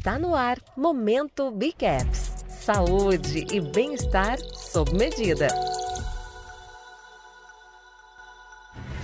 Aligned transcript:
Está 0.00 0.18
no 0.18 0.34
ar 0.34 0.58
Momento 0.74 1.50
Bicaps. 1.50 2.46
Saúde 2.48 3.44
e 3.52 3.60
bem-estar 3.60 4.38
sob 4.40 4.94
medida. 4.94 5.46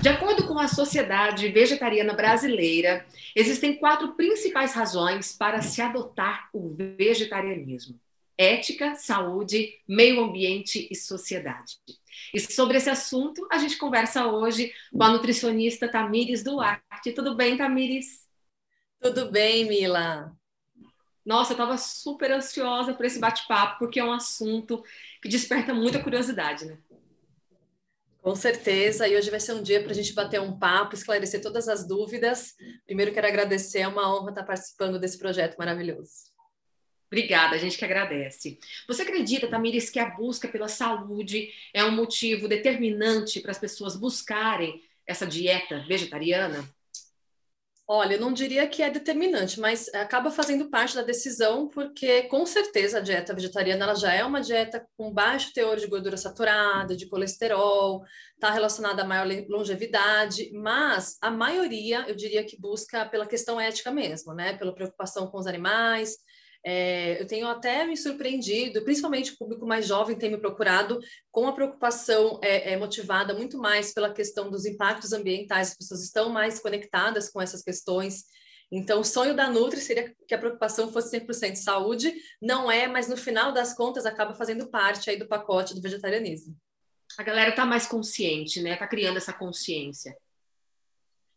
De 0.01 0.09
acordo 0.09 0.46
com 0.46 0.59
a 0.59 0.67
Sociedade 0.67 1.48
Vegetariana 1.48 2.14
Brasileira, 2.14 3.04
existem 3.35 3.77
quatro 3.77 4.14
principais 4.14 4.72
razões 4.72 5.37
para 5.37 5.61
se 5.61 5.82
adotar 5.82 6.48
o 6.51 6.74
vegetarianismo: 6.74 8.01
ética, 8.38 8.94
saúde, 8.94 9.74
meio 9.87 10.24
ambiente 10.24 10.88
e 10.90 10.94
sociedade. 10.94 11.76
E 12.33 12.40
sobre 12.40 12.78
esse 12.78 12.88
assunto, 12.88 13.47
a 13.53 13.58
gente 13.58 13.76
conversa 13.76 14.28
hoje 14.28 14.72
com 14.90 15.03
a 15.03 15.10
nutricionista 15.10 15.90
Tamires 15.90 16.42
Duarte. 16.42 17.12
Tudo 17.15 17.34
bem, 17.34 17.59
Tamires? 17.59 18.27
Tudo 18.98 19.30
bem, 19.30 19.66
Mila. 19.66 20.34
Nossa, 21.27 21.51
eu 21.51 21.55
estava 21.55 21.77
super 21.77 22.30
ansiosa 22.30 22.95
por 22.95 23.05
esse 23.05 23.19
bate-papo, 23.19 23.80
porque 23.80 23.98
é 23.98 24.05
um 24.05 24.12
assunto 24.12 24.84
que 25.21 25.29
desperta 25.29 25.75
muita 25.75 26.01
curiosidade, 26.01 26.65
né? 26.65 26.79
Com 28.23 28.37
certeza, 28.37 29.09
e 29.09 29.17
hoje 29.17 29.31
vai 29.31 29.41
ser 29.41 29.53
um 29.55 29.62
dia 29.62 29.83
para 29.83 29.91
a 29.91 29.95
gente 29.95 30.12
bater 30.12 30.41
um 30.41 30.57
papo, 30.57 30.95
esclarecer 30.95 31.43
todas 31.43 31.69
as 31.69 31.87
dúvidas. 31.87 32.55
Primeiro, 32.84 33.12
quero 33.12 33.27
agradecer, 33.27 33.81
é 33.81 33.89
uma 33.89 34.09
honra 34.09 34.31
estar 34.31 34.45
participando 34.45 35.01
desse 35.01 35.19
projeto 35.19 35.57
maravilhoso. 35.57 36.33
Obrigada, 37.09 37.56
a 37.56 37.59
gente 37.59 37.77
que 37.77 37.84
agradece. 37.84 38.59
Você 38.87 39.03
acredita, 39.03 39.48
Tamires, 39.48 39.91
que 39.91 39.98
a 39.98 40.11
busca 40.11 40.47
pela 40.47 40.69
saúde 40.69 41.51
é 41.75 41.84
um 41.84 41.93
motivo 41.93 42.48
determinante 42.48 43.41
para 43.41 43.51
as 43.51 43.59
pessoas 43.59 43.97
buscarem 43.97 44.81
essa 45.05 45.27
dieta 45.27 45.84
vegetariana? 45.89 46.69
Olha, 47.89 48.15
eu 48.15 48.21
não 48.21 48.33
diria 48.33 48.67
que 48.67 48.83
é 48.83 48.91
determinante, 48.91 49.61
mas 49.61 49.89
acaba 49.95 50.29
fazendo 50.29 50.69
parte 50.69 50.97
da 50.97 51.03
decisão, 51.03 51.69
porque 51.69 52.25
com 52.25 52.45
certeza 52.45 52.99
a 52.99 53.01
dieta 53.01 53.33
vegetariana 53.33 53.85
ela 53.85 53.95
já 53.95 54.12
é 54.12 54.25
uma 54.25 54.41
dieta 54.41 54.84
com 54.97 55.12
baixo 55.12 55.53
teor 55.53 55.77
de 55.77 55.87
gordura 55.87 56.17
saturada, 56.17 56.97
de 56.97 57.09
colesterol, 57.09 58.03
está 58.34 58.51
relacionada 58.51 59.03
a 59.03 59.05
maior 59.06 59.28
longevidade, 59.48 60.51
mas 60.53 61.17
a 61.23 61.31
maioria, 61.31 62.05
eu 62.09 62.17
diria 62.17 62.45
que 62.45 62.61
busca 62.61 63.06
pela 63.06 63.25
questão 63.25 63.61
ética 63.61 63.93
mesmo, 63.93 64.34
né? 64.34 64.55
Pela 64.55 64.75
preocupação 64.75 65.28
com 65.28 65.39
os 65.39 65.47
animais, 65.47 66.17
é, 66.69 67.22
eu 67.22 67.27
tenho 67.28 67.47
até 67.47 67.86
me 67.86 67.97
surpreendido, 67.97 68.83
principalmente 68.83 69.33
o 69.33 69.39
público 69.39 69.64
mais 69.64 69.86
jovem 69.86 70.19
tem 70.19 70.33
me 70.33 70.36
procurado 70.36 70.98
com 71.31 71.47
a 71.47 71.53
preocupação 71.53 72.41
é, 72.42 72.72
é, 72.72 72.77
motivada 72.77 73.33
muito 73.33 73.56
mais 73.56 73.95
pela 73.95 74.12
questão 74.12 74.50
dos 74.50 74.67
impactos 74.67 75.12
ambientais, 75.12 75.70
as 75.70 75.77
pessoas 75.77 76.03
estão 76.03 76.28
mais 76.28 76.59
conectadas 76.59 77.31
com 77.31 77.41
essas 77.41 77.62
questões. 77.62 78.25
Então, 78.69 78.98
o 78.98 79.05
sonho 79.05 79.33
da 79.33 79.48
Nutri 79.48 79.81
seria 79.81 80.12
que 80.27 80.34
a 80.34 80.39
preocupação 80.39 80.91
fosse 80.91 81.20
100% 81.20 81.55
saúde, 81.55 82.12
não 82.42 82.69
é, 82.69 82.89
mas 82.89 83.06
no 83.06 83.17
final 83.17 83.53
das 83.53 83.72
contas 83.72 84.05
acaba 84.05 84.34
fazendo 84.34 84.69
parte 84.69 85.09
aí 85.09 85.17
do 85.17 85.28
pacote 85.28 85.72
do 85.72 85.81
vegetarianismo. 85.81 86.56
A 87.17 87.22
galera 87.22 87.50
está 87.50 87.64
mais 87.64 87.87
consciente, 87.87 88.61
né? 88.61 88.72
Está 88.72 88.89
criando 88.89 89.19
essa 89.19 89.33
consciência. 89.33 90.17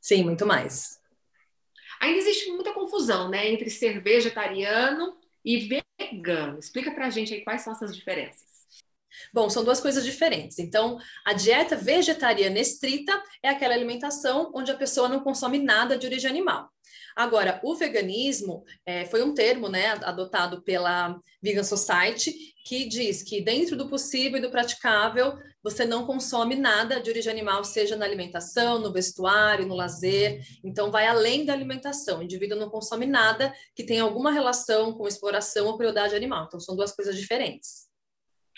Sim, 0.01 0.23
muito 0.23 0.43
mais. 0.43 0.97
Ainda 2.01 2.17
existe 2.17 2.49
muita 2.49 2.73
confusão, 2.73 3.29
né, 3.29 3.51
entre 3.51 3.69
ser 3.69 4.01
vegetariano 4.01 5.18
e 5.49 5.81
vegano. 5.99 6.59
Explica 6.59 6.91
pra 6.91 7.09
gente 7.09 7.33
aí 7.33 7.43
quais 7.43 7.61
são 7.61 7.73
essas 7.73 7.95
diferenças. 7.95 8.47
Bom, 9.33 9.49
são 9.49 9.63
duas 9.63 9.81
coisas 9.81 10.05
diferentes. 10.05 10.59
Então, 10.59 10.99
a 11.25 11.33
dieta 11.33 11.75
vegetariana 11.75 12.59
estrita 12.59 13.11
é 13.41 13.49
aquela 13.49 13.73
alimentação 13.73 14.51
onde 14.53 14.71
a 14.71 14.77
pessoa 14.77 15.09
não 15.09 15.21
consome 15.21 15.57
nada 15.57 15.97
de 15.97 16.05
origem 16.05 16.29
animal. 16.29 16.69
Agora, 17.19 17.59
o 17.65 17.75
veganismo 17.75 18.63
é, 18.85 19.03
foi 19.03 19.21
um 19.21 19.33
termo 19.33 19.67
né, 19.67 19.87
adotado 20.05 20.61
pela 20.61 21.19
Vegan 21.43 21.65
Society 21.65 22.33
que 22.63 22.87
diz 22.87 23.23
que 23.23 23.41
dentro 23.41 23.75
do 23.75 23.89
possível 23.89 24.37
e 24.37 24.41
do 24.41 24.49
praticável 24.49 25.37
você 25.61 25.83
não 25.83 26.05
consome 26.05 26.55
nada 26.55 27.01
de 27.01 27.09
origem 27.09 27.29
animal, 27.29 27.65
seja 27.65 27.97
na 27.97 28.05
alimentação, 28.05 28.79
no 28.79 28.93
vestuário, 28.93 29.67
no 29.67 29.75
lazer. 29.75 30.41
Então, 30.63 30.91
vai 30.91 31.07
além 31.07 31.43
da 31.43 31.51
alimentação. 31.51 32.19
O 32.19 32.23
indivíduo 32.23 32.57
não 32.57 32.69
consome 32.69 33.05
nada 33.05 33.53
que 33.75 33.83
tenha 33.83 34.03
alguma 34.03 34.31
relação 34.31 34.93
com 34.93 35.05
exploração 35.05 35.67
ou 35.67 35.75
crueldade 35.75 36.15
animal. 36.15 36.45
Então, 36.45 36.57
são 36.57 36.73
duas 36.73 36.93
coisas 36.93 37.17
diferentes. 37.17 37.88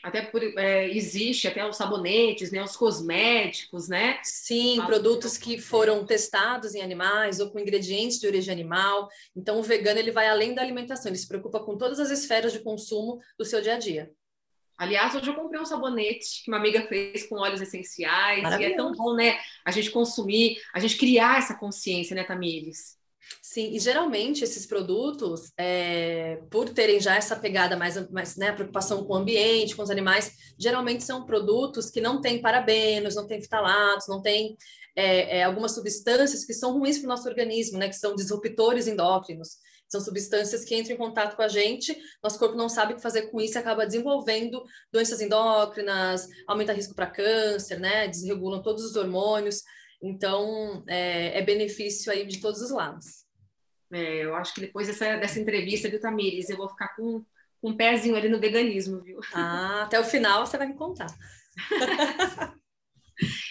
Até 0.03 0.21
por, 0.21 0.41
é, 0.43 0.89
existe 0.89 1.47
até 1.47 1.67
os 1.67 1.77
sabonetes, 1.77 2.51
né, 2.51 2.63
os 2.63 2.75
cosméticos, 2.75 3.87
né? 3.87 4.19
Sim, 4.23 4.81
produtos 4.85 5.37
que 5.37 5.59
foram 5.59 6.05
testados 6.05 6.73
em 6.73 6.81
animais 6.81 7.39
ou 7.39 7.51
com 7.51 7.59
ingredientes 7.59 8.19
de 8.19 8.27
origem 8.27 8.51
animal. 8.51 9.09
Então, 9.35 9.59
o 9.59 9.63
vegano 9.63 9.99
ele 9.99 10.11
vai 10.11 10.27
além 10.27 10.53
da 10.53 10.61
alimentação, 10.61 11.09
ele 11.11 11.17
se 11.17 11.27
preocupa 11.27 11.59
com 11.59 11.77
todas 11.77 11.99
as 11.99 12.09
esferas 12.09 12.51
de 12.51 12.59
consumo 12.59 13.19
do 13.37 13.45
seu 13.45 13.61
dia 13.61 13.75
a 13.75 13.79
dia. 13.79 14.11
Aliás, 14.77 15.13
hoje 15.13 15.29
eu 15.29 15.35
comprei 15.35 15.61
um 15.61 15.65
sabonete 15.65 16.43
que 16.43 16.49
uma 16.49 16.57
amiga 16.57 16.81
fez 16.87 17.27
com 17.27 17.35
óleos 17.35 17.61
essenciais. 17.61 18.43
E 18.59 18.63
é 18.63 18.75
tão 18.75 18.91
bom, 18.93 19.13
né? 19.13 19.37
A 19.63 19.69
gente 19.69 19.91
consumir, 19.91 20.57
a 20.73 20.79
gente 20.79 20.97
criar 20.97 21.37
essa 21.37 21.53
consciência, 21.53 22.15
né, 22.15 22.23
Tamires? 22.23 22.97
Sim, 23.41 23.73
e 23.73 23.79
geralmente 23.79 24.43
esses 24.43 24.65
produtos, 24.65 25.51
é, 25.57 26.41
por 26.49 26.69
terem 26.69 26.99
já 26.99 27.15
essa 27.15 27.35
pegada 27.35 27.77
mais, 27.77 28.09
mais 28.09 28.35
né, 28.35 28.51
preocupação 28.51 29.03
com 29.03 29.13
o 29.13 29.17
ambiente, 29.17 29.75
com 29.75 29.83
os 29.83 29.89
animais, 29.89 30.31
geralmente 30.59 31.03
são 31.03 31.25
produtos 31.25 31.89
que 31.89 32.01
não 32.01 32.21
têm 32.21 32.41
parabenos, 32.41 33.15
não 33.15 33.27
têm 33.27 33.41
fitalatos, 33.41 34.07
não 34.07 34.21
têm 34.21 34.57
é, 34.95 35.39
é, 35.39 35.43
algumas 35.43 35.73
substâncias 35.73 36.45
que 36.45 36.53
são 36.53 36.77
ruins 36.77 36.97
para 36.97 37.05
o 37.05 37.09
nosso 37.09 37.27
organismo, 37.27 37.77
né, 37.77 37.87
que 37.89 37.95
são 37.95 38.15
disruptores 38.15 38.87
endócrinos. 38.87 39.57
São 39.91 39.99
substâncias 39.99 40.63
que 40.63 40.73
entram 40.73 40.95
em 40.95 40.97
contato 40.97 41.35
com 41.35 41.41
a 41.41 41.49
gente, 41.49 41.97
nosso 42.23 42.39
corpo 42.39 42.55
não 42.55 42.69
sabe 42.69 42.93
o 42.93 42.95
que 42.95 43.01
fazer 43.01 43.23
com 43.23 43.41
isso 43.41 43.57
e 43.57 43.59
acaba 43.59 43.85
desenvolvendo 43.85 44.63
doenças 44.89 45.19
endócrinas, 45.19 46.29
aumenta 46.47 46.71
risco 46.71 46.95
para 46.95 47.07
câncer, 47.07 47.77
né? 47.77 48.07
Desregulam 48.07 48.61
todos 48.61 48.85
os 48.85 48.95
hormônios. 48.95 49.61
Então, 50.01 50.83
é, 50.87 51.37
é 51.37 51.41
benefício 51.43 52.11
aí 52.11 52.25
de 52.25 52.39
todos 52.39 52.61
os 52.61 52.71
lados. 52.71 53.25
É, 53.93 54.25
eu 54.25 54.35
acho 54.35 54.53
que 54.53 54.61
depois 54.61 54.87
dessa, 54.87 55.17
dessa 55.17 55.39
entrevista, 55.39 55.89
viu, 55.89 55.99
Tamires, 55.99 56.49
eu 56.49 56.57
vou 56.57 56.69
ficar 56.69 56.95
com, 56.95 57.23
com 57.61 57.69
um 57.69 57.77
pezinho 57.77 58.15
ali 58.15 58.29
no 58.29 58.39
veganismo, 58.39 59.01
viu? 59.01 59.19
Ah, 59.33 59.83
até 59.83 59.99
o 59.99 60.03
final 60.03 60.45
você 60.45 60.57
vai 60.57 60.67
me 60.67 60.75
contar. 60.75 61.07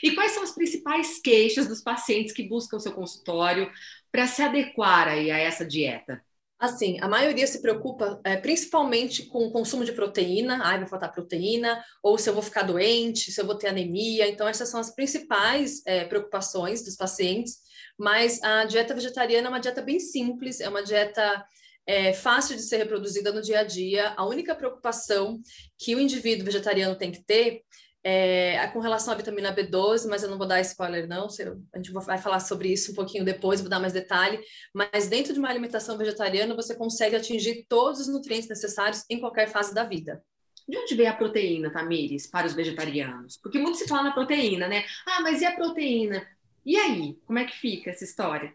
e 0.03 0.15
quais 0.15 0.33
são 0.33 0.43
as 0.43 0.53
principais 0.53 1.21
queixas 1.21 1.69
dos 1.69 1.83
pacientes 1.83 2.33
que 2.33 2.49
buscam 2.49 2.79
o 2.79 2.81
seu 2.81 2.93
consultório 2.93 3.71
para 4.11 4.27
se 4.27 4.43
adequar 4.43 5.09
aí 5.09 5.31
a 5.31 5.39
essa 5.39 5.65
dieta? 5.65 6.25
Assim, 6.61 6.99
a 7.01 7.09
maioria 7.09 7.47
se 7.47 7.63
preocupa 7.63 8.21
é, 8.23 8.37
principalmente 8.37 9.25
com 9.25 9.47
o 9.47 9.51
consumo 9.51 9.83
de 9.83 9.93
proteína, 9.93 10.61
ai, 10.63 10.79
vai 10.79 10.87
faltar 10.87 11.11
proteína, 11.11 11.83
ou 12.03 12.19
se 12.19 12.29
eu 12.29 12.35
vou 12.35 12.43
ficar 12.43 12.65
doente, 12.65 13.33
se 13.33 13.41
eu 13.41 13.47
vou 13.47 13.55
ter 13.55 13.69
anemia. 13.69 14.29
Então, 14.29 14.47
essas 14.47 14.69
são 14.69 14.79
as 14.79 14.95
principais 14.95 15.81
é, 15.87 16.05
preocupações 16.05 16.85
dos 16.85 16.97
pacientes. 16.97 17.61
Mas 17.99 18.43
a 18.43 18.65
dieta 18.67 18.95
vegetariana 18.95 19.49
é 19.49 19.51
uma 19.51 19.59
dieta 19.59 19.81
bem 19.81 19.99
simples, 19.99 20.61
é 20.61 20.69
uma 20.69 20.83
dieta 20.83 21.43
é, 21.87 22.13
fácil 22.13 22.57
de 22.57 22.63
ser 22.63 22.77
reproduzida 22.77 23.33
no 23.33 23.41
dia 23.41 23.61
a 23.61 23.65
dia. 23.65 24.13
A 24.15 24.27
única 24.27 24.55
preocupação 24.55 25.41
que 25.79 25.95
o 25.95 26.01
indivíduo 26.01 26.45
vegetariano 26.45 26.95
tem 26.95 27.11
que 27.11 27.25
ter 27.25 27.63
é, 28.03 28.67
com 28.69 28.81
relação 28.81 29.13
à 29.13 29.17
vitamina 29.17 29.55
B12, 29.55 30.09
mas 30.09 30.23
eu 30.23 30.31
não 30.31 30.39
vou 30.39 30.47
dar 30.47 30.61
spoiler, 30.61 31.07
não. 31.07 31.27
A 31.27 31.77
gente 31.77 31.93
vai 31.93 32.19
falar 32.19 32.41
sobre 32.41 32.73
isso 32.73 32.93
um 32.93 32.95
pouquinho 32.95 33.25
depois, 33.25 33.61
vou 33.61 33.69
dar 33.69 33.81
mais 33.81 33.93
detalhe. 33.93 34.41
Mas 34.75 35.09
dentro 35.09 35.33
de 35.33 35.39
uma 35.39 35.49
alimentação 35.49 35.99
vegetariana, 35.99 36.55
você 36.55 36.75
consegue 36.75 37.17
atingir 37.17 37.67
todos 37.69 38.01
os 38.01 38.09
nutrientes 38.09 38.49
necessários 38.49 39.05
em 39.11 39.21
qualquer 39.21 39.49
fase 39.49 39.75
da 39.75 39.85
vida. 39.85 40.23
De 40.69 40.79
onde 40.79 40.95
veio 40.95 41.11
a 41.11 41.15
proteína, 41.15 41.71
Tamires, 41.71 42.27
para 42.27 42.47
os 42.47 42.55
vegetarianos? 42.55 43.37
Porque 43.37 43.59
muito 43.59 43.77
se 43.77 43.89
fala 43.89 44.05
na 44.05 44.13
proteína, 44.13 44.69
né? 44.69 44.85
Ah, 45.07 45.21
mas 45.21 45.41
e 45.41 45.45
a 45.45 45.55
proteína? 45.55 46.27
E 46.65 46.77
aí? 46.77 47.19
Como 47.27 47.39
é 47.39 47.45
que 47.45 47.57
fica 47.57 47.91
essa 47.91 48.05
história? 48.05 48.55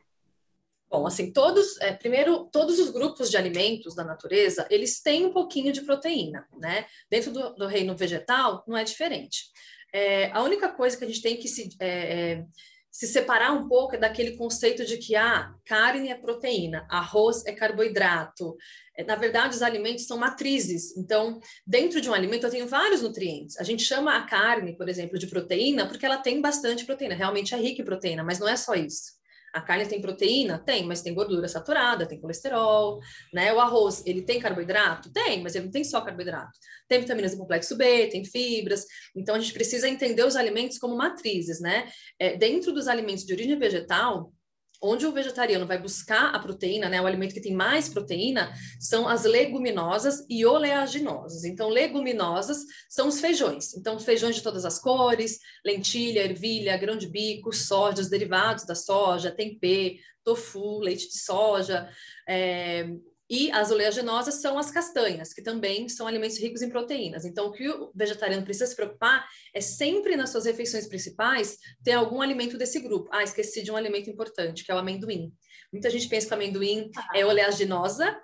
Bom, 0.89 1.07
assim, 1.07 1.33
todos, 1.33 1.79
é, 1.81 1.93
primeiro, 1.93 2.45
todos 2.51 2.79
os 2.79 2.89
grupos 2.91 3.29
de 3.29 3.37
alimentos 3.37 3.95
da 3.95 4.03
natureza, 4.03 4.67
eles 4.69 5.01
têm 5.01 5.25
um 5.25 5.33
pouquinho 5.33 5.73
de 5.73 5.81
proteína, 5.81 6.47
né? 6.59 6.85
Dentro 7.09 7.31
do, 7.31 7.55
do 7.55 7.67
reino 7.67 7.95
vegetal, 7.95 8.63
não 8.67 8.77
é 8.77 8.83
diferente. 8.83 9.45
É, 9.93 10.31
a 10.31 10.43
única 10.43 10.69
coisa 10.69 10.95
que 10.95 11.03
a 11.03 11.07
gente 11.07 11.21
tem 11.21 11.37
que 11.37 11.47
se, 11.47 11.69
é, 11.79 11.87
é, 11.87 12.45
se 12.91 13.07
separar 13.07 13.51
um 13.51 13.67
pouco 13.67 13.95
é 13.95 13.97
daquele 13.97 14.37
conceito 14.37 14.85
de 14.85 14.97
que, 14.97 15.15
ah, 15.15 15.53
carne 15.65 16.09
é 16.09 16.15
proteína, 16.15 16.87
arroz 16.89 17.45
é 17.45 17.51
carboidrato. 17.51 18.55
É, 18.95 19.03
na 19.03 19.15
verdade, 19.15 19.55
os 19.55 19.61
alimentos 19.61 20.05
são 20.05 20.17
matrizes. 20.17 20.95
Então, 20.95 21.39
dentro 21.67 21.99
de 21.99 22.09
um 22.09 22.13
alimento, 22.13 22.45
eu 22.45 22.51
tenho 22.51 22.67
vários 22.67 23.01
nutrientes. 23.01 23.57
A 23.59 23.63
gente 23.63 23.83
chama 23.83 24.15
a 24.15 24.25
carne, 24.25 24.77
por 24.77 24.87
exemplo, 24.87 25.19
de 25.19 25.27
proteína 25.27 25.87
porque 25.87 26.05
ela 26.05 26.17
tem 26.17 26.39
bastante 26.39 26.85
proteína, 26.85 27.15
realmente 27.15 27.53
é 27.53 27.57
rica 27.57 27.81
em 27.81 27.85
proteína, 27.85 28.23
mas 28.23 28.39
não 28.39 28.47
é 28.47 28.55
só 28.55 28.75
isso. 28.75 29.15
A 29.55 29.61
carne 29.61 29.87
tem 29.87 30.01
proteína? 30.01 30.59
Tem, 30.59 30.83
mas 30.85 31.01
tem 31.01 31.13
gordura 31.13 31.47
saturada, 31.47 32.05
tem 32.05 32.19
colesterol, 32.19 32.99
né? 33.33 33.53
O 33.53 33.59
arroz, 33.61 34.03
ele 34.05 34.21
tem 34.21 34.37
carboidrato? 34.37 35.09
Tem, 35.13 35.41
mas 35.41 35.55
ele 35.55 35.65
não 35.65 35.71
tem 35.71 35.81
só 35.81 36.01
carboidrato. 36.01 36.51
Tem 36.89 36.99
vitaminas 36.99 37.31
do 37.31 37.37
complexo 37.37 37.77
B, 37.77 38.07
tem 38.07 38.25
fibras. 38.25 38.85
Então, 39.15 39.33
a 39.33 39.39
gente 39.39 39.53
precisa 39.53 39.87
entender 39.87 40.25
os 40.25 40.35
alimentos 40.35 40.77
como 40.77 40.97
matrizes, 40.97 41.61
né? 41.61 41.89
É, 42.19 42.35
dentro 42.35 42.73
dos 42.73 42.89
alimentos 42.89 43.23
de 43.23 43.31
origem 43.31 43.57
vegetal, 43.57 44.33
onde 44.81 45.05
o 45.05 45.11
vegetariano 45.11 45.65
vai 45.65 45.77
buscar 45.77 46.33
a 46.33 46.39
proteína, 46.39 46.89
né, 46.89 47.01
o 47.01 47.05
alimento 47.05 47.33
que 47.33 47.41
tem 47.41 47.53
mais 47.53 47.89
proteína, 47.89 48.53
são 48.79 49.07
as 49.07 49.23
leguminosas 49.23 50.25
e 50.29 50.45
oleaginosas. 50.45 51.43
Então, 51.43 51.69
leguminosas 51.69 52.59
são 52.89 53.07
os 53.07 53.19
feijões. 53.19 53.75
Então, 53.75 53.99
feijões 53.99 54.35
de 54.35 54.43
todas 54.43 54.65
as 54.65 54.79
cores, 54.79 55.39
lentilha, 55.65 56.23
ervilha, 56.23 56.77
grão 56.77 56.97
de 56.97 57.07
bico, 57.07 57.53
soja, 57.53 58.01
os 58.01 58.09
derivados 58.09 58.65
da 58.65 58.75
soja, 58.75 59.31
tempê, 59.31 59.99
tofu, 60.23 60.79
leite 60.79 61.07
de 61.07 61.19
soja, 61.19 61.89
é, 62.27 62.89
e 63.29 63.51
as 63.51 63.71
oleaginosas 63.71 64.35
são 64.35 64.57
as 64.57 64.69
castanhas, 64.69 65.33
que 65.33 65.41
também 65.41 65.89
são 65.89 66.05
alimentos 66.05 66.39
ricos 66.39 66.61
em 66.61 66.69
proteínas. 66.69 67.25
Então, 67.25 67.47
o 67.47 67.51
que 67.51 67.67
o 67.67 67.91
vegetariano 67.95 68.43
precisa 68.43 68.67
se 68.67 68.75
preocupar 68.75 69.27
é 69.53 69.61
sempre 69.61 70.15
nas 70.15 70.29
suas 70.29 70.45
refeições 70.45 70.87
principais 70.87 71.57
ter 71.83 71.93
algum 71.93 72.21
alimento 72.21 72.57
desse 72.57 72.79
grupo. 72.79 73.09
Ah, 73.11 73.23
esqueci 73.23 73.63
de 73.63 73.71
um 73.71 73.75
alimento 73.75 74.09
importante, 74.09 74.63
que 74.63 74.71
é 74.71 74.75
o 74.75 74.77
amendoim. 74.77 75.33
Muita 75.73 75.89
gente 75.89 76.07
pensa 76.07 76.27
que 76.27 76.33
o 76.33 76.35
amendoim 76.35 76.91
ah. 76.95 77.09
é 77.15 77.25
oleaginosa, 77.25 78.15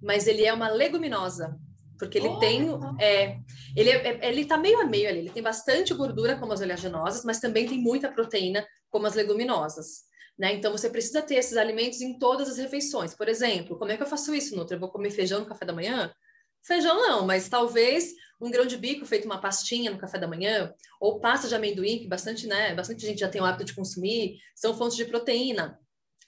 mas 0.00 0.26
ele 0.26 0.44
é 0.44 0.52
uma 0.52 0.68
leguminosa, 0.68 1.58
porque 1.98 2.18
ele 2.18 2.28
oh, 2.28 2.38
tem 2.38 2.68
é, 3.00 3.38
ele 3.74 3.90
é, 3.90 4.08
é, 4.08 4.28
ele 4.28 4.44
tá 4.44 4.56
meio 4.56 4.80
a 4.80 4.84
meio 4.84 5.08
ali, 5.08 5.18
ele 5.20 5.30
tem 5.30 5.42
bastante 5.42 5.92
gordura 5.94 6.38
como 6.38 6.52
as 6.52 6.60
oleaginosas, 6.60 7.24
mas 7.24 7.40
também 7.40 7.66
tem 7.66 7.78
muita 7.78 8.12
proteína 8.12 8.64
como 8.90 9.06
as 9.06 9.14
leguminosas. 9.14 10.05
Né? 10.38 10.54
Então, 10.54 10.70
você 10.70 10.90
precisa 10.90 11.22
ter 11.22 11.36
esses 11.36 11.56
alimentos 11.56 12.00
em 12.00 12.18
todas 12.18 12.48
as 12.48 12.58
refeições. 12.58 13.14
Por 13.14 13.28
exemplo, 13.28 13.78
como 13.78 13.90
é 13.90 13.96
que 13.96 14.02
eu 14.02 14.06
faço 14.06 14.34
isso, 14.34 14.54
Nutra? 14.54 14.76
Eu 14.76 14.80
vou 14.80 14.90
comer 14.90 15.10
feijão 15.10 15.40
no 15.40 15.46
café 15.46 15.64
da 15.64 15.72
manhã? 15.72 16.12
Feijão 16.62 16.96
não, 16.96 17.24
mas 17.24 17.48
talvez 17.48 18.12
um 18.40 18.50
grão 18.50 18.66
de 18.66 18.76
bico 18.76 19.06
feito 19.06 19.24
uma 19.24 19.40
pastinha 19.40 19.90
no 19.90 19.98
café 19.98 20.18
da 20.18 20.28
manhã, 20.28 20.74
ou 21.00 21.20
pasta 21.20 21.48
de 21.48 21.54
amendoim, 21.54 22.00
que 22.00 22.08
bastante, 22.08 22.46
né, 22.46 22.74
bastante 22.74 23.06
gente 23.06 23.20
já 23.20 23.28
tem 23.28 23.40
o 23.40 23.44
hábito 23.44 23.64
de 23.64 23.74
consumir, 23.74 24.38
são 24.54 24.76
fontes 24.76 24.96
de 24.96 25.06
proteína. 25.06 25.78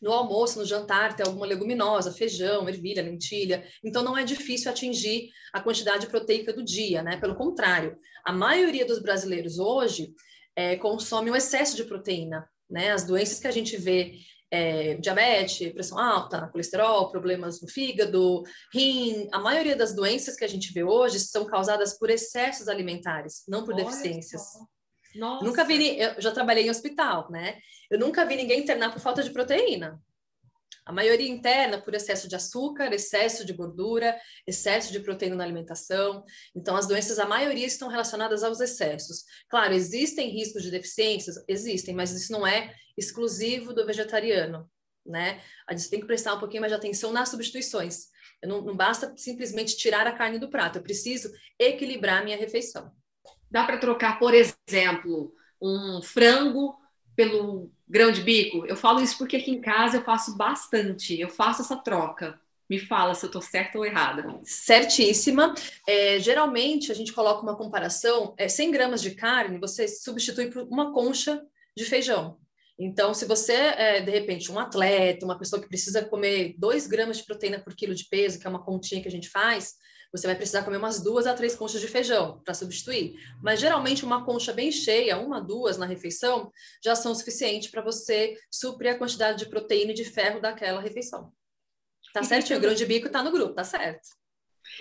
No 0.00 0.12
almoço, 0.12 0.60
no 0.60 0.64
jantar, 0.64 1.16
tem 1.16 1.26
alguma 1.26 1.44
leguminosa, 1.44 2.12
feijão, 2.12 2.68
ervilha, 2.68 3.02
lentilha. 3.02 3.66
Então, 3.84 4.02
não 4.02 4.16
é 4.16 4.22
difícil 4.22 4.70
atingir 4.70 5.28
a 5.52 5.60
quantidade 5.60 6.06
proteica 6.06 6.52
do 6.52 6.64
dia, 6.64 7.02
né? 7.02 7.16
Pelo 7.16 7.34
contrário, 7.34 7.98
a 8.24 8.32
maioria 8.32 8.86
dos 8.86 9.00
brasileiros 9.00 9.58
hoje 9.58 10.14
é, 10.54 10.76
consome 10.76 11.32
um 11.32 11.36
excesso 11.36 11.74
de 11.74 11.82
proteína 11.82 12.48
né? 12.70 12.92
As 12.92 13.04
doenças 13.04 13.38
que 13.38 13.46
a 13.46 13.52
gente 13.52 13.76
vê 13.76 14.18
é, 14.50 14.94
diabetes, 14.94 15.72
pressão 15.72 15.98
alta, 15.98 16.48
colesterol, 16.48 17.10
problemas 17.10 17.60
no 17.60 17.68
fígado, 17.68 18.42
rim. 18.72 19.28
A 19.32 19.38
maioria 19.38 19.76
das 19.76 19.94
doenças 19.94 20.36
que 20.36 20.44
a 20.44 20.48
gente 20.48 20.72
vê 20.72 20.82
hoje 20.82 21.20
são 21.20 21.44
causadas 21.44 21.98
por 21.98 22.10
excessos 22.10 22.68
alimentares, 22.68 23.44
não 23.48 23.64
por 23.64 23.74
Olha 23.74 23.84
deficiências. 23.84 24.42
Nossa. 25.14 25.44
Nunca 25.44 25.64
vi, 25.64 25.98
eu 25.98 26.20
já 26.20 26.30
trabalhei 26.30 26.66
em 26.66 26.70
hospital, 26.70 27.30
né? 27.30 27.58
Eu 27.90 27.98
nunca 27.98 28.24
vi 28.24 28.36
ninguém 28.36 28.60
internar 28.60 28.92
por 28.92 29.00
falta 29.00 29.22
de 29.22 29.30
proteína. 29.30 30.00
A 30.84 30.92
maioria 30.92 31.28
interna 31.28 31.80
por 31.80 31.94
excesso 31.94 32.26
de 32.28 32.34
açúcar, 32.34 32.92
excesso 32.94 33.44
de 33.44 33.52
gordura, 33.52 34.18
excesso 34.46 34.90
de 34.90 35.00
proteína 35.00 35.36
na 35.36 35.44
alimentação. 35.44 36.24
Então, 36.56 36.74
as 36.76 36.86
doenças, 36.86 37.18
a 37.18 37.26
maioria 37.26 37.66
estão 37.66 37.88
relacionadas 37.88 38.42
aos 38.42 38.58
excessos. 38.58 39.24
Claro, 39.50 39.74
existem 39.74 40.30
riscos 40.30 40.62
de 40.62 40.70
deficiências? 40.70 41.36
Existem, 41.46 41.94
mas 41.94 42.12
isso 42.12 42.32
não 42.32 42.46
é 42.46 42.74
exclusivo 42.96 43.74
do 43.74 43.84
vegetariano, 43.84 44.66
né? 45.04 45.42
A 45.68 45.76
gente 45.76 45.90
tem 45.90 46.00
que 46.00 46.06
prestar 46.06 46.34
um 46.34 46.40
pouquinho 46.40 46.62
mais 46.62 46.72
de 46.72 46.78
atenção 46.78 47.12
nas 47.12 47.28
substituições. 47.28 48.06
Não, 48.42 48.62
não 48.62 48.76
basta 48.76 49.12
simplesmente 49.16 49.76
tirar 49.76 50.06
a 50.06 50.16
carne 50.16 50.38
do 50.38 50.48
prato, 50.48 50.78
eu 50.78 50.82
preciso 50.82 51.30
equilibrar 51.58 52.22
a 52.22 52.24
minha 52.24 52.36
refeição. 52.36 52.90
Dá 53.50 53.64
para 53.64 53.78
trocar, 53.78 54.18
por 54.18 54.32
exemplo, 54.34 55.34
um 55.60 56.00
frango 56.02 56.78
pelo 57.18 57.68
grão 57.88 58.12
de 58.12 58.20
bico? 58.22 58.64
Eu 58.64 58.76
falo 58.76 59.00
isso 59.00 59.18
porque 59.18 59.36
aqui 59.36 59.50
em 59.50 59.60
casa 59.60 59.96
eu 59.96 60.04
faço 60.04 60.36
bastante, 60.36 61.18
eu 61.18 61.28
faço 61.28 61.62
essa 61.62 61.76
troca. 61.76 62.40
Me 62.70 62.78
fala 62.78 63.12
se 63.12 63.24
eu 63.24 63.28
estou 63.28 63.42
certa 63.42 63.76
ou 63.76 63.84
errada. 63.84 64.38
Certíssima. 64.44 65.52
É, 65.84 66.20
geralmente 66.20 66.92
a 66.92 66.94
gente 66.94 67.12
coloca 67.12 67.42
uma 67.42 67.56
comparação: 67.56 68.34
é, 68.38 68.46
100 68.46 68.70
gramas 68.70 69.02
de 69.02 69.16
carne 69.16 69.58
você 69.58 69.88
substitui 69.88 70.48
por 70.48 70.62
uma 70.68 70.92
concha 70.92 71.42
de 71.76 71.84
feijão. 71.84 72.38
Então, 72.78 73.12
se 73.12 73.24
você 73.24 73.52
é, 73.52 74.00
de 74.00 74.12
repente, 74.12 74.52
um 74.52 74.58
atleta, 74.58 75.24
uma 75.24 75.36
pessoa 75.36 75.60
que 75.60 75.66
precisa 75.66 76.04
comer 76.04 76.54
2 76.56 76.86
gramas 76.86 77.16
de 77.16 77.24
proteína 77.24 77.58
por 77.58 77.74
quilo 77.74 77.96
de 77.96 78.04
peso, 78.04 78.38
que 78.38 78.46
é 78.46 78.50
uma 78.50 78.62
continha 78.62 79.02
que 79.02 79.08
a 79.08 79.10
gente 79.10 79.28
faz, 79.28 79.74
você 80.12 80.26
vai 80.26 80.36
precisar 80.36 80.62
comer 80.62 80.78
umas 80.78 81.00
duas 81.00 81.26
a 81.26 81.34
três 81.34 81.54
conchas 81.54 81.80
de 81.80 81.88
feijão 81.88 82.40
para 82.44 82.54
substituir. 82.54 83.14
Mas 83.42 83.60
geralmente 83.60 84.04
uma 84.04 84.24
concha 84.24 84.52
bem 84.52 84.72
cheia, 84.72 85.18
uma, 85.18 85.40
duas 85.40 85.76
na 85.76 85.86
refeição, 85.86 86.50
já 86.82 86.94
são 86.94 87.14
suficientes 87.14 87.70
para 87.70 87.82
você 87.82 88.36
suprir 88.50 88.92
a 88.92 88.98
quantidade 88.98 89.38
de 89.38 89.50
proteína 89.50 89.92
e 89.92 89.94
de 89.94 90.04
ferro 90.04 90.40
daquela 90.40 90.80
refeição. 90.80 91.32
Tá 92.12 92.22
certo? 92.22 92.54
O 92.54 92.60
grão 92.60 92.74
de 92.74 92.86
bico 92.86 93.10
tá 93.10 93.22
no 93.22 93.30
grupo, 93.30 93.54
tá 93.54 93.64
certo. 93.64 94.08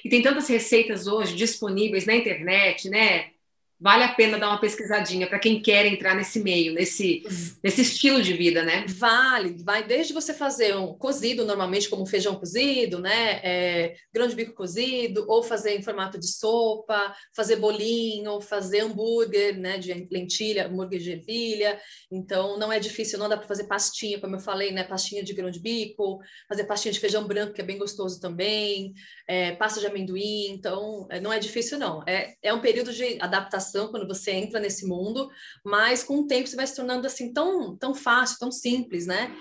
E 0.04 0.10
tem 0.10 0.22
tantas 0.22 0.48
receitas 0.48 1.08
hoje 1.08 1.36
disponíveis 1.36 2.06
na 2.06 2.16
internet, 2.16 2.90
né? 2.90 3.32
Vale 3.80 4.04
a 4.04 4.14
pena 4.14 4.40
dar 4.40 4.50
uma 4.50 4.60
pesquisadinha 4.60 5.28
para 5.28 5.38
quem 5.38 5.62
quer 5.62 5.86
entrar 5.86 6.16
nesse 6.16 6.40
meio, 6.40 6.74
nesse, 6.74 7.24
nesse 7.64 7.82
estilo 7.82 8.22
de 8.22 8.34
vida, 8.34 8.64
né? 8.64 8.86
Vale, 8.88 9.56
vai 9.64 9.86
desde 9.86 10.14
você 10.14 10.34
fazer 10.34 10.76
um 10.76 10.94
cozido, 10.94 11.46
normalmente 11.46 11.88
como 11.88 12.06
feijão 12.06 12.36
cozido, 12.36 13.00
né? 13.00 13.40
É, 13.44 13.96
grão 14.12 14.28
de 14.28 14.36
bico 14.36 14.54
cozido, 14.54 15.26
ou 15.28 15.44
fazer 15.44 15.78
em 15.78 15.84
formato 15.84 16.20
de 16.20 16.28
sopa, 16.28 17.16
fazer 17.36 17.58
bolinho, 17.58 18.42
fazer 18.42 18.80
hambúrguer, 18.80 19.58
né? 19.58 19.78
De 19.78 20.08
lentilha, 20.12 20.66
hambúrguer 20.66 21.00
de 21.00 21.12
ervilha. 21.12 21.80
Então, 22.12 22.58
não 22.58 22.74
é 22.74 22.80
difícil, 22.80 23.20
não 23.20 23.30
dá 23.30 23.38
para 23.38 23.48
fazer 23.48 23.66
pastinha, 23.66 24.20
como 24.20 24.36
eu 24.36 24.40
falei, 24.40 24.72
né? 24.72 24.84
Pastinha 24.84 25.24
de 25.24 25.34
grão 25.34 25.52
de 25.52 25.60
bico, 25.60 26.20
fazer 26.50 26.64
pastinha 26.64 26.92
de 26.92 27.00
feijão 27.00 27.28
branco, 27.28 27.54
que 27.54 27.62
é 27.62 27.66
bem 27.66 27.78
gostoso 27.78 28.20
também, 28.20 28.94
é, 29.28 29.52
pasta 29.52 29.80
de 29.80 29.86
amendoim. 29.86 30.48
Então, 30.50 31.08
é, 31.12 31.20
não 31.20 31.32
é 31.32 31.38
difícil, 31.38 31.78
não. 31.78 32.02
É, 32.08 32.34
é 32.42 32.52
um 32.52 32.60
período 32.60 32.92
de 32.92 33.18
adaptação 33.22 33.67
quando 33.72 34.08
você 34.08 34.32
entra 34.32 34.60
nesse 34.60 34.86
mundo, 34.86 35.30
mas 35.64 36.04
com 36.04 36.20
o 36.20 36.28
tempo 36.28 36.48
você 36.48 36.56
vai 36.56 36.68
se 36.68 36.76
tornando 36.76 37.06
assim 37.06 37.32
tão, 37.34 37.76
tão 37.76 37.94
fácil, 37.94 38.40
tão 38.40 38.52
simples, 38.52 39.06
né? 39.06 39.36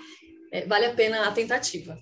É, 0.51 0.65
vale 0.65 0.85
a 0.85 0.93
pena 0.93 1.27
a 1.27 1.31
tentativa. 1.31 1.97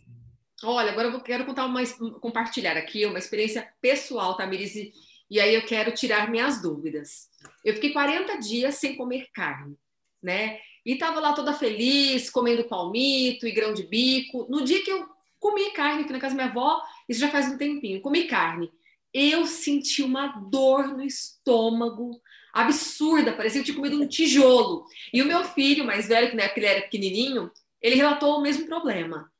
Olha, 0.63 0.91
agora 0.91 1.09
eu 1.09 1.21
quero 1.21 1.45
contar 1.45 1.65
uma, 1.65 1.81
compartilhar 2.19 2.77
aqui 2.77 3.05
uma 3.05 3.19
experiência 3.19 3.67
pessoal, 3.81 4.37
Tamiris, 4.37 4.75
e, 4.75 4.91
e 5.29 5.39
aí 5.39 5.53
eu 5.53 5.65
quero 5.65 5.91
tirar 5.91 6.29
minhas 6.29 6.61
dúvidas. 6.61 7.29
Eu 7.63 7.73
fiquei 7.73 7.91
40 7.91 8.37
dias 8.37 8.75
sem 8.75 8.95
comer 8.95 9.27
carne, 9.33 9.75
né? 10.21 10.59
E 10.85 10.97
tava 10.97 11.19
lá 11.19 11.33
toda 11.33 11.53
feliz, 11.53 12.29
comendo 12.29 12.63
palmito 12.65 13.47
e 13.47 13.51
grão 13.51 13.73
de 13.73 13.83
bico. 13.83 14.45
No 14.49 14.63
dia 14.63 14.83
que 14.83 14.91
eu 14.91 15.05
comi 15.39 15.71
carne 15.71 16.03
aqui 16.03 16.13
na 16.13 16.19
casa 16.19 16.35
da 16.35 16.43
minha 16.43 16.51
avó, 16.51 16.81
isso 17.09 17.19
já 17.19 17.29
faz 17.29 17.47
um 17.47 17.57
tempinho, 17.57 18.01
comi 18.01 18.25
carne 18.25 18.71
eu 19.15 19.47
senti 19.47 20.03
uma 20.03 20.27
dor 20.27 20.89
no 20.89 21.01
estômago 21.01 22.21
absurda, 22.53 23.31
parecia 23.31 23.63
que 23.63 23.69
eu 23.69 23.73
tinha 23.73 23.77
comido 23.77 24.03
um 24.03 24.07
tijolo. 24.07 24.85
E 25.13 25.21
o 25.21 25.25
meu 25.25 25.45
filho, 25.45 25.85
mais 25.85 26.07
velho, 26.07 26.29
que 26.29 26.35
na 26.35 26.43
época 26.43 26.59
ele 26.59 26.67
era 26.67 26.81
pequenininho, 26.81 27.49
ele 27.81 27.95
relatou 27.95 28.37
o 28.37 28.41
mesmo 28.41 28.65
problema. 28.65 29.31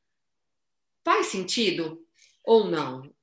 Faz 1.04 1.28
sentido 1.28 2.02
ou 2.44 2.70
não? 2.70 3.14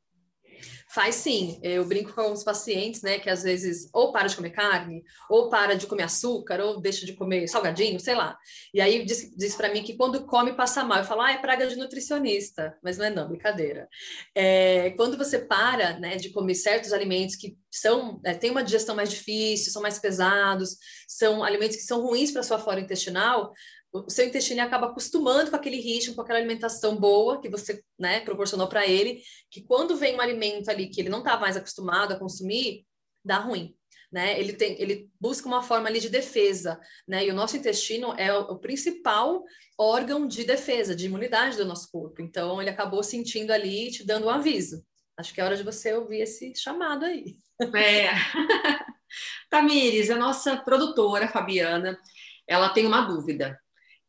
Faz 0.92 1.14
sim. 1.14 1.58
Eu 1.62 1.86
brinco 1.86 2.12
com 2.12 2.20
alguns 2.20 2.44
pacientes, 2.44 3.00
né, 3.00 3.18
que 3.18 3.30
às 3.30 3.42
vezes 3.42 3.88
ou 3.94 4.12
para 4.12 4.28
de 4.28 4.36
comer 4.36 4.50
carne, 4.50 5.02
ou 5.26 5.48
para 5.48 5.74
de 5.74 5.86
comer 5.86 6.02
açúcar, 6.02 6.60
ou 6.60 6.82
deixa 6.82 7.06
de 7.06 7.14
comer 7.14 7.48
salgadinho, 7.48 7.98
sei 7.98 8.14
lá. 8.14 8.36
E 8.74 8.80
aí 8.80 9.02
diz, 9.02 9.34
diz 9.34 9.54
para 9.54 9.72
mim 9.72 9.82
que 9.82 9.96
quando 9.96 10.26
come 10.26 10.52
passa 10.52 10.84
mal. 10.84 10.98
Eu 10.98 11.04
falo, 11.04 11.22
ah, 11.22 11.32
é 11.32 11.38
praga 11.38 11.66
de 11.66 11.76
nutricionista. 11.76 12.76
Mas 12.82 12.98
não 12.98 13.06
é 13.06 13.10
não, 13.10 13.26
brincadeira. 13.26 13.88
É, 14.34 14.90
quando 14.90 15.16
você 15.16 15.38
para, 15.38 15.98
né, 15.98 16.16
de 16.16 16.28
comer 16.28 16.54
certos 16.54 16.92
alimentos 16.92 17.36
que 17.36 17.56
são, 17.70 18.20
é, 18.22 18.34
têm 18.34 18.50
uma 18.50 18.62
digestão 18.62 18.94
mais 18.94 19.08
difícil, 19.10 19.72
são 19.72 19.80
mais 19.80 19.98
pesados, 19.98 20.76
são 21.08 21.42
alimentos 21.42 21.76
que 21.76 21.84
são 21.84 22.02
ruins 22.02 22.30
para 22.30 22.42
sua 22.42 22.58
flora 22.58 22.80
intestinal, 22.80 23.54
o 23.92 24.08
seu 24.08 24.26
intestino 24.26 24.62
acaba 24.62 24.86
acostumando 24.86 25.50
com 25.50 25.56
aquele 25.56 25.78
ritmo, 25.80 26.14
com 26.14 26.22
aquela 26.22 26.38
alimentação 26.38 26.96
boa 26.96 27.40
que 27.40 27.48
você 27.48 27.84
né, 27.98 28.20
proporcionou 28.20 28.66
para 28.66 28.86
ele, 28.86 29.22
que 29.50 29.62
quando 29.62 29.96
vem 29.96 30.16
um 30.16 30.20
alimento 30.20 30.70
ali 30.70 30.88
que 30.88 31.00
ele 31.00 31.10
não 31.10 31.18
está 31.18 31.38
mais 31.38 31.56
acostumado 31.56 32.12
a 32.12 32.18
consumir, 32.18 32.86
dá 33.22 33.38
ruim. 33.38 33.76
Né? 34.10 34.38
Ele, 34.38 34.52
tem, 34.52 34.80
ele 34.80 35.10
busca 35.20 35.46
uma 35.46 35.62
forma 35.62 35.88
ali 35.88 35.98
de 35.98 36.10
defesa, 36.10 36.78
né? 37.08 37.24
E 37.24 37.30
o 37.30 37.34
nosso 37.34 37.56
intestino 37.56 38.12
é 38.18 38.30
o, 38.36 38.42
o, 38.42 38.58
principal 38.58 39.42
órgão 39.78 40.26
de 40.26 40.44
defesa, 40.44 40.94
de 40.94 41.06
imunidade 41.06 41.56
do 41.56 41.64
nosso 41.64 41.90
corpo. 41.90 42.20
Então, 42.20 42.60
ele 42.60 42.68
acabou 42.68 43.02
sentindo 43.02 43.52
ali, 43.52 43.90
te 43.90 44.04
dando 44.04 44.26
um 44.26 44.30
aviso. 44.30 44.84
Acho 45.16 45.32
que 45.32 45.40
é 45.40 45.44
hora 45.44 45.56
de 45.56 45.62
você 45.62 45.94
ouvir 45.94 46.20
esse 46.20 46.54
chamado 46.54 47.06
aí. 47.06 47.36
É. 47.74 48.10
Tamires, 49.48 50.10
a 50.10 50.16
nossa 50.16 50.58
produtora, 50.58 51.26
Fabiana, 51.26 51.98
ela 52.46 52.68
tem 52.68 52.86
uma 52.86 53.02
dúvida. 53.02 53.58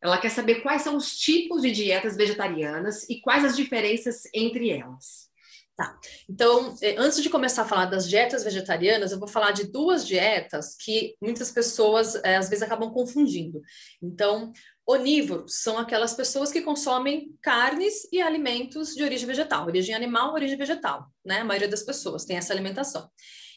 Ela 0.04 0.18
quer 0.18 0.28
saber 0.28 0.56
quais 0.56 0.82
são 0.82 0.96
os 0.96 1.16
tipos 1.16 1.62
de 1.62 1.70
dietas 1.70 2.14
vegetarianas 2.14 3.08
e 3.08 3.22
quais 3.22 3.42
as 3.42 3.56
diferenças 3.56 4.24
entre 4.34 4.68
elas. 4.68 5.32
Tá. 5.74 5.98
Então, 6.28 6.76
eh, 6.82 6.94
antes 6.98 7.20
de 7.20 7.30
começar 7.30 7.62
a 7.62 7.66
falar 7.66 7.86
das 7.86 8.08
dietas 8.08 8.44
vegetarianas, 8.44 9.10
eu 9.10 9.18
vou 9.18 9.26
falar 9.26 9.50
de 9.50 9.64
duas 9.64 10.06
dietas 10.06 10.76
que 10.76 11.16
muitas 11.20 11.50
pessoas 11.50 12.14
é, 12.16 12.36
às 12.36 12.48
vezes 12.48 12.62
acabam 12.62 12.92
confundindo. 12.92 13.60
Então, 14.00 14.52
Onívoros 14.86 15.62
são 15.62 15.78
aquelas 15.78 16.12
pessoas 16.12 16.52
que 16.52 16.60
consomem 16.60 17.34
carnes 17.40 18.06
e 18.12 18.20
alimentos 18.20 18.94
de 18.94 19.02
origem 19.02 19.26
vegetal, 19.26 19.64
origem 19.64 19.94
animal, 19.94 20.34
origem 20.34 20.58
vegetal, 20.58 21.06
né? 21.24 21.40
A 21.40 21.44
maioria 21.44 21.68
das 21.68 21.82
pessoas 21.82 22.26
tem 22.26 22.36
essa 22.36 22.52
alimentação. 22.52 23.10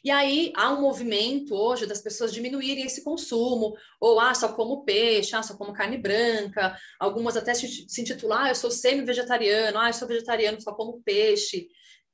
E 0.08 0.12
aí 0.12 0.54
há 0.56 0.72
um 0.72 0.80
movimento 0.80 1.54
hoje 1.54 1.86
das 1.86 2.00
pessoas 2.00 2.32
diminuírem 2.32 2.86
esse 2.86 3.04
consumo, 3.04 3.76
ou 4.00 4.22
ah, 4.22 4.34
só 4.34 4.54
como 4.54 4.86
peixe, 4.86 5.36
ah, 5.36 5.44
só 5.44 5.58
como 5.58 5.74
carne 5.74 5.98
branca, 5.98 6.78
algumas 6.98 7.36
até 7.36 7.54
se 7.54 7.86
intitular, 8.00 8.46
ah, 8.46 8.50
eu 8.52 8.56
sou 8.56 8.72
semi-vegetariano, 8.72 9.78
ah, 9.78 9.90
eu 9.90 9.94
sou 9.94 10.08
vegetariano, 10.08 10.62
só 10.62 10.74
como 10.74 11.02
peixe. 11.04 11.68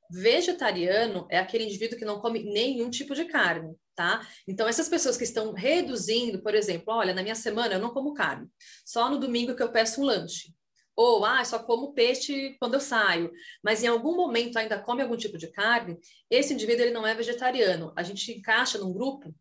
Vegetariano 0.09 1.27
é 1.29 1.37
aquele 1.37 1.65
indivíduo 1.65 1.95
que 1.95 2.03
não 2.03 2.19
come 2.19 2.41
nenhum 2.41 2.89
tipo 2.89 3.13
de 3.13 3.25
carne, 3.25 3.75
tá? 3.93 4.27
Então, 4.47 4.67
essas 4.67 4.89
pessoas 4.89 5.15
que 5.15 5.23
estão 5.23 5.53
reduzindo, 5.53 6.41
por 6.41 6.55
exemplo, 6.55 6.95
olha, 6.95 7.13
na 7.13 7.21
minha 7.21 7.35
semana 7.35 7.75
eu 7.75 7.79
não 7.79 7.93
como 7.93 8.15
carne, 8.15 8.47
só 8.83 9.07
no 9.07 9.19
domingo 9.19 9.55
que 9.55 9.61
eu 9.61 9.71
peço 9.71 10.01
um 10.01 10.05
lanche. 10.05 10.51
Ou, 10.95 11.25
ah, 11.25 11.43
só 11.43 11.59
como 11.59 11.93
peixe 11.93 12.55
quando 12.59 12.75
eu 12.75 12.79
saio, 12.79 13.31
mas 13.63 13.83
em 13.83 13.87
algum 13.87 14.15
momento 14.15 14.57
ainda 14.57 14.79
come 14.79 15.01
algum 15.01 15.17
tipo 15.17 15.37
de 15.37 15.47
carne, 15.47 15.97
esse 16.29 16.53
indivíduo 16.53 16.85
ele 16.85 16.93
não 16.93 17.05
é 17.05 17.15
vegetariano. 17.15 17.91
A 17.95 18.03
gente 18.03 18.31
encaixa 18.31 18.77
num 18.77 18.93
grupo 18.93 19.33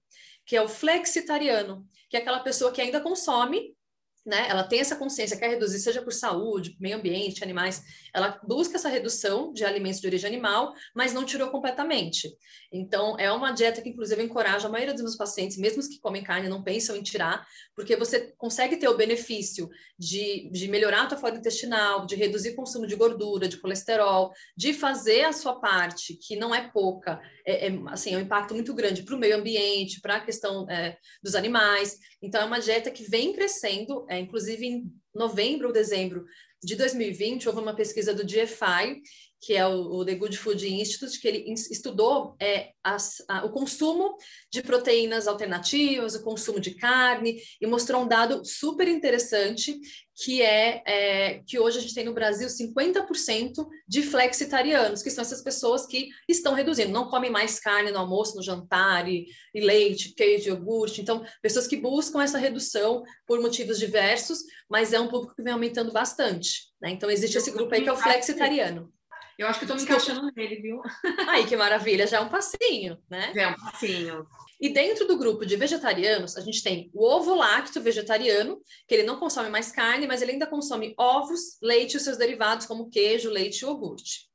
que 0.44 0.56
é 0.56 0.62
o 0.62 0.68
flexitariano, 0.68 1.86
que 2.08 2.16
é 2.16 2.20
aquela 2.20 2.40
pessoa 2.40 2.72
que 2.72 2.80
ainda 2.80 3.00
consome 3.00 3.76
né, 4.24 4.46
ela 4.48 4.62
tem 4.62 4.80
essa 4.80 4.96
consciência, 4.96 5.36
quer 5.36 5.50
reduzir, 5.50 5.80
seja 5.80 6.00
por 6.00 6.12
saúde, 6.12 6.76
meio 6.78 6.96
ambiente, 6.96 7.42
animais, 7.42 7.82
ela 8.14 8.40
busca 8.46 8.76
essa 8.76 8.88
redução 8.88 9.52
de 9.52 9.64
alimentos 9.64 10.00
de 10.00 10.06
origem 10.06 10.28
animal, 10.28 10.72
mas 10.94 11.12
não 11.12 11.24
tirou 11.24 11.50
completamente. 11.50 12.32
Então, 12.72 13.18
é 13.18 13.30
uma 13.32 13.52
dieta 13.52 13.82
que, 13.82 13.88
inclusive, 13.88 14.22
encoraja 14.22 14.68
a 14.68 14.70
maioria 14.70 14.94
dos 14.94 15.02
meus 15.02 15.16
pacientes, 15.16 15.56
mesmo 15.58 15.80
os 15.80 15.88
que 15.88 15.98
comem 15.98 16.22
carne, 16.22 16.48
não 16.48 16.62
pensam 16.62 16.96
em 16.96 17.02
tirar, 17.02 17.44
porque 17.74 17.96
você 17.96 18.32
consegue 18.38 18.76
ter 18.76 18.88
o 18.88 18.96
benefício 18.96 19.68
de, 19.98 20.48
de 20.50 20.68
melhorar 20.68 21.02
a 21.02 21.06
tua 21.06 21.18
flora 21.18 21.36
intestinal, 21.36 22.06
de 22.06 22.14
reduzir 22.14 22.50
o 22.50 22.56
consumo 22.56 22.86
de 22.86 22.94
gordura, 22.94 23.48
de 23.48 23.56
colesterol, 23.56 24.32
de 24.56 24.72
fazer 24.72 25.24
a 25.24 25.32
sua 25.32 25.60
parte, 25.60 26.14
que 26.14 26.36
não 26.36 26.54
é 26.54 26.70
pouca, 26.70 27.20
é, 27.46 27.68
é 27.68 27.80
assim, 27.88 28.14
é 28.14 28.18
um 28.18 28.22
impacto 28.22 28.54
muito 28.54 28.74
grande 28.74 29.02
para 29.02 29.14
o 29.14 29.18
meio 29.18 29.36
ambiente, 29.36 30.00
para 30.00 30.16
a 30.16 30.20
questão 30.20 30.68
é, 30.70 30.96
dos 31.22 31.34
animais. 31.34 31.98
Então, 32.22 32.40
é 32.40 32.44
uma 32.44 32.60
dieta 32.60 32.90
que 32.90 33.04
vem 33.04 33.32
crescendo, 33.32 34.06
é, 34.08 34.18
inclusive 34.18 34.66
em 34.66 34.92
novembro 35.14 35.68
ou 35.68 35.72
dezembro 35.72 36.24
de 36.62 36.76
2020, 36.76 37.48
houve 37.48 37.60
uma 37.60 37.74
pesquisa 37.74 38.14
do 38.14 38.24
GFI, 38.24 39.02
que 39.40 39.54
é 39.54 39.66
o, 39.66 39.72
o 39.72 40.04
The 40.04 40.14
Good 40.14 40.38
Food 40.38 40.72
Institute, 40.72 41.20
que 41.20 41.26
ele 41.26 41.52
estudou 41.52 42.36
é, 42.40 42.70
as, 42.84 43.16
a, 43.28 43.44
o 43.44 43.50
consumo 43.50 44.16
de 44.50 44.62
proteínas 44.62 45.26
alternativas, 45.26 46.14
o 46.14 46.22
consumo 46.22 46.60
de 46.60 46.76
carne, 46.76 47.42
e 47.60 47.66
mostrou 47.66 48.02
um 48.02 48.08
dado 48.08 48.44
super 48.44 48.86
interessante, 48.86 49.76
que 50.22 50.40
é, 50.40 50.82
é, 50.86 51.42
que 51.46 51.58
hoje 51.58 51.78
a 51.78 51.80
gente 51.80 51.94
tem 51.94 52.04
no 52.04 52.14
Brasil 52.14 52.46
50% 52.46 53.66
de 53.88 54.02
flexitarianos, 54.02 55.02
que 55.02 55.10
são 55.10 55.22
essas 55.22 55.42
pessoas 55.42 55.84
que 55.84 56.10
estão 56.28 56.54
reduzindo, 56.54 56.92
não 56.92 57.08
comem 57.08 57.30
mais 57.30 57.58
carne 57.58 57.90
no 57.90 57.98
almoço, 57.98 58.36
no 58.36 58.42
jantar, 58.42 59.08
e, 59.08 59.26
e 59.52 59.60
leite, 59.60 60.14
queijo, 60.14 60.50
iogurte. 60.50 61.00
Então, 61.00 61.24
pessoas 61.42 61.66
que 61.66 61.76
buscam 61.76 62.22
essa 62.22 62.38
redução 62.38 63.02
por 63.26 63.40
motivos 63.40 63.78
diversos, 63.78 64.44
mas 64.70 64.92
é 64.92 65.00
um 65.00 65.08
público 65.08 65.34
que 65.34 65.42
vem 65.42 65.52
aumentando 65.52 65.92
bastante. 65.92 66.70
Né? 66.80 66.90
Então, 66.90 67.10
existe 67.10 67.38
esse 67.38 67.50
grupo 67.50 67.74
aí 67.74 67.82
que 67.82 67.88
é 67.88 67.92
o 67.92 67.96
flexitariano. 67.96 68.92
Eu 69.42 69.48
acho 69.48 69.58
que 69.58 69.64
estou 69.64 69.76
me 69.76 69.82
encaixando 69.82 70.30
nele, 70.36 70.56
viu? 70.56 70.80
Aí, 71.28 71.44
que 71.44 71.56
maravilha, 71.56 72.06
já 72.06 72.18
é 72.18 72.20
um 72.20 72.28
passinho, 72.28 72.96
né? 73.10 73.32
Já 73.34 73.42
é 73.42 73.48
um 73.48 73.56
passinho. 73.56 74.26
E 74.60 74.68
dentro 74.68 75.04
do 75.08 75.18
grupo 75.18 75.44
de 75.44 75.56
vegetarianos, 75.56 76.36
a 76.36 76.40
gente 76.40 76.62
tem 76.62 76.88
o 76.94 77.04
ovo 77.04 77.34
lácteo 77.34 77.82
vegetariano, 77.82 78.60
que 78.86 78.94
ele 78.94 79.02
não 79.02 79.18
consome 79.18 79.50
mais 79.50 79.72
carne, 79.72 80.06
mas 80.06 80.22
ele 80.22 80.32
ainda 80.32 80.46
consome 80.46 80.94
ovos, 80.96 81.58
leite 81.60 81.96
e 81.96 82.00
seus 82.00 82.16
derivados, 82.16 82.66
como 82.66 82.88
queijo, 82.88 83.30
leite 83.30 83.62
e 83.62 83.64
iogurte. 83.64 84.28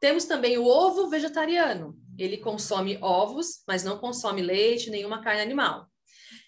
Temos 0.00 0.24
também 0.24 0.56
o 0.56 0.64
ovo 0.64 1.08
vegetariano. 1.08 1.98
Ele 2.16 2.36
consome 2.36 2.96
ovos, 3.02 3.64
mas 3.66 3.82
não 3.82 3.98
consome 3.98 4.40
leite, 4.40 4.88
nenhuma 4.88 5.20
carne 5.20 5.42
animal. 5.42 5.88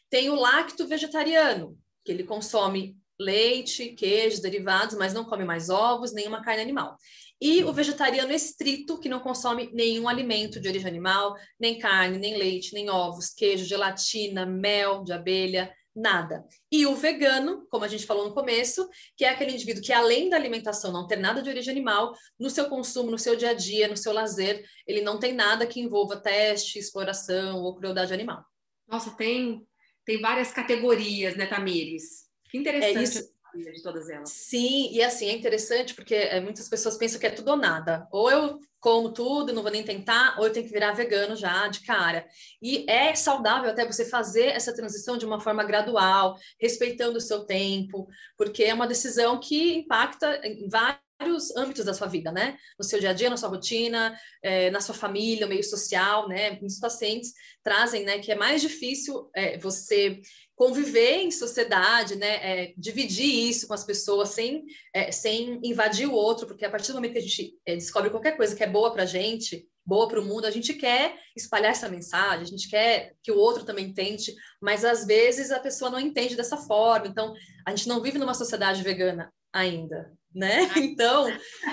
Tem 0.08 0.30
o 0.30 0.36
lacto 0.36 0.86
vegetariano, 0.86 1.76
que 2.04 2.12
ele 2.12 2.22
consome 2.22 2.96
leite, 3.18 3.88
queijo, 3.94 4.42
derivados, 4.42 4.96
mas 4.96 5.12
não 5.12 5.25
come 5.25 5.44
mais 5.44 5.70
ovos, 5.70 6.12
nenhuma 6.12 6.42
carne 6.42 6.62
animal. 6.62 6.96
E 7.40 7.62
o 7.64 7.73
vegetariano 7.73 8.33
estrito, 8.33 8.99
que 8.99 9.09
não 9.09 9.21
consome 9.21 9.71
nenhum 9.73 10.09
alimento 10.09 10.59
de 10.59 10.69
origem 10.69 10.88
animal, 10.88 11.37
nem 11.61 11.78
carne, 11.78 12.19
nem 12.19 12.37
leite, 12.37 12.73
nem 12.73 12.88
ovos, 12.88 13.31
queijo, 13.31 13.66
gelatina, 13.66 14.47
mel 14.47 15.05
de 15.05 15.12
abelha, 15.12 15.71
nada. 15.95 16.47
E 16.73 16.87
o 16.87 16.95
vegano, 16.95 17.66
como 17.71 17.85
a 17.85 17.88
gente 17.88 18.07
falou 18.07 18.26
no 18.26 18.35
começo, 18.35 18.88
que 19.16 19.25
é 19.25 19.28
aquele 19.28 19.52
indivíduo 19.52 19.83
que, 19.83 19.93
além 19.93 20.31
da 20.31 20.37
alimentação 20.37 20.93
não 20.93 21.07
ter 21.07 21.16
nada 21.16 21.43
de 21.43 21.50
origem 21.50 21.73
animal, 21.73 22.14
no 22.38 22.49
seu 22.49 22.69
consumo, 22.71 23.11
no 23.11 23.19
seu 23.19 23.37
dia 23.37 23.50
a 23.50 23.55
dia, 23.55 23.88
no 23.88 23.97
seu 23.97 24.12
lazer, 24.12 24.64
ele 24.87 25.02
não 25.02 25.19
tem 25.19 25.35
nada 25.35 25.66
que 25.66 25.81
envolva 25.81 26.16
teste, 26.16 26.78
exploração 26.78 27.62
ou 27.62 27.75
crueldade 27.75 28.14
animal. 28.14 28.45
Nossa, 28.88 29.11
tem, 29.11 29.66
tem 30.07 30.21
várias 30.21 30.52
categorias, 30.52 31.37
né, 31.37 31.47
Tamires? 31.47 32.26
Que 32.50 32.59
interessante. 32.59 32.99
É 32.99 33.02
isso 33.02 33.36
de 33.56 33.82
todas 33.82 34.08
elas. 34.08 34.30
Sim, 34.30 34.90
e 34.92 35.02
assim, 35.02 35.28
é 35.28 35.32
interessante 35.32 35.94
porque 35.94 36.14
é, 36.14 36.40
muitas 36.40 36.68
pessoas 36.68 36.96
pensam 36.96 37.18
que 37.18 37.26
é 37.26 37.30
tudo 37.30 37.50
ou 37.50 37.56
nada. 37.56 38.06
Ou 38.10 38.30
eu 38.30 38.60
como 38.86 39.12
tudo, 39.12 39.52
não 39.52 39.62
vou 39.62 39.72
nem 39.72 39.82
tentar, 39.82 40.36
ou 40.38 40.46
eu 40.46 40.52
tenho 40.52 40.64
que 40.64 40.72
virar 40.72 40.92
vegano 40.92 41.34
já 41.34 41.66
de 41.66 41.80
cara. 41.80 42.25
E 42.62 42.88
é 42.88 43.12
saudável 43.16 43.68
até 43.68 43.84
você 43.84 44.04
fazer 44.04 44.46
essa 44.46 44.72
transição 44.72 45.18
de 45.18 45.26
uma 45.26 45.40
forma 45.40 45.64
gradual, 45.64 46.38
respeitando 46.60 47.18
o 47.18 47.20
seu 47.20 47.44
tempo, 47.44 48.06
porque 48.36 48.62
é 48.62 48.72
uma 48.72 48.86
decisão 48.86 49.40
que 49.40 49.75
impacta 49.78 50.40
em 50.44 50.68
vários 50.68 51.56
âmbitos 51.56 51.84
da 51.84 51.94
sua 51.94 52.06
vida, 52.06 52.30
né? 52.30 52.56
No 52.78 52.84
seu 52.84 53.00
dia 53.00 53.10
a 53.10 53.12
dia, 53.12 53.28
na 53.28 53.36
sua 53.36 53.48
rotina, 53.48 54.16
é, 54.40 54.70
na 54.70 54.80
sua 54.80 54.94
família, 54.94 55.46
no 55.46 55.50
meio 55.50 55.64
social, 55.64 56.28
né? 56.28 56.50
Muitos 56.50 56.78
pacientes 56.78 57.32
trazem, 57.64 58.04
né, 58.04 58.20
que 58.20 58.30
é 58.30 58.36
mais 58.36 58.62
difícil 58.62 59.28
é, 59.34 59.58
você 59.58 60.20
conviver 60.56 61.18
em 61.18 61.30
sociedade, 61.30 62.16
né, 62.16 62.36
é, 62.36 62.75
dividir 62.78 63.48
isso 63.48 63.68
com 63.68 63.75
as 63.75 63.84
pessoas 63.84 64.30
sem, 64.30 64.64
é, 64.92 65.12
sem 65.12 65.60
invadir 65.62 66.08
o 66.08 66.14
outro, 66.14 66.46
porque 66.46 66.64
a 66.64 66.70
partir 66.70 66.88
do 66.88 66.94
momento 66.94 67.12
que 67.12 67.18
a 67.18 67.22
gente 67.22 67.54
é, 67.66 67.75
descobre 67.76 68.10
qualquer 68.10 68.36
coisa 68.36 68.56
que 68.56 68.64
é 68.64 68.66
boa 68.66 68.90
para 68.90 69.02
a 69.02 69.06
gente, 69.06 69.68
boa 69.84 70.08
para 70.08 70.18
o 70.18 70.25
mundo, 70.25 70.46
a 70.46 70.50
gente 70.50 70.72
quer 70.72 71.14
espalhar 71.36 71.72
essa 71.72 71.90
mensagem, 71.90 72.42
a 72.42 72.48
gente 72.48 72.70
quer 72.70 73.14
que 73.22 73.30
o 73.30 73.36
outro 73.38 73.64
também 73.64 73.92
tente, 73.92 74.34
mas 74.60 74.82
às 74.82 75.06
vezes 75.06 75.50
a 75.50 75.60
pessoa 75.60 75.90
não 75.90 76.00
entende 76.00 76.34
dessa 76.34 76.56
forma, 76.56 77.06
então 77.06 77.34
a 77.66 77.70
gente 77.70 77.86
não 77.86 78.00
vive 78.00 78.18
numa 78.18 78.34
sociedade 78.34 78.82
vegana 78.82 79.30
ainda, 79.52 80.10
né? 80.34 80.70
Então 80.76 81.26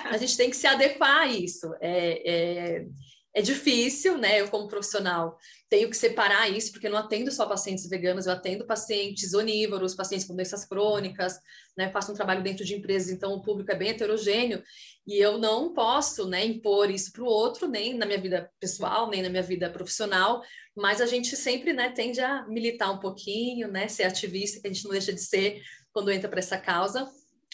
a 0.04 0.18
gente 0.18 0.36
tem 0.36 0.50
que 0.50 0.58
se 0.58 0.68
adequar 0.68 1.22
a 1.22 1.28
isso. 1.28 1.74
É, 1.82 2.86
é, 3.34 3.42
difícil, 3.42 4.18
né? 4.18 4.42
Eu, 4.42 4.48
como 4.50 4.68
profissional, 4.68 5.38
tenho 5.70 5.90
que 5.90 5.98
separar 5.98 6.50
isso, 6.50 6.72
porque 6.72 6.88
eu 6.88 6.92
não 6.92 7.00
atendo 7.00 7.32
só 7.32 7.46
pacientes 7.48 7.90
veganos, 7.90 8.28
eu 8.28 8.34
atendo 8.34 8.66
pacientes 8.66 9.34
onívoros, 9.34 9.96
pacientes 9.96 10.28
com 10.28 10.36
doenças 10.36 10.66
crônicas, 10.66 11.40
né? 11.76 11.90
Faço 11.90 12.12
um 12.12 12.16
trabalho 12.16 12.44
dentro 12.44 12.64
de 12.64 12.76
empresas, 12.76 13.10
então 13.10 13.34
o 13.34 13.42
público 13.42 13.72
é 13.72 13.76
bem 13.76 13.90
heterogêneo, 13.90 14.62
e 15.06 15.18
eu 15.18 15.38
não 15.38 15.74
posso, 15.74 16.28
né, 16.28 16.46
impor 16.46 16.90
isso 16.90 17.12
para 17.12 17.24
o 17.24 17.28
outro, 17.28 17.68
nem 17.68 17.94
na 17.96 18.06
minha 18.06 18.22
vida 18.22 18.50
pessoal, 18.60 19.10
nem 19.10 19.22
na 19.22 19.30
minha 19.30 19.44
vida 19.44 19.70
profissional, 19.70 20.42
mas 20.76 21.02
a 21.02 21.06
gente 21.06 21.36
sempre, 21.36 21.74
né, 21.74 21.90
tende 21.90 22.22
a 22.22 22.48
militar 22.48 22.92
um 22.92 23.00
pouquinho, 23.00 23.68
né? 23.68 23.88
Ser 23.88 24.04
ativista, 24.04 24.62
que 24.62 24.68
a 24.68 24.72
gente 24.72 24.84
não 24.84 24.92
deixa 24.92 25.12
de 25.12 25.22
ser 25.22 25.62
quando 25.92 26.12
entra 26.12 26.30
para 26.30 26.40
essa 26.40 26.58
causa. 26.58 27.10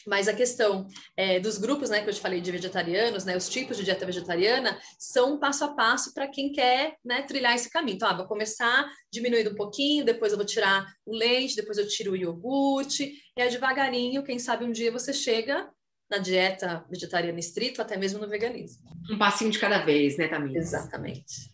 Mas 0.08 0.28
a 0.28 0.34
questão 0.34 0.88
é, 1.16 1.40
dos 1.40 1.58
grupos, 1.58 1.90
né, 1.90 2.02
que 2.02 2.10
eu 2.10 2.14
te 2.14 2.22
falei 2.22 2.42
de 2.42 2.52
vegetarianos, 2.52 3.26
né, 3.26 3.36
os 3.36 3.50
tipos 3.50 3.78
de 3.78 3.84
dieta 3.84 4.06
vegetariana, 4.06 4.80
são 4.98 5.34
um 5.36 5.40
passo 5.40 5.64
a 5.66 5.74
passo 5.74 6.14
para 6.14 6.28
quem 6.28 6.52
quer 6.52 6.96
né, 7.04 7.22
trilhar 7.24 7.56
esse 7.56 7.70
caminho. 7.70 7.96
Então, 7.96 8.08
ah, 8.08 8.14
vou 8.14 8.28
começar 8.28 8.90
diminuindo 9.12 9.52
um 9.52 9.56
pouquinho, 9.56 10.06
depois 10.06 10.32
eu 10.32 10.38
vou 10.38 10.46
tirar 10.46 10.86
o 11.06 11.16
leite, 11.16 11.56
depois 11.56 11.78
eu 11.78 11.88
tiro 11.88 12.14
o 12.14 12.16
iogurte, 12.16 13.14
e 13.38 13.42
aí 13.42 13.50
devagarinho, 13.50 14.24
quem 14.24 14.40
sabe 14.40 14.66
um 14.66 14.72
dia 14.72 14.92
você 14.92 15.14
chega 15.14 15.70
na 16.10 16.18
dieta 16.18 16.84
vegetariana 16.90 17.40
estrita, 17.40 17.84
até 17.84 17.96
mesmo 17.96 18.20
no 18.20 18.28
veganismo. 18.28 18.84
Um 19.12 19.18
passinho 19.18 19.52
de 19.52 19.60
cada 19.60 19.80
vez, 19.80 20.18
né, 20.18 20.28
Tamir? 20.28 20.58
Exatamente. 20.58 21.52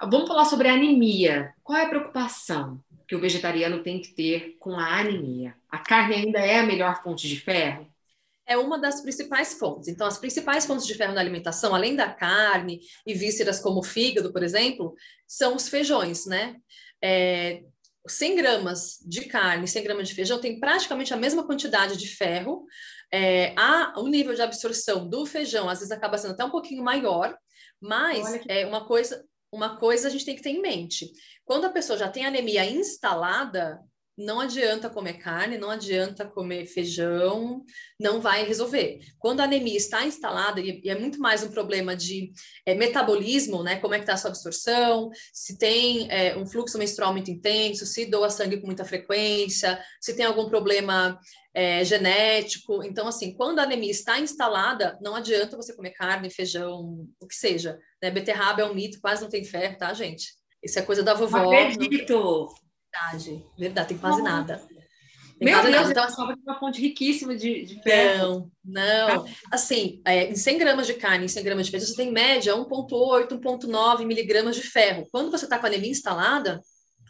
Vamos 0.00 0.28
falar 0.28 0.44
sobre 0.44 0.68
anemia. 0.68 1.52
Qual 1.62 1.76
é 1.76 1.84
a 1.84 1.88
preocupação? 1.88 2.80
Que 3.10 3.16
o 3.16 3.20
vegetariano 3.20 3.82
tem 3.82 4.00
que 4.00 4.14
ter 4.14 4.56
com 4.60 4.78
a 4.78 5.00
anemia? 5.00 5.56
A 5.68 5.78
carne 5.78 6.14
ainda 6.14 6.38
é 6.38 6.60
a 6.60 6.62
melhor 6.62 7.02
fonte 7.02 7.26
de 7.26 7.40
ferro? 7.40 7.92
É 8.46 8.56
uma 8.56 8.78
das 8.78 9.00
principais 9.00 9.54
fontes. 9.54 9.88
Então, 9.88 10.06
as 10.06 10.16
principais 10.16 10.64
fontes 10.64 10.86
de 10.86 10.94
ferro 10.94 11.12
na 11.12 11.20
alimentação, 11.20 11.74
além 11.74 11.96
da 11.96 12.08
carne 12.08 12.78
e 13.04 13.12
vísceras 13.12 13.58
como 13.58 13.80
o 13.80 13.82
fígado, 13.82 14.32
por 14.32 14.44
exemplo, 14.44 14.94
são 15.26 15.56
os 15.56 15.68
feijões, 15.68 16.24
né? 16.24 16.54
É, 17.02 17.64
100 18.06 18.36
gramas 18.36 18.98
de 19.04 19.24
carne, 19.24 19.66
100 19.66 19.82
gramas 19.82 20.08
de 20.08 20.14
feijão 20.14 20.40
tem 20.40 20.60
praticamente 20.60 21.12
a 21.12 21.16
mesma 21.16 21.44
quantidade 21.44 21.96
de 21.96 22.06
ferro. 22.06 22.64
É, 23.12 23.52
a, 23.58 23.92
o 23.98 24.06
nível 24.06 24.34
de 24.34 24.42
absorção 24.42 25.08
do 25.08 25.26
feijão 25.26 25.68
às 25.68 25.80
vezes 25.80 25.90
acaba 25.90 26.16
sendo 26.16 26.34
até 26.34 26.44
um 26.44 26.50
pouquinho 26.50 26.84
maior, 26.84 27.36
mas 27.80 28.36
que... 28.36 28.52
é 28.52 28.64
uma 28.68 28.86
coisa, 28.86 29.24
uma 29.50 29.78
coisa 29.78 30.06
a 30.06 30.10
gente 30.12 30.24
tem 30.24 30.36
que 30.36 30.42
ter 30.42 30.50
em 30.50 30.62
mente. 30.62 31.10
Quando 31.50 31.64
a 31.64 31.70
pessoa 31.70 31.98
já 31.98 32.08
tem 32.08 32.24
anemia 32.24 32.64
instalada, 32.64 33.80
não 34.16 34.38
adianta 34.38 34.88
comer 34.88 35.14
carne, 35.14 35.58
não 35.58 35.68
adianta 35.68 36.24
comer 36.24 36.64
feijão, 36.64 37.64
não 37.98 38.20
vai 38.20 38.44
resolver. 38.44 39.00
Quando 39.18 39.40
a 39.40 39.44
anemia 39.44 39.76
está 39.76 40.06
instalada, 40.06 40.60
e 40.60 40.80
é 40.88 40.96
muito 40.96 41.18
mais 41.18 41.42
um 41.42 41.50
problema 41.50 41.96
de 41.96 42.30
é, 42.64 42.72
metabolismo, 42.76 43.64
né? 43.64 43.80
Como 43.80 43.94
é 43.94 43.98
que 43.98 44.04
está 44.04 44.12
a 44.14 44.16
sua 44.16 44.30
absorção, 44.30 45.10
se 45.32 45.58
tem 45.58 46.08
é, 46.08 46.36
um 46.36 46.46
fluxo 46.46 46.78
menstrual 46.78 47.12
muito 47.12 47.32
intenso, 47.32 47.84
se 47.84 48.06
doa 48.06 48.30
sangue 48.30 48.60
com 48.60 48.66
muita 48.68 48.84
frequência, 48.84 49.82
se 50.00 50.14
tem 50.14 50.26
algum 50.26 50.48
problema 50.48 51.18
é, 51.52 51.84
genético. 51.84 52.84
Então, 52.84 53.08
assim, 53.08 53.34
quando 53.34 53.58
a 53.58 53.64
anemia 53.64 53.90
está 53.90 54.20
instalada, 54.20 54.96
não 55.02 55.16
adianta 55.16 55.56
você 55.56 55.74
comer 55.74 55.90
carne, 55.90 56.30
feijão, 56.30 57.08
o 57.18 57.26
que 57.26 57.34
seja. 57.34 57.76
Né? 58.00 58.08
Beterraba 58.08 58.62
é 58.62 58.64
um 58.64 58.72
mito, 58.72 59.00
quase 59.00 59.20
não 59.20 59.28
tem 59.28 59.44
ferro, 59.44 59.76
tá, 59.76 59.92
gente? 59.92 60.38
Isso 60.62 60.78
é 60.78 60.82
coisa 60.82 61.02
da 61.02 61.14
vovó. 61.14 61.38
Acredito! 61.38 62.48
Verdade, 62.92 63.44
verdade, 63.56 63.88
tem 63.88 63.98
quase 63.98 64.20
nada. 64.20 64.58
Tem 65.38 65.46
Meu 65.48 65.54
quase 65.54 65.70
Deus, 65.70 65.88
nada. 65.88 65.90
Então, 65.90 66.04
assim, 66.04 66.42
uma 66.44 66.58
fonte 66.58 66.80
riquíssima 66.80 67.34
de, 67.34 67.64
de 67.64 67.82
ferro. 67.82 68.50
Não, 68.62 69.16
não. 69.16 69.26
Assim, 69.50 70.02
é, 70.04 70.24
em 70.24 70.36
100 70.36 70.58
gramas 70.58 70.86
de 70.86 70.94
carne, 70.94 71.24
em 71.24 71.28
100 71.28 71.44
gramas 71.44 71.66
de 71.66 71.72
peso, 71.72 71.86
você 71.86 71.96
tem 71.96 72.12
média 72.12 72.54
1,8, 72.54 73.40
1,9 73.40 74.04
miligramas 74.04 74.56
de 74.56 74.62
ferro. 74.62 75.06
Quando 75.10 75.30
você 75.30 75.46
está 75.46 75.58
com 75.58 75.64
a 75.64 75.68
anemia 75.68 75.90
instalada, 75.90 76.60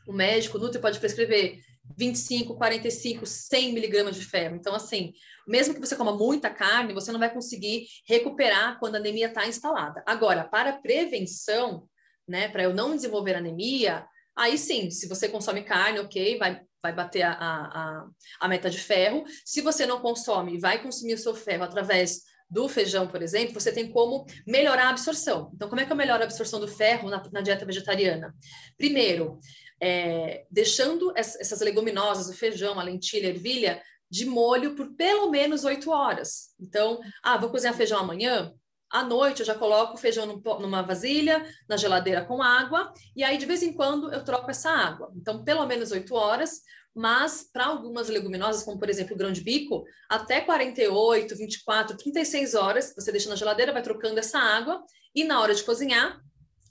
o 0.07 0.13
médico, 0.13 0.59
o 0.59 0.61
Nutri, 0.61 0.81
pode 0.81 1.01
prescrever 1.01 1.59
25, 1.99 2.55
45, 2.55 3.27
100 3.27 3.73
miligramas 3.73 4.17
de 4.17 4.25
ferro. 4.25 4.55
Então, 4.55 4.75
assim, 4.75 5.13
mesmo 5.47 5.75
que 5.75 5.81
você 5.81 5.97
coma 5.97 6.17
muita 6.17 6.51
carne, 6.51 6.95
você 6.95 7.11
não 7.11 7.19
vai 7.19 7.33
conseguir 7.33 7.87
recuperar 8.07 8.79
quando 8.79 8.95
a 8.95 8.99
anemia 8.99 9.27
está 9.27 9.47
instalada. 9.47 10.03
Agora, 10.07 10.45
para 10.45 10.75
prevenção, 10.75 11.89
né, 12.31 12.49
para 12.49 12.63
eu 12.63 12.73
não 12.73 12.95
desenvolver 12.95 13.35
anemia, 13.35 14.07
Aí 14.37 14.57
sim, 14.57 14.91
se 14.91 15.07
você 15.07 15.29
consome 15.29 15.63
carne, 15.65 16.01
ok, 16.01 16.39
vai, 16.39 16.63
vai 16.83 16.95
bater 16.95 17.23
a, 17.23 17.33
a, 17.33 18.07
a 18.41 18.49
meta 18.49 18.71
de 18.71 18.79
ferro. 18.79 19.25
Se 19.45 19.61
você 19.61 19.85
não 19.85 20.01
consome, 20.01 20.59
vai 20.59 20.83
consumir 20.83 21.13
o 21.13 21.19
seu 21.19 21.35
ferro 21.35 21.65
através 21.65 22.23
do 22.49 22.69
feijão, 22.69 23.07
por 23.07 23.23
exemplo, 23.23 23.53
você 23.61 23.71
tem 23.71 23.93
como 23.93 24.25
melhorar 24.47 24.87
a 24.87 24.91
absorção. 24.91 25.53
Então, 25.55 25.69
como 25.69 25.81
é 25.81 25.85
que 25.85 25.93
eu 25.93 25.97
melhoro 25.97 26.23
a 26.23 26.25
absorção 26.25 26.59
do 26.59 26.67
ferro 26.67 27.09
na, 27.09 27.23
na 27.31 27.41
dieta 27.43 27.67
vegetariana? 27.67 28.35
Primeiro, 28.77 29.39
é, 29.81 30.47
deixando 30.51 31.13
essas 31.15 31.61
leguminosas, 31.61 32.29
o 32.29 32.37
feijão, 32.37 32.81
a 32.81 32.83
lentilha, 32.83 33.29
a 33.29 33.31
ervilha, 33.31 33.83
de 34.11 34.25
molho 34.25 34.75
por 34.75 34.97
pelo 34.97 35.31
menos 35.31 35.65
oito 35.65 35.91
horas. 35.91 36.55
Então, 36.59 36.99
ah, 37.23 37.37
vou 37.37 37.51
cozinhar 37.51 37.77
feijão 37.77 38.01
amanhã? 38.01 38.53
À 38.91 39.05
noite 39.05 39.41
eu 39.41 39.47
já 39.47 39.55
coloco 39.55 39.95
o 39.95 39.97
feijão 39.97 40.27
numa 40.27 40.83
vasilha, 40.83 41.47
na 41.69 41.77
geladeira 41.77 42.25
com 42.25 42.43
água, 42.43 42.93
e 43.15 43.23
aí 43.23 43.39
de 43.39 43.47
vez 43.47 43.63
em 43.63 43.73
quando 43.73 44.13
eu 44.13 44.25
troco 44.25 44.51
essa 44.51 44.71
água. 44.71 45.13
Então, 45.15 45.45
pelo 45.45 45.65
menos 45.67 45.93
8 45.93 46.13
horas, 46.15 46.63
mas 46.95 47.49
para 47.53 47.67
algumas 47.67 48.09
leguminosas, 48.09 48.65
como 48.65 48.79
por 48.79 48.91
exemplo 48.91 49.15
o 49.15 49.19
grão 49.19 49.31
de 49.31 49.43
bico, 49.43 49.85
até 50.09 50.41
48, 50.41 51.37
24, 51.37 51.97
36 51.97 52.55
horas, 52.55 52.93
você 52.97 53.13
deixa 53.13 53.29
na 53.29 53.37
geladeira, 53.37 53.73
vai 53.73 53.83
trocando 53.83 54.19
essa 54.19 54.39
água, 54.39 54.83
e 55.15 55.23
na 55.23 55.41
hora 55.41 55.55
de 55.55 55.63
cozinhar, 55.63 56.21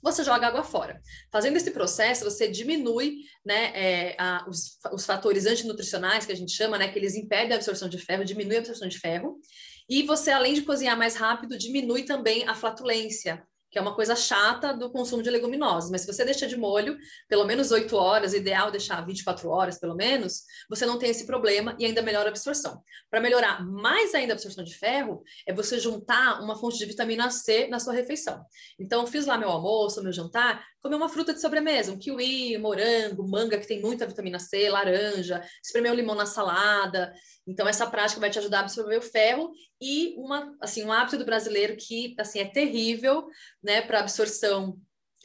você 0.02 0.24
joga 0.24 0.46
água 0.46 0.62
fora. 0.62 1.00
Fazendo 1.30 1.56
esse 1.56 1.70
processo, 1.70 2.24
você 2.24 2.48
diminui 2.48 3.18
né, 3.44 3.72
é, 3.74 4.16
a, 4.18 4.46
os, 4.48 4.78
os, 4.92 5.04
fatores 5.04 5.46
antinutricionais, 5.46 6.24
que 6.24 6.32
a 6.32 6.36
gente 6.36 6.52
chama, 6.52 6.78
né, 6.78 6.88
que 6.88 6.98
eles 6.98 7.14
impedem 7.14 7.52
a 7.52 7.56
absorção 7.56 7.88
de 7.88 7.98
ferro, 7.98 8.24
diminui 8.24 8.56
a 8.56 8.60
absorção 8.60 8.88
de 8.88 8.98
ferro, 8.98 9.38
e 9.90 10.04
você, 10.04 10.30
além 10.30 10.54
de 10.54 10.62
cozinhar 10.62 10.96
mais 10.96 11.16
rápido, 11.16 11.58
diminui 11.58 12.04
também 12.04 12.48
a 12.48 12.54
flatulência, 12.54 13.44
que 13.68 13.78
é 13.78 13.82
uma 13.82 13.94
coisa 13.94 14.14
chata 14.14 14.72
do 14.72 14.90
consumo 14.90 15.20
de 15.20 15.30
leguminosas. 15.30 15.90
Mas 15.90 16.02
se 16.02 16.06
você 16.06 16.24
deixa 16.24 16.46
de 16.46 16.56
molho 16.56 16.96
pelo 17.28 17.44
menos 17.44 17.72
8 17.72 17.96
horas, 17.96 18.32
ideal 18.32 18.70
deixar 18.70 19.04
24 19.04 19.48
horas 19.48 19.80
pelo 19.80 19.96
menos, 19.96 20.42
você 20.68 20.86
não 20.86 20.96
tem 20.96 21.10
esse 21.10 21.26
problema 21.26 21.76
e 21.76 21.84
ainda 21.84 22.02
melhora 22.02 22.28
a 22.28 22.30
absorção. 22.30 22.82
Para 23.10 23.20
melhorar 23.20 23.64
mais 23.64 24.14
ainda 24.14 24.32
a 24.32 24.34
absorção 24.34 24.62
de 24.62 24.76
ferro, 24.76 25.22
é 25.44 25.52
você 25.52 25.78
juntar 25.78 26.40
uma 26.40 26.56
fonte 26.56 26.78
de 26.78 26.86
vitamina 26.86 27.28
C 27.30 27.66
na 27.66 27.80
sua 27.80 27.92
refeição. 27.92 28.44
Então, 28.78 29.06
fiz 29.08 29.26
lá 29.26 29.36
meu 29.36 29.50
almoço, 29.50 30.02
meu 30.02 30.12
jantar, 30.12 30.64
comer 30.82 30.96
uma 30.96 31.08
fruta 31.08 31.34
de 31.34 31.40
sobremesa, 31.40 31.92
um 31.92 31.98
kiwi, 31.98 32.56
morango, 32.58 33.28
manga, 33.28 33.58
que 33.58 33.66
tem 33.66 33.80
muita 33.80 34.06
vitamina 34.06 34.38
C, 34.38 34.68
laranja, 34.68 35.42
espremer 35.62 35.92
o 35.92 35.94
limão 35.94 36.14
na 36.14 36.26
salada. 36.26 37.12
Então, 37.46 37.68
essa 37.68 37.86
prática 37.86 38.20
vai 38.20 38.30
te 38.30 38.38
ajudar 38.38 38.58
a 38.58 38.60
absorver 38.62 38.96
o 38.96 39.02
ferro 39.02 39.50
e 39.80 40.14
uma, 40.16 40.54
assim, 40.60 40.84
um 40.84 40.92
hábito 40.92 41.18
do 41.18 41.24
brasileiro 41.24 41.76
que, 41.76 42.14
assim, 42.18 42.40
é 42.40 42.44
terrível, 42.44 43.26
né, 43.62 43.82
para 43.82 44.00
absorção 44.00 44.78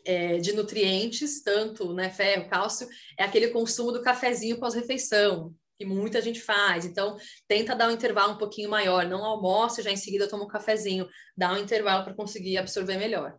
é, 0.06 0.38
de 0.38 0.54
nutrientes, 0.54 1.42
tanto, 1.42 1.94
né, 1.94 2.10
ferro, 2.10 2.50
cálcio, 2.50 2.88
é 3.18 3.24
aquele 3.24 3.50
consumo 3.50 3.92
do 3.92 4.02
cafezinho 4.02 4.60
pós-refeição, 4.60 5.54
que 5.78 5.86
muita 5.86 6.22
gente 6.22 6.42
faz. 6.42 6.86
Então, 6.86 7.18
tenta 7.48 7.76
dar 7.76 7.90
um 7.90 7.92
intervalo 7.92 8.34
um 8.34 8.38
pouquinho 8.38 8.70
maior, 8.70 9.08
não 9.08 9.24
almoce 9.24 9.82
já 9.82 9.92
em 9.92 9.98
seguida 9.98 10.28
toma 10.28 10.44
um 10.44 10.48
cafezinho, 10.48 11.08
dá 11.36 11.54
um 11.54 11.58
intervalo 11.58 12.04
para 12.04 12.14
conseguir 12.14 12.58
absorver 12.58 12.98
melhor. 12.98 13.38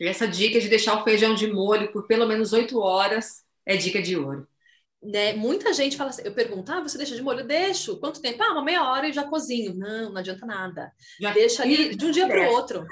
E 0.00 0.06
essa 0.06 0.26
dica 0.26 0.60
de 0.60 0.68
deixar 0.68 1.00
o 1.00 1.04
feijão 1.04 1.34
de 1.34 1.46
molho 1.46 1.92
por 1.92 2.06
pelo 2.06 2.26
menos 2.26 2.52
oito 2.52 2.78
horas 2.78 3.42
é 3.66 3.76
dica 3.76 4.00
de 4.00 4.16
ouro. 4.16 4.46
Né? 5.02 5.32
Muita 5.34 5.72
gente 5.72 5.96
fala 5.96 6.10
assim, 6.10 6.22
eu 6.24 6.32
pergunto, 6.32 6.72
ah, 6.72 6.80
você 6.80 6.98
deixa 6.98 7.14
de 7.14 7.22
molho? 7.22 7.46
Deixo. 7.46 7.98
Quanto 7.98 8.20
tempo? 8.20 8.42
Ah, 8.42 8.52
uma 8.52 8.64
meia 8.64 8.82
hora 8.82 9.08
e 9.08 9.12
já 9.12 9.24
cozinho. 9.24 9.74
Não, 9.74 10.10
não 10.10 10.18
adianta 10.18 10.44
nada. 10.44 10.92
Já 11.20 11.32
deixa 11.32 11.62
ali 11.62 11.94
de 11.94 12.06
um 12.06 12.10
dia 12.10 12.26
para 12.26 12.50
o 12.50 12.52
outro. 12.52 12.86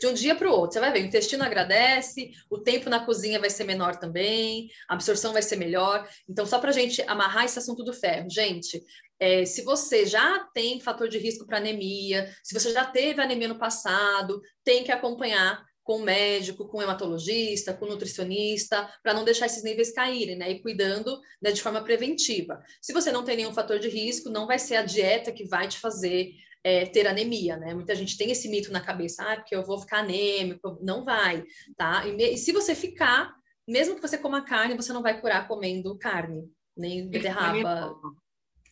De 0.00 0.06
um 0.06 0.14
dia 0.14 0.34
para 0.34 0.48
o 0.48 0.52
outro. 0.52 0.72
Você 0.72 0.80
vai 0.80 0.92
ver, 0.92 1.02
o 1.02 1.06
intestino 1.06 1.44
agradece, 1.44 2.32
o 2.48 2.58
tempo 2.58 2.88
na 2.88 3.04
cozinha 3.04 3.38
vai 3.38 3.50
ser 3.50 3.64
menor 3.64 3.96
também, 3.96 4.68
a 4.88 4.94
absorção 4.94 5.32
vai 5.32 5.42
ser 5.42 5.56
melhor. 5.56 6.08
Então, 6.28 6.46
só 6.46 6.58
para 6.58 6.70
a 6.70 6.72
gente 6.72 7.02
amarrar 7.02 7.44
esse 7.44 7.58
assunto 7.58 7.84
do 7.84 7.92
ferro, 7.92 8.28
gente, 8.30 8.82
é, 9.20 9.44
se 9.44 9.62
você 9.62 10.06
já 10.06 10.48
tem 10.54 10.80
fator 10.80 11.06
de 11.06 11.18
risco 11.18 11.46
para 11.46 11.58
anemia, 11.58 12.34
se 12.42 12.58
você 12.58 12.72
já 12.72 12.86
teve 12.86 13.20
anemia 13.20 13.48
no 13.48 13.58
passado, 13.58 14.40
tem 14.64 14.82
que 14.82 14.90
acompanhar 14.90 15.62
com 15.90 15.96
o 15.96 16.04
médico, 16.04 16.68
com 16.68 16.78
o 16.78 16.82
hematologista, 16.82 17.74
com 17.74 17.84
o 17.84 17.88
nutricionista, 17.88 18.88
para 19.02 19.12
não 19.12 19.24
deixar 19.24 19.46
esses 19.46 19.64
níveis 19.64 19.90
caírem, 19.92 20.36
né? 20.36 20.48
E 20.48 20.62
cuidando 20.62 21.20
né, 21.42 21.50
de 21.50 21.60
forma 21.60 21.82
preventiva. 21.82 22.62
Se 22.80 22.92
você 22.92 23.10
não 23.10 23.24
tem 23.24 23.34
nenhum 23.34 23.52
fator 23.52 23.80
de 23.80 23.88
risco, 23.88 24.30
não 24.30 24.46
vai 24.46 24.56
ser 24.56 24.76
a 24.76 24.84
dieta 24.84 25.32
que 25.32 25.48
vai 25.48 25.66
te 25.66 25.80
fazer 25.80 26.30
é, 26.62 26.86
ter 26.86 27.08
anemia, 27.08 27.56
né? 27.56 27.74
Muita 27.74 27.96
gente 27.96 28.16
tem 28.16 28.30
esse 28.30 28.48
mito 28.48 28.70
na 28.70 28.80
cabeça, 28.80 29.24
ah, 29.24 29.34
porque 29.34 29.52
eu 29.52 29.64
vou 29.64 29.80
ficar 29.80 29.98
anêmico. 29.98 30.78
Não 30.80 31.04
vai, 31.04 31.42
tá? 31.76 32.06
E, 32.06 32.34
e 32.34 32.38
se 32.38 32.52
você 32.52 32.72
ficar, 32.72 33.34
mesmo 33.66 33.96
que 33.96 34.00
você 34.00 34.16
coma 34.16 34.44
carne, 34.44 34.76
você 34.76 34.92
não 34.92 35.02
vai 35.02 35.20
curar 35.20 35.48
comendo 35.48 35.98
carne, 35.98 36.48
nem 36.76 37.08
beterraba. 37.08 37.96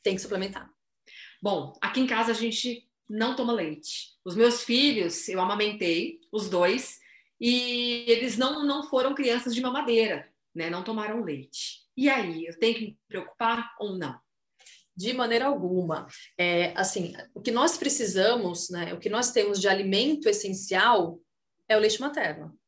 Tem 0.04 0.14
que 0.14 0.22
suplementar. 0.22 0.70
Bom, 1.42 1.72
aqui 1.80 1.98
em 1.98 2.06
casa 2.06 2.30
a 2.30 2.36
gente 2.36 2.88
não 3.10 3.34
toma 3.34 3.52
leite. 3.52 4.10
Os 4.24 4.36
meus 4.36 4.62
filhos, 4.62 5.28
eu 5.28 5.40
amamentei, 5.40 6.20
os 6.30 6.48
dois, 6.48 7.00
e 7.40 8.04
eles 8.08 8.36
não, 8.36 8.64
não 8.64 8.82
foram 8.82 9.14
crianças 9.14 9.54
de 9.54 9.60
mamadeira, 9.60 10.28
né? 10.54 10.68
Não 10.68 10.82
tomaram 10.82 11.22
leite. 11.22 11.86
E 11.96 12.08
aí, 12.08 12.46
eu 12.46 12.58
tenho 12.58 12.74
que 12.74 12.80
me 12.86 12.98
preocupar 13.08 13.74
ou 13.78 13.96
não? 13.96 14.18
De 14.96 15.12
maneira 15.12 15.46
alguma. 15.46 16.06
É, 16.36 16.72
assim, 16.76 17.14
o 17.34 17.40
que 17.40 17.52
nós 17.52 17.76
precisamos, 17.76 18.68
né, 18.70 18.92
o 18.92 18.98
que 18.98 19.08
nós 19.08 19.30
temos 19.30 19.60
de 19.60 19.68
alimento 19.68 20.28
essencial 20.28 21.20
é 21.68 21.76
o 21.76 21.80
leite 21.80 22.00
materno. 22.00 22.58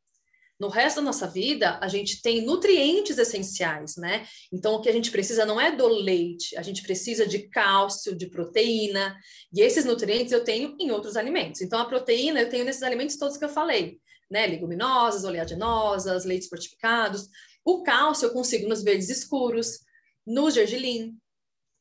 No 0.58 0.68
resto 0.68 0.96
da 0.96 1.02
nossa 1.02 1.26
vida, 1.26 1.78
a 1.80 1.88
gente 1.88 2.20
tem 2.20 2.44
nutrientes 2.44 3.16
essenciais, 3.16 3.96
né? 3.96 4.26
Então, 4.52 4.74
o 4.74 4.80
que 4.82 4.90
a 4.90 4.92
gente 4.92 5.10
precisa 5.10 5.46
não 5.46 5.58
é 5.58 5.74
do 5.74 5.88
leite, 5.88 6.54
a 6.56 6.62
gente 6.62 6.82
precisa 6.82 7.26
de 7.26 7.48
cálcio, 7.48 8.14
de 8.14 8.26
proteína, 8.28 9.16
e 9.54 9.62
esses 9.62 9.86
nutrientes 9.86 10.32
eu 10.32 10.44
tenho 10.44 10.76
em 10.78 10.90
outros 10.90 11.16
alimentos. 11.16 11.62
Então, 11.62 11.80
a 11.80 11.86
proteína 11.86 12.42
eu 12.42 12.50
tenho 12.50 12.66
nesses 12.66 12.82
alimentos 12.82 13.16
todos 13.16 13.38
que 13.38 13.44
eu 13.44 13.48
falei 13.48 13.98
né? 14.30 14.46
Leguminosas, 14.46 15.24
oleaginosas, 15.24 16.24
leites 16.24 16.48
fortificados. 16.48 17.28
O 17.64 17.82
cálcio 17.82 18.26
eu 18.26 18.32
consigo 18.32 18.68
nos 18.68 18.82
verdes 18.82 19.10
escuros, 19.10 19.80
no 20.26 20.50
gergelim, 20.50 21.16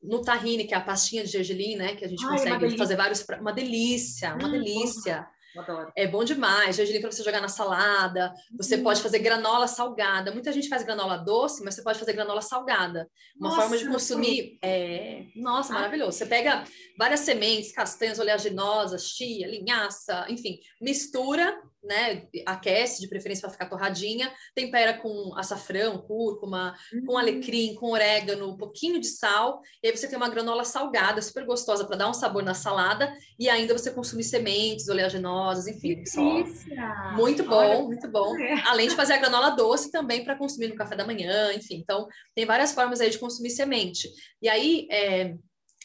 no 0.02 0.22
tahine, 0.22 0.66
que 0.66 0.74
é 0.74 0.78
a 0.78 0.82
pastinha 0.82 1.24
de 1.24 1.32
gergelim, 1.32 1.76
né? 1.76 1.96
Que 1.96 2.06
a 2.06 2.08
gente 2.08 2.26
Ai, 2.26 2.32
consegue 2.32 2.78
fazer 2.78 2.96
vários... 2.96 3.26
Uma 3.40 3.54
delícia, 3.54 4.34
uma 4.36 4.48
hum, 4.48 4.52
delícia. 4.52 5.28
Adoro. 5.58 5.92
É 5.96 6.08
bom 6.08 6.24
demais. 6.24 6.76
Gergelim 6.76 7.02
para 7.02 7.12
você 7.12 7.24
jogar 7.24 7.42
na 7.42 7.48
salada. 7.48 8.34
Você 8.58 8.78
hum. 8.78 8.84
pode 8.84 9.02
fazer 9.02 9.20
granola 9.20 9.68
salgada. 9.68 10.32
Muita 10.32 10.52
gente 10.52 10.70
faz 10.70 10.84
granola 10.84 11.18
doce, 11.18 11.64
mas 11.64 11.76
você 11.76 11.82
pode 11.82 12.00
fazer 12.00 12.14
granola 12.14 12.42
salgada. 12.42 13.10
Uma 13.38 13.50
nossa, 13.50 13.62
forma 13.62 13.78
de 13.78 13.88
consumir. 13.88 14.58
É... 14.62 15.26
Nossa, 15.36 15.74
maravilhoso. 15.74 16.18
Você 16.18 16.26
pega 16.26 16.64
várias 16.98 17.22
sementes, 17.22 17.74
castanhas 17.74 18.20
oleaginosas, 18.20 19.10
chia, 19.10 19.48
linhaça, 19.48 20.26
enfim, 20.30 20.60
mistura 20.80 21.60
né, 21.84 22.28
aquece 22.46 23.02
de 23.02 23.08
preferência 23.08 23.42
para 23.42 23.52
ficar 23.52 23.70
torradinha, 23.70 24.32
tempera 24.54 24.94
com 24.94 25.34
açafrão, 25.36 25.98
cúrcuma, 26.00 26.76
uhum. 26.94 27.06
com 27.06 27.18
alecrim, 27.18 27.74
com 27.76 27.92
orégano, 27.92 28.50
um 28.50 28.58
pouquinho 28.58 29.00
de 29.00 29.08
sal, 29.08 29.62
e 29.82 29.88
aí 29.88 29.96
você 29.96 30.08
tem 30.08 30.18
uma 30.18 30.30
granola 30.30 30.64
salgada, 30.64 31.22
super 31.22 31.46
gostosa 31.46 31.86
para 31.86 31.98
dar 31.98 32.10
um 32.10 32.14
sabor 32.14 32.44
na 32.44 32.54
salada, 32.54 33.14
e 33.38 33.50
ainda 33.50 33.78
você 33.78 33.92
consumir 33.92 34.24
sementes 34.24 34.88
oleaginosas 34.90 35.68
enfim. 35.68 36.04
Muito 37.16 37.44
bom, 37.44 37.56
Olha, 37.56 37.82
muito 37.82 38.08
bom. 38.10 38.38
É. 38.38 38.62
Além 38.68 38.90
de 38.90 38.96
fazer 38.96 39.14
a 39.14 39.18
granola 39.18 39.52
doce 39.52 39.92
também 39.92 40.24
para 40.24 40.36
consumir 40.36 40.68
no 40.68 40.76
café 40.76 40.96
da 40.96 41.06
manhã, 41.06 41.54
enfim. 41.54 41.76
Então, 41.76 42.08
tem 42.36 42.46
várias 42.46 42.74
formas 42.74 43.00
aí 43.00 43.10
de 43.10 43.18
consumir 43.18 43.50
semente. 43.52 44.10
E 44.42 44.50
aí, 44.50 44.88
é, 44.92 45.36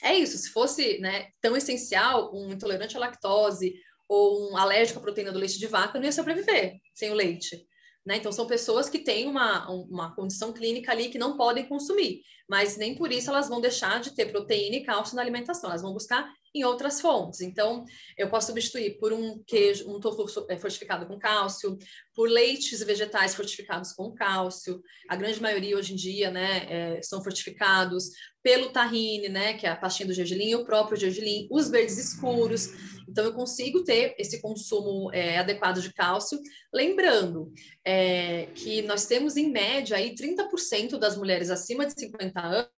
é 0.02 0.14
isso. 0.14 0.36
Se 0.38 0.50
fosse 0.50 0.98
né, 0.98 1.28
tão 1.40 1.56
essencial, 1.56 2.34
um 2.34 2.52
intolerante 2.52 2.96
à 2.96 3.00
lactose 3.00 3.74
ou 4.08 4.50
um 4.50 4.56
alérgico 4.56 4.98
à 4.98 5.02
proteína 5.02 5.32
do 5.32 5.38
leite 5.38 5.58
de 5.58 5.66
vaca 5.66 5.98
não 5.98 6.04
ia 6.04 6.12
sobreviver 6.12 6.76
sem 6.94 7.10
o 7.10 7.14
leite. 7.14 7.66
Né? 8.04 8.16
Então, 8.16 8.30
são 8.30 8.46
pessoas 8.46 8.88
que 8.88 8.98
têm 8.98 9.26
uma, 9.26 9.68
uma 9.70 10.14
condição 10.14 10.52
clínica 10.52 10.92
ali 10.92 11.08
que 11.08 11.18
não 11.18 11.36
podem 11.36 11.66
consumir, 11.66 12.20
mas 12.46 12.76
nem 12.76 12.94
por 12.94 13.10
isso 13.10 13.30
elas 13.30 13.48
vão 13.48 13.60
deixar 13.60 14.00
de 14.00 14.14
ter 14.14 14.30
proteína 14.30 14.76
e 14.76 14.84
cálcio 14.84 15.16
na 15.16 15.22
alimentação, 15.22 15.70
elas 15.70 15.80
vão 15.80 15.94
buscar 15.94 16.30
em 16.54 16.64
outras 16.64 17.00
fontes. 17.00 17.40
Então, 17.40 17.84
eu 18.16 18.28
posso 18.28 18.48
substituir 18.48 18.98
por 18.98 19.12
um 19.12 19.42
queijo, 19.44 19.90
um 19.90 19.98
tofu 19.98 20.46
é, 20.48 20.56
fortificado 20.56 21.06
com 21.06 21.18
cálcio, 21.18 21.76
por 22.14 22.28
leites 22.28 22.80
vegetais 22.84 23.34
fortificados 23.34 23.92
com 23.92 24.14
cálcio. 24.14 24.80
A 25.08 25.16
grande 25.16 25.42
maioria 25.42 25.76
hoje 25.76 25.94
em 25.94 25.96
dia, 25.96 26.30
né, 26.30 26.66
é, 26.68 27.02
são 27.02 27.24
fortificados 27.24 28.10
pelo 28.44 28.68
tahine, 28.68 29.30
né, 29.30 29.54
que 29.54 29.66
é 29.66 29.70
a 29.70 29.76
pastinha 29.76 30.06
do 30.06 30.12
gergelim, 30.12 30.54
o 30.54 30.66
próprio 30.66 30.98
gergelim, 30.98 31.48
os 31.50 31.70
verdes 31.70 31.96
escuros. 31.96 32.68
Então, 33.08 33.24
eu 33.24 33.32
consigo 33.32 33.82
ter 33.82 34.14
esse 34.18 34.40
consumo 34.42 35.10
é, 35.14 35.38
adequado 35.38 35.80
de 35.80 35.92
cálcio. 35.94 36.38
Lembrando 36.72 37.50
é, 37.82 38.46
que 38.54 38.82
nós 38.82 39.06
temos, 39.06 39.38
em 39.38 39.50
média, 39.50 39.96
aí 39.96 40.14
30% 40.14 40.98
das 40.98 41.16
mulheres 41.16 41.48
acima 41.48 41.86
de 41.86 41.98
50 41.98 42.40
anos 42.40 42.68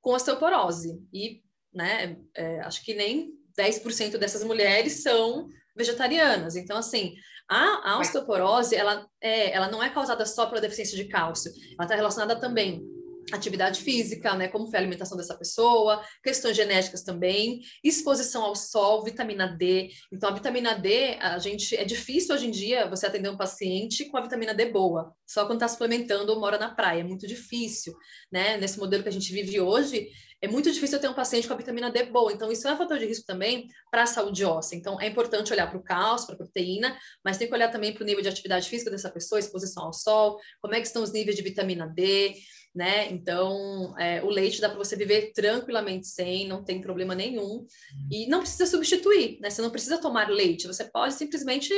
com 0.00 0.12
osteoporose. 0.12 1.00
E 1.12 1.42
né? 1.74 2.16
É, 2.36 2.60
acho 2.60 2.84
que 2.84 2.94
nem 2.94 3.32
10% 3.58 4.18
dessas 4.18 4.44
mulheres 4.44 5.02
são 5.02 5.48
vegetarianas. 5.74 6.54
Então, 6.54 6.76
assim, 6.76 7.14
a, 7.48 7.92
a 7.92 7.98
osteoporose, 7.98 8.76
ela, 8.76 9.08
é, 9.20 9.52
ela 9.52 9.68
não 9.68 9.82
é 9.82 9.90
causada 9.90 10.24
só 10.26 10.46
pela 10.46 10.60
deficiência 10.60 10.96
de 10.96 11.08
cálcio, 11.08 11.50
ela 11.74 11.84
está 11.84 11.96
relacionada 11.96 12.36
também 12.38 12.91
atividade 13.30 13.82
física, 13.82 14.34
né, 14.34 14.48
como 14.48 14.66
foi 14.66 14.78
a 14.78 14.82
alimentação 14.82 15.16
dessa 15.16 15.36
pessoa, 15.36 16.02
questões 16.22 16.56
genéticas 16.56 17.02
também, 17.02 17.60
exposição 17.84 18.42
ao 18.42 18.56
sol, 18.56 19.04
vitamina 19.04 19.46
D. 19.46 19.90
Então, 20.12 20.28
a 20.28 20.32
vitamina 20.32 20.74
D, 20.74 21.16
a 21.20 21.38
gente 21.38 21.76
é 21.76 21.84
difícil 21.84 22.34
hoje 22.34 22.46
em 22.46 22.50
dia 22.50 22.88
você 22.88 23.06
atender 23.06 23.28
um 23.28 23.36
paciente 23.36 24.06
com 24.06 24.16
a 24.16 24.22
vitamina 24.22 24.54
D 24.54 24.66
boa, 24.66 25.14
só 25.26 25.46
quando 25.46 25.62
está 25.62 25.68
suplementando 25.68 26.32
ou 26.32 26.40
mora 26.40 26.58
na 26.58 26.74
praia, 26.74 27.00
é 27.00 27.04
muito 27.04 27.26
difícil, 27.26 27.94
né? 28.30 28.56
Nesse 28.56 28.78
modelo 28.78 29.02
que 29.02 29.08
a 29.08 29.12
gente 29.12 29.32
vive 29.32 29.60
hoje, 29.60 30.08
é 30.42 30.48
muito 30.48 30.70
difícil 30.72 30.98
ter 30.98 31.08
um 31.08 31.14
paciente 31.14 31.46
com 31.46 31.54
a 31.54 31.56
vitamina 31.56 31.88
D 31.88 32.02
boa. 32.06 32.32
Então, 32.32 32.50
isso 32.50 32.66
é 32.66 32.74
um 32.74 32.76
fator 32.76 32.98
de 32.98 33.06
risco 33.06 33.24
também 33.24 33.68
para 33.92 34.02
a 34.02 34.06
saúde 34.06 34.44
óssea. 34.44 34.74
Então, 34.74 35.00
é 35.00 35.06
importante 35.06 35.52
olhar 35.52 35.68
para 35.68 35.78
o 35.78 35.82
cálcio, 35.82 36.26
para 36.26 36.34
a 36.34 36.38
proteína, 36.38 36.98
mas 37.24 37.38
tem 37.38 37.46
que 37.46 37.54
olhar 37.54 37.70
também 37.70 37.94
para 37.94 38.02
o 38.02 38.06
nível 38.06 38.20
de 38.20 38.28
atividade 38.28 38.68
física 38.68 38.90
dessa 38.90 39.08
pessoa, 39.08 39.38
exposição 39.38 39.84
ao 39.84 39.92
sol, 39.92 40.40
como 40.60 40.74
é 40.74 40.80
que 40.80 40.86
estão 40.88 41.04
os 41.04 41.12
níveis 41.12 41.36
de 41.36 41.42
vitamina 41.42 41.86
D, 41.86 42.34
né? 42.74 43.08
Então, 43.12 43.96
é, 43.96 44.20
o 44.24 44.28
leite 44.28 44.60
dá 44.60 44.68
para 44.68 44.78
você 44.78 44.96
viver 44.96 45.32
tranquilamente 45.32 46.08
sem, 46.08 46.48
não 46.48 46.64
tem 46.64 46.80
problema 46.80 47.14
nenhum. 47.14 47.64
E 48.10 48.26
não 48.26 48.40
precisa 48.40 48.66
substituir, 48.66 49.38
né? 49.40 49.48
Você 49.48 49.62
não 49.62 49.70
precisa 49.70 49.98
tomar 49.98 50.28
leite, 50.28 50.66
você 50.66 50.84
pode 50.90 51.14
simplesmente 51.14 51.72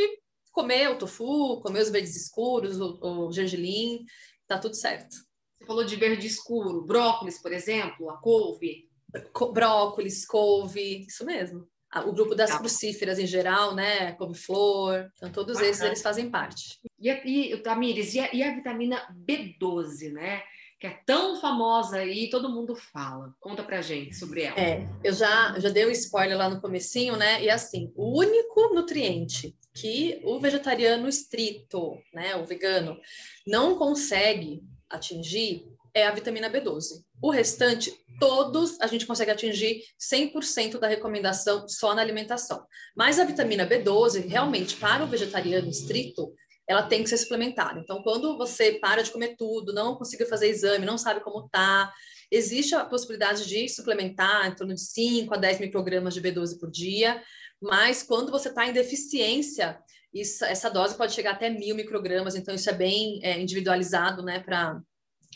comer 0.51 0.89
o 0.89 0.97
tofu, 0.97 1.61
comer 1.61 1.83
os 1.83 1.91
verdes 1.91 2.17
escuros, 2.17 2.81
o, 2.81 3.27
o 3.27 3.33
gergelim, 3.33 4.07
tá 4.47 4.57
tudo 4.57 4.75
certo. 4.75 5.17
Você 5.59 5.67
falou 5.67 5.85
de 5.85 5.97
verde 5.97 6.27
escuro, 6.27 6.83
brócolis, 6.83 7.41
por 7.41 7.53
exemplo, 7.53 8.11
a 8.11 8.17
couve. 8.19 8.89
Co 9.33 9.53
brócolis, 9.53 10.27
couve, 10.27 11.07
isso 11.07 11.25
mesmo. 11.25 11.67
O 12.07 12.13
grupo 12.13 12.35
das 12.35 12.59
crucíferas 12.59 13.21
em 13.21 13.27
geral, 13.27 13.73
né? 13.73 14.13
Couve-flor, 14.13 15.09
então 15.17 15.31
todos 15.31 15.55
Bacana. 15.55 15.71
esses 15.71 15.83
eles 15.83 16.03
fazem 16.03 16.29
parte. 16.29 16.81
E, 16.99 17.09
e 17.09 17.57
Tamires, 17.59 18.15
e 18.15 18.21
a, 18.21 18.35
e 18.35 18.43
a 18.43 18.53
vitamina 18.53 19.01
B12, 19.27 20.13
né? 20.13 20.43
que 20.85 20.89
é 20.89 21.01
tão 21.07 21.41
famosa 21.41 21.97
aí, 21.97 22.29
todo 22.29 22.51
mundo 22.51 22.77
fala. 22.77 23.35
Conta 23.41 23.63
pra 23.63 23.81
gente 23.81 24.15
sobre 24.15 24.43
ela. 24.43 24.61
É, 24.61 24.87
eu 25.03 25.15
já, 25.15 25.59
já 25.59 25.71
dei 25.71 25.87
um 25.87 25.91
spoiler 25.91 26.37
lá 26.37 26.51
no 26.51 26.61
comecinho, 26.61 27.17
né? 27.17 27.43
E 27.43 27.49
assim, 27.49 27.91
o 27.97 28.19
único 28.19 28.75
nutriente 28.75 29.57
que 29.73 30.21
o 30.25 30.39
vegetariano 30.39 31.09
estrito, 31.09 31.99
né, 32.13 32.37
o 32.37 32.45
vegano, 32.45 32.99
não 33.47 33.77
consegue 33.77 34.63
atingir 34.95 35.67
é 35.95 36.07
a 36.07 36.11
vitamina 36.11 36.51
B12. 36.51 37.05
O 37.23 37.31
restante, 37.31 37.93
todos 38.19 38.81
a 38.81 38.87
gente 38.87 39.07
consegue 39.07 39.31
atingir 39.31 39.83
100% 40.01 40.79
da 40.79 40.89
recomendação 40.89 41.69
só 41.69 41.95
na 41.95 42.03
alimentação. 42.03 42.67
Mas 42.97 43.19
a 43.19 43.25
vitamina 43.25 43.67
B12, 43.67 44.27
realmente, 44.27 44.77
para 44.77 45.05
o 45.05 45.07
vegetariano 45.07 45.69
estrito, 45.69 46.35
ela 46.67 46.83
tem 46.83 47.03
que 47.03 47.11
ser 47.11 47.19
suplementada. 47.19 47.79
Então, 47.79 48.03
quando 48.03 48.37
você 48.37 48.73
para 48.73 49.03
de 49.03 49.11
comer 49.11 49.37
tudo, 49.37 49.73
não 49.73 49.97
conseguiu 49.97 50.27
fazer 50.27 50.49
exame, 50.49 50.87
não 50.87 50.99
sabe 50.99 51.21
como 51.21 51.49
tá, 51.49 51.93
existe 52.31 52.75
a 52.75 52.85
possibilidade 52.85 53.47
de 53.47 53.69
suplementar 53.69 54.49
em 54.49 54.55
torno 54.55 54.75
de 54.75 54.81
5 54.81 55.33
a 55.33 55.37
10 55.37 55.61
microgramas 55.61 56.15
de 56.15 56.23
B12 56.23 56.59
por 56.59 56.71
dia, 56.71 57.23
mas 57.61 58.03
quando 58.03 58.31
você 58.31 58.49
está 58.49 58.67
em 58.67 58.73
deficiência, 58.73 59.79
isso, 60.15 60.45
essa 60.45 60.71
dose 60.71 60.97
pode 60.97 61.13
chegar 61.13 61.33
até 61.33 61.51
mil 61.51 61.75
microgramas, 61.75 62.37
então 62.37 62.55
isso 62.55 62.71
é 62.71 62.73
bem 62.73 63.21
é, 63.23 63.41
individualizado, 63.41 64.23
né, 64.23 64.39
para 64.41 64.81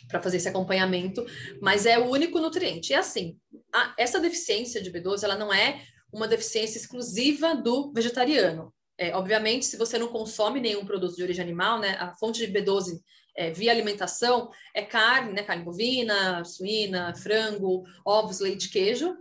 para 0.07 0.23
fazer 0.23 0.37
esse 0.37 0.49
acompanhamento, 0.49 1.27
mas 1.61 1.85
é 1.85 1.99
o 1.99 2.09
único 2.09 2.39
nutriente. 2.39 2.93
E 2.93 2.95
assim, 2.95 3.37
a, 3.75 3.95
essa 3.99 4.21
deficiência 4.21 4.81
de 4.81 4.93
B12, 4.93 5.25
ela 5.25 5.37
não 5.37 5.53
é 5.53 5.83
uma 6.13 6.29
deficiência 6.29 6.79
exclusiva 6.79 7.55
do 7.55 7.93
vegetariano. 7.93 8.73
É, 8.97 9.15
obviamente, 9.15 9.67
se 9.67 9.77
você 9.77 9.99
não 9.99 10.09
consome 10.09 10.61
nenhum 10.61 10.85
produto 10.85 11.17
de 11.17 11.23
origem 11.23 11.43
animal, 11.43 11.79
né, 11.79 11.97
a 11.99 12.15
fonte 12.15 12.47
de 12.47 12.53
B12 12.53 13.01
é, 13.37 13.53
via 13.53 13.71
alimentação 13.71 14.51
é 14.75 14.83
carne, 14.83 15.33
né, 15.33 15.43
carne 15.43 15.65
bovina, 15.65 16.45
suína, 16.45 17.15
frango, 17.15 17.85
ovos, 18.05 18.41
leite, 18.41 18.69
queijo. 18.69 19.15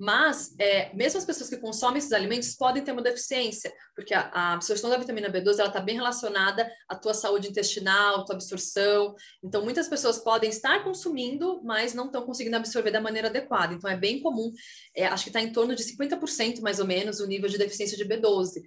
Mas, 0.00 0.54
é, 0.58 0.90
mesmo 0.94 1.18
as 1.18 1.26
pessoas 1.26 1.50
que 1.50 1.58
consomem 1.58 1.98
esses 1.98 2.10
alimentos 2.10 2.54
podem 2.54 2.82
ter 2.82 2.90
uma 2.90 3.02
deficiência, 3.02 3.70
porque 3.94 4.14
a, 4.14 4.30
a 4.32 4.54
absorção 4.54 4.88
da 4.88 4.96
vitamina 4.96 5.28
B12 5.30 5.62
está 5.62 5.78
bem 5.78 5.94
relacionada 5.94 6.72
à 6.88 6.96
tua 6.96 7.12
saúde 7.12 7.50
intestinal, 7.50 8.24
tua 8.24 8.34
absorção. 8.34 9.14
Então, 9.44 9.62
muitas 9.62 9.88
pessoas 9.88 10.16
podem 10.16 10.48
estar 10.48 10.82
consumindo, 10.82 11.60
mas 11.62 11.92
não 11.92 12.06
estão 12.06 12.24
conseguindo 12.24 12.56
absorver 12.56 12.90
da 12.90 12.98
maneira 12.98 13.28
adequada. 13.28 13.74
Então, 13.74 13.90
é 13.90 13.96
bem 13.96 14.22
comum, 14.22 14.50
é, 14.96 15.04
acho 15.04 15.24
que 15.24 15.28
está 15.28 15.42
em 15.42 15.52
torno 15.52 15.76
de 15.76 15.84
50% 15.84 16.62
mais 16.62 16.80
ou 16.80 16.86
menos 16.86 17.20
o 17.20 17.26
nível 17.26 17.50
de 17.50 17.58
deficiência 17.58 17.98
de 17.98 18.06
B12. 18.06 18.62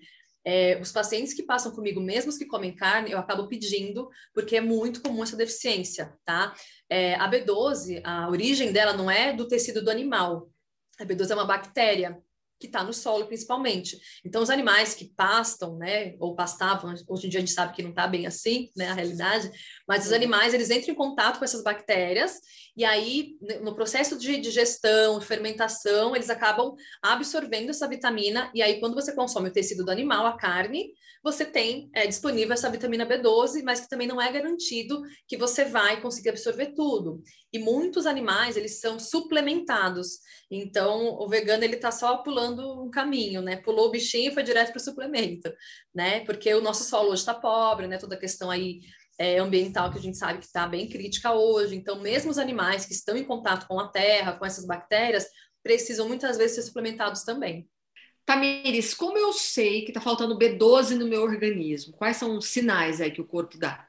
É, 0.45 0.79
os 0.79 0.91
pacientes 0.91 1.33
que 1.33 1.41
passam 1.41 1.71
comigo, 1.71 1.99
mesmo 1.99 2.37
que 2.37 2.45
comem 2.45 2.75
carne, 2.75 3.11
eu 3.11 3.17
acabo 3.17 3.47
pedindo, 3.47 4.07
porque 4.35 4.57
é 4.57 4.61
muito 4.61 5.01
comum 5.01 5.23
essa 5.23 5.35
deficiência, 5.35 6.13
tá? 6.23 6.53
É, 6.87 7.15
a 7.15 7.27
B12, 7.27 8.01
a 8.03 8.29
origem 8.29 8.71
dela 8.71 8.93
não 8.93 9.09
é 9.09 9.33
do 9.33 9.47
tecido 9.47 9.81
do 9.83 9.89
animal. 9.89 10.52
A 10.99 11.05
B12 11.05 11.31
é 11.31 11.35
uma 11.35 11.45
bactéria 11.45 12.21
que 12.63 12.67
está 12.67 12.81
no 12.81 12.93
solo, 12.93 13.25
principalmente. 13.25 13.99
Então, 14.23 14.41
os 14.41 14.49
animais 14.49 14.93
que 14.93 15.11
pastam, 15.17 15.75
né, 15.75 16.15
ou 16.17 16.33
pastavam, 16.33 16.93
hoje 17.09 17.27
em 17.27 17.29
dia 17.29 17.39
a 17.39 17.41
gente 17.41 17.51
sabe 17.51 17.75
que 17.75 17.83
não 17.83 17.89
está 17.89 18.07
bem 18.07 18.25
assim, 18.25 18.69
né, 18.73 18.87
a 18.87 18.93
realidade, 18.93 19.51
mas 19.85 20.05
os 20.05 20.13
animais, 20.13 20.53
eles 20.53 20.69
entram 20.69 20.93
em 20.93 20.97
contato 20.97 21.39
com 21.39 21.43
essas 21.43 21.61
bactérias, 21.61 22.39
e 22.77 22.85
aí, 22.85 23.35
no 23.61 23.75
processo 23.75 24.17
de 24.17 24.37
digestão, 24.37 25.19
fermentação, 25.19 26.15
eles 26.15 26.29
acabam 26.29 26.73
absorvendo 27.01 27.69
essa 27.69 27.87
vitamina, 27.87 28.49
e 28.53 28.61
aí, 28.61 28.79
quando 28.79 28.95
você 28.95 29.13
consome 29.13 29.49
o 29.49 29.53
tecido 29.53 29.83
do 29.83 29.91
animal, 29.91 30.25
a 30.25 30.37
carne, 30.37 30.93
você 31.23 31.45
tem 31.45 31.89
é, 31.95 32.05
disponível 32.05 32.53
essa 32.53 32.69
vitamina 32.69 33.05
B12, 33.05 33.63
mas 33.63 33.79
que 33.79 33.87
também 33.87 34.07
não 34.07 34.21
é 34.21 34.29
garantido 34.29 35.01
que 35.25 35.37
você 35.37 35.63
vai 35.63 36.01
conseguir 36.01 36.29
absorver 36.29 36.73
tudo. 36.73 37.23
E 37.51 37.57
muitos 37.57 38.05
animais, 38.05 38.57
eles 38.57 38.81
são 38.81 38.99
suplementados. 38.99 40.19
Então, 40.51 41.15
o 41.17 41.27
vegano, 41.29 41.63
ele 41.63 41.75
está 41.75 41.91
só 41.91 42.17
pulando 42.17 42.83
um 42.83 42.91
caminho, 42.91 43.41
né? 43.41 43.55
Pulou 43.55 43.87
o 43.87 43.91
bichinho 43.91 44.31
e 44.31 44.33
foi 44.33 44.43
direto 44.43 44.71
para 44.71 44.79
o 44.79 44.83
suplemento, 44.83 45.49
né? 45.95 46.19
Porque 46.25 46.53
o 46.53 46.61
nosso 46.61 46.83
solo 46.83 47.11
hoje 47.11 47.21
está 47.21 47.33
pobre, 47.33 47.87
né? 47.87 47.97
Toda 47.97 48.15
a 48.15 48.19
questão 48.19 48.51
aí 48.51 48.81
é, 49.17 49.37
ambiental 49.37 49.91
que 49.91 49.99
a 49.99 50.01
gente 50.01 50.17
sabe 50.17 50.39
que 50.39 50.45
está 50.45 50.67
bem 50.67 50.89
crítica 50.89 51.31
hoje. 51.31 51.75
Então, 51.75 52.01
mesmo 52.01 52.31
os 52.31 52.37
animais 52.37 52.85
que 52.85 52.93
estão 52.93 53.15
em 53.15 53.23
contato 53.23 53.65
com 53.65 53.79
a 53.79 53.87
terra, 53.87 54.33
com 54.33 54.45
essas 54.45 54.65
bactérias, 54.65 55.25
precisam 55.63 56.07
muitas 56.07 56.37
vezes 56.37 56.55
ser 56.55 56.63
suplementados 56.63 57.23
também. 57.23 57.65
Tamires, 58.25 58.93
como 58.93 59.17
eu 59.17 59.33
sei 59.33 59.81
que 59.81 59.89
está 59.89 59.99
faltando 59.99 60.37
B12 60.37 60.95
no 60.95 61.07
meu 61.07 61.21
organismo? 61.21 61.93
Quais 61.93 62.17
são 62.17 62.37
os 62.37 62.45
sinais 62.45 63.01
aí 63.01 63.11
que 63.11 63.21
o 63.21 63.27
corpo 63.27 63.57
dá? 63.57 63.87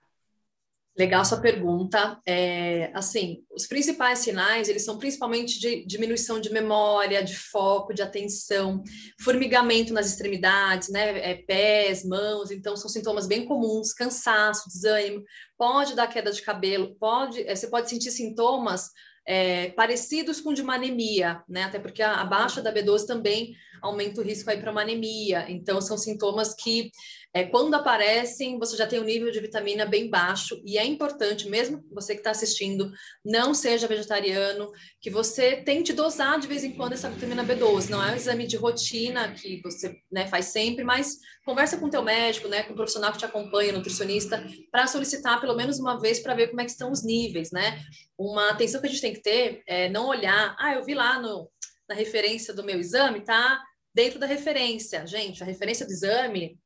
Legal 0.97 1.25
sua 1.25 1.41
pergunta. 1.41 2.21
É, 2.25 2.93
assim, 2.95 3.45
os 3.51 3.67
principais 3.67 4.21
sinais, 4.21 4.69
eles 4.69 4.85
são 4.85 4.97
principalmente 4.97 5.59
de 5.59 5.85
diminuição 5.85 6.41
de 6.41 6.53
memória, 6.53 7.23
de 7.23 7.37
foco, 7.37 7.93
de 7.93 8.01
atenção, 8.01 8.83
formigamento 9.21 9.93
nas 9.93 10.07
extremidades, 10.07 10.89
né, 10.91 11.31
é, 11.31 11.35
pés, 11.35 12.05
mãos, 12.05 12.53
então 12.53 12.77
são 12.77 12.89
sintomas 12.89 13.27
bem 13.27 13.45
comuns, 13.45 13.93
cansaço, 13.93 14.69
desânimo, 14.69 15.25
pode 15.59 15.97
dar 15.97 16.07
queda 16.07 16.31
de 16.31 16.43
cabelo, 16.43 16.95
pode, 16.95 17.43
é, 17.43 17.57
você 17.57 17.67
pode 17.67 17.91
sentir 17.91 18.13
sintomas 18.13 18.91
é, 19.27 19.71
parecidos 19.71 20.41
com 20.41 20.53
de 20.53 20.63
uma 20.63 20.75
anemia, 20.75 21.43
né? 21.49 21.65
Até 21.65 21.79
porque 21.79 22.03
a, 22.03 22.21
a 22.21 22.25
baixa 22.25 22.61
da 22.61 22.73
B12 22.73 23.07
também 23.07 23.55
aumenta 23.81 24.21
o 24.21 24.25
risco 24.25 24.51
aí 24.51 24.59
para 24.59 24.71
uma 24.71 24.83
anemia. 24.83 25.47
Então, 25.51 25.81
são 25.81 25.97
sintomas 25.97 26.55
que, 26.55 26.91
é, 27.35 27.43
quando 27.43 27.75
aparecem, 27.75 28.61
você 28.61 28.77
já 28.77 28.87
tem 28.87 29.01
um 29.01 29.05
nível 29.05 29.29
de 29.29 29.41
vitamina 29.41 29.85
bem 29.85 30.09
baixo, 30.09 30.63
e 30.65 30.79
é 30.79 30.85
importante, 30.85 31.49
mesmo 31.49 31.85
você 31.91 32.15
que 32.15 32.21
está 32.21 32.31
assistindo, 32.31 32.93
não 33.25 33.53
seja 33.53 33.89
vegetariano, 33.89 34.71
que 35.01 35.11
você 35.11 35.57
tente 35.57 35.93
dosar 35.93 36.39
de 36.39 36.47
vez 36.47 36.63
em 36.63 36.71
quando 36.71 36.93
essa 36.93 37.11
vitamina 37.11 37.45
B12. 37.45 37.89
Não 37.89 38.01
é 38.01 38.13
um 38.13 38.15
exame 38.15 38.47
de 38.47 38.57
rotina 38.57 39.33
que 39.35 39.61
você 39.65 39.97
né, 40.13 40.29
faz 40.29 40.47
sempre, 40.47 40.85
mas 40.85 41.19
conversa 41.45 41.77
com 41.77 41.87
o 41.87 41.91
teu 41.91 42.05
médico, 42.05 42.47
né, 42.47 42.63
com 42.63 42.73
o 42.73 42.77
profissional 42.77 43.11
que 43.11 43.19
te 43.19 43.25
acompanha, 43.25 43.73
nutricionista, 43.73 44.47
para 44.71 44.87
solicitar 44.87 45.41
pelo 45.41 45.57
menos 45.57 45.81
uma 45.81 46.01
vez 46.01 46.21
para 46.21 46.35
ver 46.35 46.49
como 46.49 46.61
é 46.61 46.65
que 46.65 46.71
estão 46.71 46.93
os 46.93 47.05
níveis, 47.05 47.51
né? 47.51 47.83
Uma 48.17 48.51
atenção 48.51 48.81
que 48.81 48.87
a 48.87 48.91
gente 48.91 49.03
tem 49.03 49.13
que 49.13 49.23
ter 49.23 49.61
é 49.67 49.89
não 49.89 50.07
olhar, 50.07 50.55
ah, 50.57 50.75
eu 50.75 50.85
vi 50.85 50.95
lá 50.95 51.21
no, 51.21 51.51
na 51.89 51.97
referência 51.97 52.55
do 52.55 52.63
meu 52.63 52.79
exame, 52.79 53.23
tá? 53.23 53.61
dentro 53.95 54.19
da 54.19 54.27
referência. 54.27 55.07
Gente, 55.07 55.43
a 55.43 55.47
referência 55.47 55.87
do 55.87 55.93
exame 55.93 56.59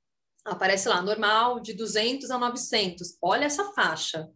aparece 0.49 0.89
lá, 0.89 1.01
normal, 1.03 1.61
de 1.61 1.73
200 1.73 2.31
a 2.31 2.39
900. 2.39 3.17
Olha 3.23 3.45
essa 3.45 3.73
faixa 3.73 4.29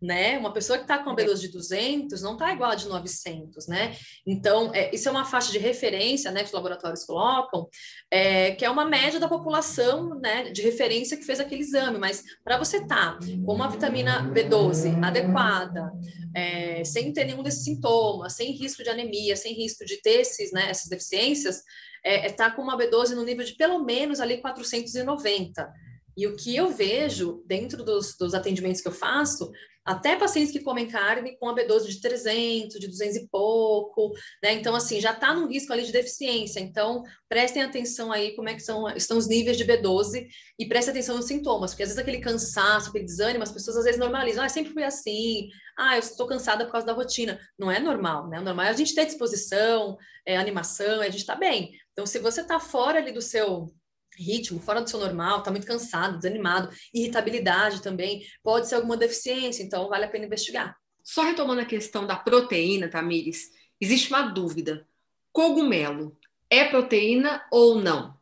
né? 0.00 0.38
Uma 0.38 0.52
pessoa 0.52 0.78
que 0.78 0.84
está 0.84 1.02
com 1.02 1.10
a 1.10 1.16
B12 1.16 1.40
de 1.40 1.48
200 1.48 2.22
não 2.22 2.34
está 2.34 2.52
igual 2.52 2.70
a 2.70 2.74
de 2.76 2.86
900, 2.86 3.66
né? 3.66 3.96
Então, 4.26 4.72
é, 4.72 4.94
isso 4.94 5.08
é 5.08 5.12
uma 5.12 5.24
faixa 5.24 5.50
de 5.50 5.58
referência, 5.58 6.30
né, 6.30 6.40
que 6.40 6.46
os 6.46 6.52
laboratórios 6.52 7.04
colocam, 7.04 7.68
é, 8.10 8.52
que 8.52 8.64
é 8.64 8.70
uma 8.70 8.84
média 8.84 9.18
da 9.18 9.28
população, 9.28 10.18
né, 10.20 10.50
de 10.50 10.62
referência 10.62 11.16
que 11.16 11.24
fez 11.24 11.40
aquele 11.40 11.62
exame, 11.62 11.98
mas 11.98 12.22
para 12.44 12.58
você 12.58 12.78
estar 12.78 13.18
tá 13.18 13.26
com 13.44 13.54
uma 13.54 13.68
vitamina 13.68 14.22
B12 14.32 15.02
adequada, 15.04 15.90
é, 16.34 16.84
sem 16.84 17.12
ter 17.12 17.24
nenhum 17.24 17.42
desses 17.42 17.64
sintomas, 17.64 18.34
sem 18.34 18.52
risco 18.52 18.84
de 18.84 18.90
anemia, 18.90 19.34
sem 19.34 19.52
risco 19.52 19.84
de 19.84 20.00
ter 20.00 20.20
esses, 20.20 20.52
né, 20.52 20.70
essas 20.70 20.88
deficiências, 20.88 21.62
é, 22.08 22.26
é 22.26 22.32
tá 22.32 22.50
com 22.50 22.62
uma 22.62 22.78
B12 22.78 23.10
no 23.10 23.24
nível 23.24 23.44
de 23.44 23.54
pelo 23.54 23.84
menos 23.84 24.20
ali 24.20 24.38
490. 24.38 25.70
E 26.16 26.26
o 26.26 26.34
que 26.34 26.56
eu 26.56 26.68
vejo 26.68 27.44
dentro 27.46 27.84
dos, 27.84 28.16
dos 28.16 28.34
atendimentos 28.34 28.80
que 28.80 28.88
eu 28.88 28.92
faço 28.92 29.52
até 29.88 30.16
pacientes 30.16 30.52
que 30.52 30.60
comem 30.60 30.86
carne 30.86 31.38
com 31.38 31.48
a 31.48 31.54
B12 31.54 31.86
de 31.86 32.00
300, 32.00 32.78
de 32.78 32.88
200 32.88 33.16
e 33.16 33.28
pouco, 33.28 34.12
né? 34.42 34.52
Então, 34.52 34.74
assim, 34.74 35.00
já 35.00 35.12
está 35.12 35.32
num 35.32 35.48
risco 35.48 35.72
ali 35.72 35.82
de 35.82 35.92
deficiência. 35.92 36.60
Então, 36.60 37.02
prestem 37.26 37.62
atenção 37.62 38.12
aí 38.12 38.36
como 38.36 38.50
é 38.50 38.54
que 38.54 38.60
são, 38.60 38.86
estão 38.90 39.16
os 39.16 39.26
níveis 39.26 39.56
de 39.56 39.64
B12 39.64 40.26
e 40.58 40.66
prestem 40.66 40.90
atenção 40.90 41.16
nos 41.16 41.24
sintomas, 41.24 41.70
porque 41.70 41.84
às 41.84 41.88
vezes 41.88 41.98
aquele 41.98 42.20
cansaço, 42.20 42.90
aquele 42.90 43.06
desânimo, 43.06 43.42
as 43.42 43.50
pessoas 43.50 43.78
às 43.78 43.84
vezes 43.84 43.98
normalizam. 43.98 44.44
Ah, 44.44 44.48
sempre 44.50 44.74
fui 44.74 44.84
assim. 44.84 45.48
Ah, 45.78 45.96
eu 45.96 46.00
estou 46.00 46.26
cansada 46.26 46.66
por 46.66 46.72
causa 46.72 46.86
da 46.86 46.92
rotina. 46.92 47.40
Não 47.58 47.70
é 47.70 47.80
normal, 47.80 48.28
né? 48.28 48.40
O 48.40 48.44
normal 48.44 48.66
é 48.66 48.70
a 48.70 48.74
gente 48.74 48.94
ter 48.94 49.06
disposição, 49.06 49.96
é 50.26 50.36
animação, 50.36 51.02
é 51.02 51.06
a 51.06 51.10
gente 51.10 51.20
estar 51.20 51.34
tá 51.34 51.40
bem. 51.40 51.72
Então, 51.98 52.06
se 52.06 52.20
você 52.20 52.42
está 52.42 52.60
fora 52.60 53.00
ali 53.00 53.10
do 53.10 53.20
seu 53.20 53.74
ritmo, 54.16 54.60
fora 54.60 54.80
do 54.80 54.88
seu 54.88 55.00
normal, 55.00 55.40
está 55.40 55.50
muito 55.50 55.66
cansado, 55.66 56.16
desanimado, 56.16 56.70
irritabilidade 56.94 57.82
também, 57.82 58.24
pode 58.40 58.68
ser 58.68 58.76
alguma 58.76 58.96
deficiência, 58.96 59.64
então 59.64 59.88
vale 59.88 60.04
a 60.04 60.08
pena 60.08 60.26
investigar. 60.26 60.76
Só 61.02 61.22
retomando 61.22 61.60
a 61.60 61.64
questão 61.64 62.06
da 62.06 62.14
proteína, 62.14 62.88
Tamires, 62.88 63.50
existe 63.80 64.10
uma 64.10 64.22
dúvida. 64.28 64.86
Cogumelo 65.32 66.16
é 66.48 66.66
proteína 66.66 67.44
ou 67.50 67.80
não? 67.80 68.16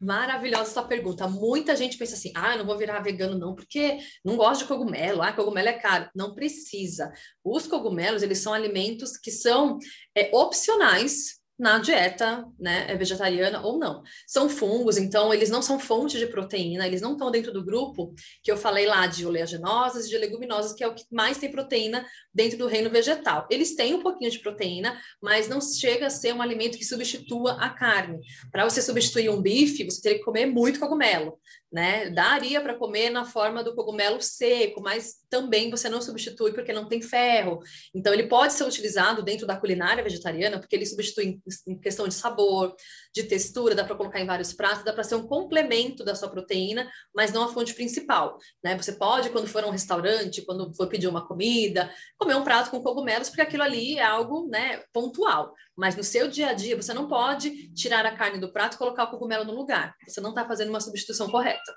Maravilhosa 0.00 0.72
sua 0.72 0.84
pergunta. 0.84 1.28
Muita 1.28 1.76
gente 1.76 1.98
pensa 1.98 2.14
assim: 2.14 2.32
ah, 2.34 2.56
não 2.56 2.64
vou 2.64 2.78
virar 2.78 3.00
vegano, 3.00 3.36
não, 3.36 3.54
porque 3.54 3.98
não 4.24 4.38
gosto 4.38 4.62
de 4.62 4.68
cogumelo, 4.68 5.20
ah, 5.20 5.34
cogumelo 5.34 5.68
é 5.68 5.74
caro. 5.74 6.08
Não 6.14 6.34
precisa. 6.34 7.12
Os 7.44 7.66
cogumelos, 7.66 8.22
eles 8.22 8.38
são 8.38 8.54
alimentos 8.54 9.18
que 9.18 9.30
são 9.30 9.76
é, 10.14 10.30
opcionais 10.32 11.37
na 11.58 11.78
dieta 11.78 12.46
né, 12.58 12.86
é 12.88 12.96
vegetariana 12.96 13.60
ou 13.60 13.78
não. 13.78 14.02
São 14.26 14.48
fungos, 14.48 14.96
então 14.96 15.34
eles 15.34 15.50
não 15.50 15.60
são 15.60 15.78
fonte 15.78 16.18
de 16.18 16.26
proteína, 16.26 16.86
eles 16.86 17.00
não 17.00 17.12
estão 17.12 17.30
dentro 17.30 17.52
do 17.52 17.64
grupo 17.64 18.14
que 18.42 18.50
eu 18.50 18.56
falei 18.56 18.86
lá 18.86 19.06
de 19.06 19.26
oleaginosas 19.26 20.06
e 20.06 20.08
de 20.08 20.18
leguminosas, 20.18 20.72
que 20.72 20.84
é 20.84 20.88
o 20.88 20.94
que 20.94 21.04
mais 21.10 21.38
tem 21.38 21.50
proteína 21.50 22.06
dentro 22.32 22.56
do 22.56 22.66
reino 22.66 22.90
vegetal. 22.90 23.46
Eles 23.50 23.74
têm 23.74 23.94
um 23.94 24.02
pouquinho 24.02 24.30
de 24.30 24.38
proteína, 24.38 24.96
mas 25.20 25.48
não 25.48 25.60
chega 25.60 26.06
a 26.06 26.10
ser 26.10 26.32
um 26.32 26.42
alimento 26.42 26.78
que 26.78 26.84
substitua 26.84 27.52
a 27.54 27.70
carne. 27.70 28.20
Para 28.52 28.64
você 28.64 28.80
substituir 28.80 29.28
um 29.28 29.42
bife, 29.42 29.84
você 29.84 30.00
teria 30.00 30.18
que 30.18 30.24
comer 30.24 30.46
muito 30.46 30.78
cogumelo 30.78 31.38
né? 31.70 32.08
Daria 32.10 32.60
para 32.60 32.74
comer 32.74 33.10
na 33.10 33.24
forma 33.24 33.62
do 33.62 33.74
cogumelo 33.74 34.20
seco, 34.20 34.80
mas 34.80 35.16
também 35.28 35.70
você 35.70 35.88
não 35.88 36.00
substitui 36.00 36.52
porque 36.52 36.72
não 36.72 36.88
tem 36.88 37.02
ferro. 37.02 37.60
Então, 37.94 38.12
ele 38.12 38.26
pode 38.26 38.54
ser 38.54 38.64
utilizado 38.64 39.22
dentro 39.22 39.46
da 39.46 39.56
culinária 39.56 40.02
vegetariana, 40.02 40.58
porque 40.58 40.74
ele 40.74 40.86
substitui 40.86 41.38
em 41.66 41.78
questão 41.78 42.08
de 42.08 42.14
sabor, 42.14 42.74
de 43.14 43.24
textura, 43.24 43.74
dá 43.74 43.84
para 43.84 43.96
colocar 43.96 44.20
em 44.20 44.26
vários 44.26 44.52
pratos, 44.52 44.84
dá 44.84 44.92
para 44.92 45.04
ser 45.04 45.16
um 45.16 45.26
complemento 45.26 46.04
da 46.04 46.14
sua 46.14 46.28
proteína, 46.28 46.90
mas 47.14 47.32
não 47.32 47.44
a 47.44 47.52
fonte 47.52 47.74
principal, 47.74 48.38
né? 48.64 48.76
Você 48.76 48.92
pode, 48.92 49.30
quando 49.30 49.46
for 49.46 49.62
a 49.62 49.66
um 49.66 49.70
restaurante, 49.70 50.42
quando 50.42 50.74
for 50.74 50.88
pedir 50.88 51.08
uma 51.08 51.26
comida, 51.26 51.92
comer 52.16 52.34
um 52.34 52.44
prato 52.44 52.70
com 52.70 52.82
cogumelos, 52.82 53.28
porque 53.28 53.42
aquilo 53.42 53.62
ali 53.62 53.98
é 53.98 54.04
algo, 54.04 54.48
né, 54.48 54.82
pontual. 54.92 55.52
Mas 55.78 55.94
no 55.94 56.02
seu 56.02 56.26
dia 56.26 56.48
a 56.48 56.52
dia, 56.54 56.74
você 56.74 56.92
não 56.92 57.06
pode 57.06 57.72
tirar 57.72 58.04
a 58.04 58.16
carne 58.16 58.40
do 58.40 58.52
prato 58.52 58.74
e 58.74 58.78
colocar 58.78 59.04
o 59.04 59.10
cogumelo 59.10 59.44
no 59.44 59.54
lugar. 59.54 59.94
Você 60.08 60.20
não 60.20 60.30
está 60.30 60.44
fazendo 60.44 60.70
uma 60.70 60.80
substituição 60.80 61.30
correta. 61.30 61.72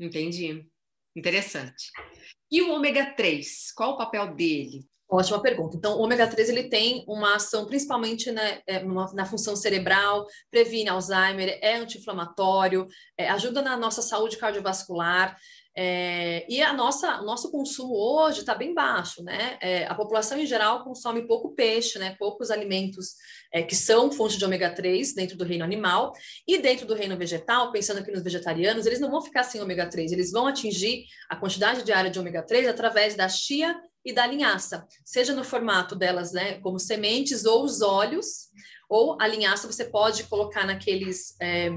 Entendi. 0.00 0.66
Interessante. 1.14 1.90
E 2.50 2.62
o 2.62 2.72
ômega 2.72 3.14
3, 3.14 3.72
qual 3.76 3.90
o 3.90 3.96
papel 3.98 4.34
dele? 4.34 4.86
Ótima 5.06 5.42
pergunta. 5.42 5.76
Então, 5.76 5.98
o 5.98 6.02
ômega 6.02 6.26
3 6.26 6.48
ele 6.48 6.70
tem 6.70 7.04
uma 7.06 7.36
ação 7.36 7.66
principalmente 7.66 8.32
né, 8.32 8.62
na 9.12 9.26
função 9.26 9.54
cerebral, 9.54 10.26
previne 10.50 10.88
Alzheimer, 10.88 11.58
é 11.60 11.76
anti-inflamatório, 11.76 12.86
é, 13.18 13.28
ajuda 13.28 13.60
na 13.60 13.76
nossa 13.76 14.00
saúde 14.00 14.38
cardiovascular. 14.38 15.36
É, 15.74 16.44
e 16.52 16.60
a 16.60 16.72
nossa, 16.72 17.22
nosso 17.22 17.50
consumo 17.50 17.94
hoje 17.94 18.40
está 18.40 18.54
bem 18.54 18.74
baixo, 18.74 19.22
né? 19.22 19.56
É, 19.60 19.86
a 19.86 19.94
população 19.94 20.38
em 20.38 20.44
geral 20.44 20.84
consome 20.84 21.26
pouco 21.26 21.54
peixe, 21.54 21.98
né? 21.98 22.14
Poucos 22.18 22.50
alimentos 22.50 23.14
é, 23.50 23.62
que 23.62 23.74
são 23.74 24.12
fonte 24.12 24.36
de 24.36 24.44
ômega 24.44 24.70
3 24.70 25.14
dentro 25.14 25.36
do 25.36 25.44
reino 25.44 25.64
animal 25.64 26.12
e 26.46 26.58
dentro 26.58 26.86
do 26.86 26.94
reino 26.94 27.16
vegetal, 27.16 27.72
pensando 27.72 28.00
aqui 28.00 28.10
nos 28.10 28.22
vegetarianos, 28.22 28.84
eles 28.84 29.00
não 29.00 29.10
vão 29.10 29.22
ficar 29.22 29.44
sem 29.44 29.62
ômega 29.62 29.88
3, 29.88 30.12
eles 30.12 30.30
vão 30.30 30.46
atingir 30.46 31.04
a 31.28 31.36
quantidade 31.36 31.82
diária 31.82 32.10
de 32.10 32.18
ômega 32.18 32.42
3 32.42 32.68
através 32.68 33.14
da 33.14 33.28
chia 33.28 33.74
e 34.04 34.12
da 34.12 34.26
linhaça, 34.26 34.86
seja 35.04 35.32
no 35.32 35.44
formato 35.44 35.94
delas, 35.94 36.32
né? 36.32 36.60
Como 36.60 36.78
sementes 36.78 37.46
ou 37.46 37.64
os 37.64 37.80
óleos, 37.80 38.50
ou 38.90 39.16
a 39.18 39.26
linhaça 39.26 39.66
você 39.66 39.86
pode 39.86 40.24
colocar 40.24 40.66
naqueles 40.66 41.34
é, 41.40 41.70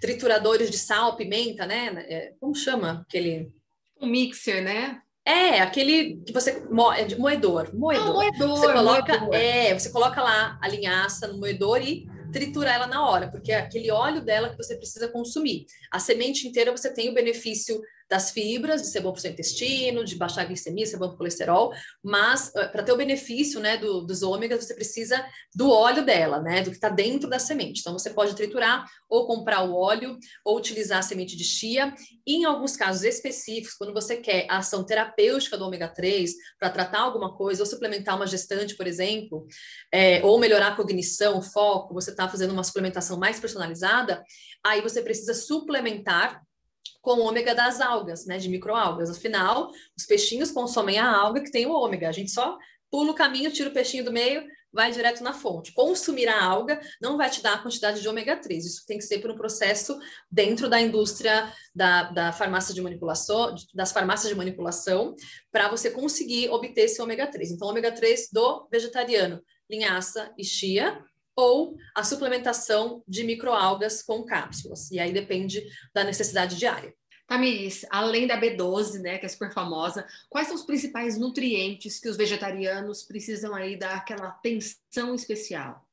trituradores 0.00 0.70
de 0.70 0.78
sal, 0.78 1.16
pimenta, 1.16 1.66
né? 1.66 2.04
É, 2.08 2.32
como 2.40 2.54
chama 2.54 3.04
aquele? 3.06 3.52
Um 4.00 4.06
mixer, 4.06 4.62
né? 4.62 5.00
É, 5.26 5.60
aquele 5.60 6.16
que 6.26 6.32
você 6.32 6.50
é 6.50 7.16
moedor, 7.16 7.74
moedor. 7.74 7.74
Ah, 7.74 8.12
moedor, 8.12 8.48
você 8.58 8.72
coloca, 8.72 9.18
moedor. 9.20 9.34
é, 9.34 9.72
você 9.72 9.90
coloca 9.90 10.22
lá 10.22 10.58
a 10.60 10.68
linhaça 10.68 11.26
no 11.28 11.38
moedor 11.38 11.80
e 11.80 12.06
tritura 12.30 12.70
ela 12.70 12.86
na 12.86 13.08
hora, 13.08 13.30
porque 13.30 13.52
é 13.52 13.56
aquele 13.56 13.90
óleo 13.90 14.22
dela 14.22 14.50
que 14.50 14.56
você 14.56 14.76
precisa 14.76 15.08
consumir. 15.08 15.64
A 15.90 15.98
semente 15.98 16.46
inteira 16.46 16.72
você 16.72 16.92
tem 16.92 17.08
o 17.08 17.14
benefício 17.14 17.80
das 18.14 18.30
fibras, 18.30 18.80
de 18.80 18.88
ser 18.88 19.00
bom 19.00 19.10
para 19.10 19.18
o 19.18 19.20
seu 19.20 19.32
intestino, 19.32 20.04
de 20.04 20.14
baixar 20.14 20.42
a 20.42 20.44
glicemia, 20.44 20.86
ser 20.86 20.98
bom 20.98 21.08
para 21.08 21.14
o 21.16 21.18
colesterol, 21.18 21.72
mas 22.00 22.54
eh, 22.54 22.68
para 22.68 22.84
ter 22.84 22.92
o 22.92 22.96
benefício 22.96 23.58
né, 23.58 23.76
do, 23.76 24.02
dos 24.02 24.22
ômegas, 24.22 24.64
você 24.64 24.72
precisa 24.72 25.26
do 25.52 25.68
óleo 25.68 26.04
dela, 26.04 26.40
né, 26.40 26.62
do 26.62 26.70
que 26.70 26.76
está 26.76 26.88
dentro 26.88 27.28
da 27.28 27.40
semente. 27.40 27.80
Então, 27.80 27.92
você 27.92 28.10
pode 28.10 28.36
triturar 28.36 28.86
ou 29.08 29.26
comprar 29.26 29.62
o 29.62 29.74
óleo 29.74 30.16
ou 30.44 30.56
utilizar 30.56 31.00
a 31.00 31.02
semente 31.02 31.36
de 31.36 31.42
chia. 31.42 31.92
E, 32.24 32.36
em 32.36 32.44
alguns 32.44 32.76
casos 32.76 33.02
específicos, 33.02 33.74
quando 33.74 33.92
você 33.92 34.16
quer 34.16 34.46
a 34.48 34.58
ação 34.58 34.86
terapêutica 34.86 35.58
do 35.58 35.64
ômega 35.64 35.88
3 35.88 36.32
para 36.56 36.70
tratar 36.70 37.00
alguma 37.00 37.36
coisa, 37.36 37.64
ou 37.64 37.66
suplementar 37.66 38.14
uma 38.14 38.28
gestante, 38.28 38.76
por 38.76 38.86
exemplo, 38.86 39.44
é, 39.92 40.24
ou 40.24 40.38
melhorar 40.38 40.68
a 40.68 40.76
cognição, 40.76 41.38
o 41.38 41.42
foco, 41.42 41.92
você 41.92 42.12
está 42.12 42.28
fazendo 42.28 42.52
uma 42.52 42.62
suplementação 42.62 43.18
mais 43.18 43.40
personalizada, 43.40 44.22
aí 44.64 44.80
você 44.80 45.02
precisa 45.02 45.34
suplementar 45.34 46.40
com 47.00 47.20
o 47.20 47.24
ômega 47.24 47.54
das 47.54 47.80
algas, 47.80 48.26
né, 48.26 48.38
de 48.38 48.48
microalgas. 48.48 49.10
Afinal, 49.10 49.70
os 49.96 50.06
peixinhos 50.06 50.50
consomem 50.50 50.98
a 50.98 51.08
alga 51.08 51.42
que 51.42 51.50
tem 51.50 51.66
o 51.66 51.72
ômega. 51.72 52.08
A 52.08 52.12
gente 52.12 52.30
só 52.30 52.58
pula 52.90 53.12
o 53.12 53.14
caminho, 53.14 53.52
tira 53.52 53.68
o 53.68 53.72
peixinho 53.72 54.04
do 54.04 54.12
meio, 54.12 54.44
vai 54.74 54.90
direto 54.90 55.22
na 55.22 55.32
fonte. 55.32 55.72
Consumir 55.72 56.28
a 56.28 56.44
alga 56.44 56.80
não 57.00 57.16
vai 57.16 57.30
te 57.30 57.40
dar 57.40 57.54
a 57.54 57.58
quantidade 57.58 58.00
de 58.00 58.08
ômega 58.08 58.36
3. 58.36 58.66
Isso 58.66 58.86
tem 58.86 58.98
que 58.98 59.04
ser 59.04 59.20
por 59.20 59.30
um 59.30 59.36
processo 59.36 59.98
dentro 60.30 60.68
da 60.68 60.80
indústria 60.80 61.52
da, 61.74 62.04
da 62.10 62.32
farmácia 62.32 62.74
de 62.74 62.82
manipulação, 62.82 63.54
das 63.72 63.92
farmácias 63.92 64.28
de 64.28 64.34
manipulação, 64.34 65.14
para 65.52 65.68
você 65.68 65.90
conseguir 65.90 66.48
obter 66.50 66.82
esse 66.82 67.00
ômega 67.00 67.26
3. 67.26 67.52
Então, 67.52 67.68
ômega 67.68 67.92
3 67.92 68.30
do 68.32 68.68
vegetariano, 68.70 69.40
linhaça 69.70 70.32
e 70.36 70.44
chia, 70.44 71.00
ou 71.36 71.76
a 71.94 72.04
suplementação 72.04 73.02
de 73.06 73.24
microalgas 73.24 74.02
com 74.02 74.24
cápsulas. 74.24 74.90
E 74.90 74.98
aí 74.98 75.12
depende 75.12 75.64
da 75.92 76.04
necessidade 76.04 76.56
diária. 76.56 76.94
Tamiris, 77.26 77.86
além 77.90 78.26
da 78.26 78.38
B12, 78.38 79.00
né, 79.00 79.18
que 79.18 79.26
é 79.26 79.28
super 79.28 79.52
famosa, 79.52 80.06
quais 80.28 80.46
são 80.46 80.56
os 80.56 80.64
principais 80.64 81.18
nutrientes 81.18 81.98
que 81.98 82.08
os 82.08 82.16
vegetarianos 82.16 83.02
precisam 83.02 83.54
aí 83.54 83.78
dar 83.78 83.96
aquela 83.96 84.28
atenção 84.28 85.14
especial? 85.14 85.86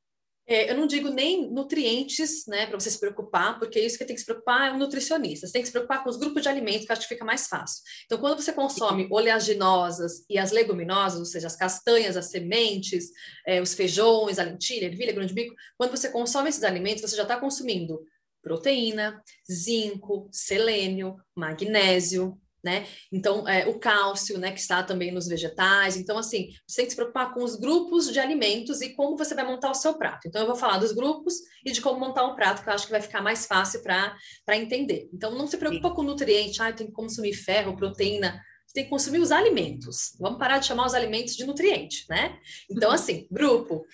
É, 0.46 0.70
eu 0.70 0.76
não 0.76 0.86
digo 0.86 1.08
nem 1.08 1.48
nutrientes, 1.50 2.46
né, 2.48 2.66
para 2.66 2.78
você 2.78 2.90
se 2.90 2.98
preocupar, 2.98 3.58
porque 3.58 3.78
isso 3.78 3.96
que 3.96 4.04
tem 4.04 4.14
que 4.14 4.20
se 4.20 4.26
preocupar 4.26 4.68
é 4.68 4.72
o 4.72 4.78
nutricionista. 4.78 5.46
Você 5.46 5.52
tem 5.52 5.62
que 5.62 5.68
se 5.68 5.72
preocupar 5.72 6.02
com 6.02 6.10
os 6.10 6.16
grupos 6.16 6.42
de 6.42 6.48
alimentos, 6.48 6.84
que 6.84 6.92
acho 6.92 7.02
que 7.02 7.14
fica 7.14 7.24
mais 7.24 7.46
fácil. 7.46 7.82
Então, 8.04 8.18
quando 8.18 8.42
você 8.42 8.52
consome 8.52 9.06
oleaginosas 9.10 10.24
e 10.28 10.38
as 10.38 10.50
leguminosas, 10.50 11.20
ou 11.20 11.24
seja, 11.24 11.46
as 11.46 11.56
castanhas, 11.56 12.16
as 12.16 12.30
sementes, 12.30 13.10
é, 13.46 13.60
os 13.60 13.74
feijões, 13.74 14.38
a 14.38 14.42
lentilha, 14.42 14.86
ervilha, 14.86 15.12
grão 15.12 15.26
de 15.26 15.34
bico, 15.34 15.54
quando 15.78 15.92
você 15.92 16.08
consome 16.08 16.48
esses 16.48 16.64
alimentos, 16.64 17.02
você 17.02 17.16
já 17.16 17.22
está 17.22 17.38
consumindo 17.38 18.00
proteína, 18.42 19.22
zinco, 19.50 20.28
selênio, 20.32 21.16
magnésio, 21.34 22.36
né? 22.62 22.86
Então, 23.10 23.48
é, 23.48 23.66
o 23.68 23.78
cálcio, 23.78 24.38
né, 24.38 24.52
que 24.52 24.60
está 24.60 24.82
também 24.82 25.10
nos 25.10 25.26
vegetais. 25.26 25.96
Então, 25.96 26.16
assim, 26.16 26.50
você 26.66 26.76
tem 26.76 26.84
que 26.84 26.90
se 26.90 26.96
preocupar 26.96 27.34
com 27.34 27.42
os 27.42 27.56
grupos 27.56 28.12
de 28.12 28.20
alimentos 28.20 28.80
e 28.80 28.94
como 28.94 29.16
você 29.16 29.34
vai 29.34 29.46
montar 29.46 29.70
o 29.70 29.74
seu 29.74 29.94
prato. 29.94 30.28
Então, 30.28 30.42
eu 30.42 30.46
vou 30.46 30.56
falar 30.56 30.78
dos 30.78 30.92
grupos 30.92 31.34
e 31.64 31.72
de 31.72 31.80
como 31.80 31.98
montar 31.98 32.24
um 32.24 32.34
prato, 32.34 32.62
que 32.62 32.68
eu 32.68 32.72
acho 32.72 32.86
que 32.86 32.92
vai 32.92 33.02
ficar 33.02 33.20
mais 33.20 33.46
fácil 33.46 33.82
para 33.82 34.56
entender. 34.56 35.08
Então, 35.12 35.34
não 35.34 35.46
se 35.46 35.56
preocupa 35.56 35.88
Sim. 35.88 35.94
com 35.94 36.02
nutriente, 36.02 36.62
ah, 36.62 36.72
tem 36.72 36.86
que 36.86 36.92
consumir 36.92 37.34
ferro, 37.34 37.76
proteína. 37.76 38.40
Você 38.66 38.74
tem 38.74 38.84
que 38.84 38.90
consumir 38.90 39.18
os 39.18 39.32
alimentos. 39.32 40.16
Vamos 40.18 40.38
parar 40.38 40.58
de 40.58 40.66
chamar 40.66 40.86
os 40.86 40.94
alimentos 40.94 41.36
de 41.36 41.44
nutriente, 41.44 42.06
né? 42.08 42.38
Então, 42.70 42.88
uhum. 42.88 42.94
assim, 42.94 43.26
grupo 43.30 43.84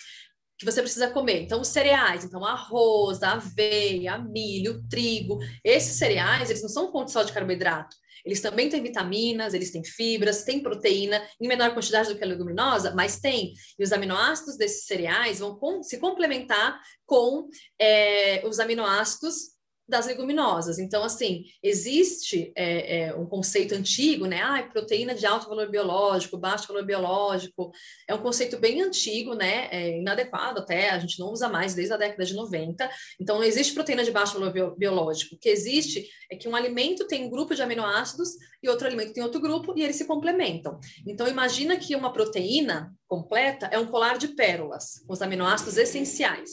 que 0.58 0.64
você 0.64 0.82
precisa 0.82 1.08
comer. 1.10 1.42
Então, 1.42 1.60
os 1.60 1.68
cereais, 1.68 2.24
então 2.24 2.44
arroz, 2.44 3.22
aveia, 3.22 4.18
milho, 4.18 4.82
trigo, 4.90 5.38
esses 5.62 5.96
cereais, 5.96 6.50
eles 6.50 6.62
não 6.62 6.68
são 6.68 6.90
fonte 6.90 7.12
só 7.12 7.22
de 7.22 7.32
carboidrato. 7.32 7.96
Eles 8.24 8.40
também 8.40 8.68
têm 8.68 8.82
vitaminas, 8.82 9.54
eles 9.54 9.70
têm 9.70 9.84
fibras, 9.84 10.42
têm 10.42 10.60
proteína, 10.60 11.22
em 11.40 11.46
menor 11.46 11.72
quantidade 11.72 12.08
do 12.08 12.18
que 12.18 12.24
a 12.24 12.26
leguminosa, 12.26 12.92
mas 12.94 13.20
tem. 13.20 13.54
E 13.78 13.82
os 13.82 13.92
aminoácidos 13.92 14.56
desses 14.56 14.84
cereais 14.84 15.38
vão 15.38 15.56
com, 15.56 15.82
se 15.82 15.98
complementar 15.98 16.80
com 17.06 17.48
é, 17.80 18.46
os 18.46 18.58
aminoácidos 18.58 19.57
das 19.88 20.06
leguminosas. 20.06 20.78
Então, 20.78 21.02
assim, 21.02 21.44
existe 21.62 22.52
é, 22.54 23.06
é, 23.06 23.14
um 23.14 23.24
conceito 23.24 23.74
antigo, 23.74 24.26
né? 24.26 24.42
Ah, 24.42 24.62
proteína 24.70 25.14
de 25.14 25.24
alto 25.24 25.48
valor 25.48 25.70
biológico, 25.70 26.36
baixo 26.36 26.68
valor 26.68 26.84
biológico. 26.84 27.70
É 28.06 28.14
um 28.14 28.22
conceito 28.22 28.58
bem 28.58 28.82
antigo, 28.82 29.34
né? 29.34 29.68
É 29.70 29.98
inadequado 29.98 30.60
até, 30.60 30.90
a 30.90 30.98
gente 30.98 31.18
não 31.18 31.32
usa 31.32 31.48
mais 31.48 31.74
desde 31.74 31.94
a 31.94 31.96
década 31.96 32.24
de 32.24 32.34
90. 32.34 32.88
Então, 33.18 33.36
não 33.36 33.44
existe 33.44 33.72
proteína 33.72 34.04
de 34.04 34.10
baixo 34.10 34.38
valor 34.38 34.76
biológico. 34.76 35.36
O 35.36 35.38
que 35.38 35.48
existe 35.48 36.06
é 36.30 36.36
que 36.36 36.48
um 36.48 36.54
alimento 36.54 37.06
tem 37.06 37.24
um 37.24 37.30
grupo 37.30 37.54
de 37.54 37.62
aminoácidos 37.62 38.30
e 38.62 38.68
outro 38.68 38.86
alimento 38.86 39.14
tem 39.14 39.22
outro 39.22 39.40
grupo 39.40 39.72
e 39.74 39.82
eles 39.82 39.96
se 39.96 40.04
complementam. 40.04 40.78
Então, 41.06 41.26
imagina 41.26 41.76
que 41.78 41.96
uma 41.96 42.12
proteína 42.12 42.92
completa 43.08 43.66
é 43.72 43.78
um 43.78 43.86
colar 43.86 44.18
de 44.18 44.28
pérolas, 44.28 45.02
com 45.06 45.14
os 45.14 45.22
aminoácidos 45.22 45.78
essenciais. 45.78 46.50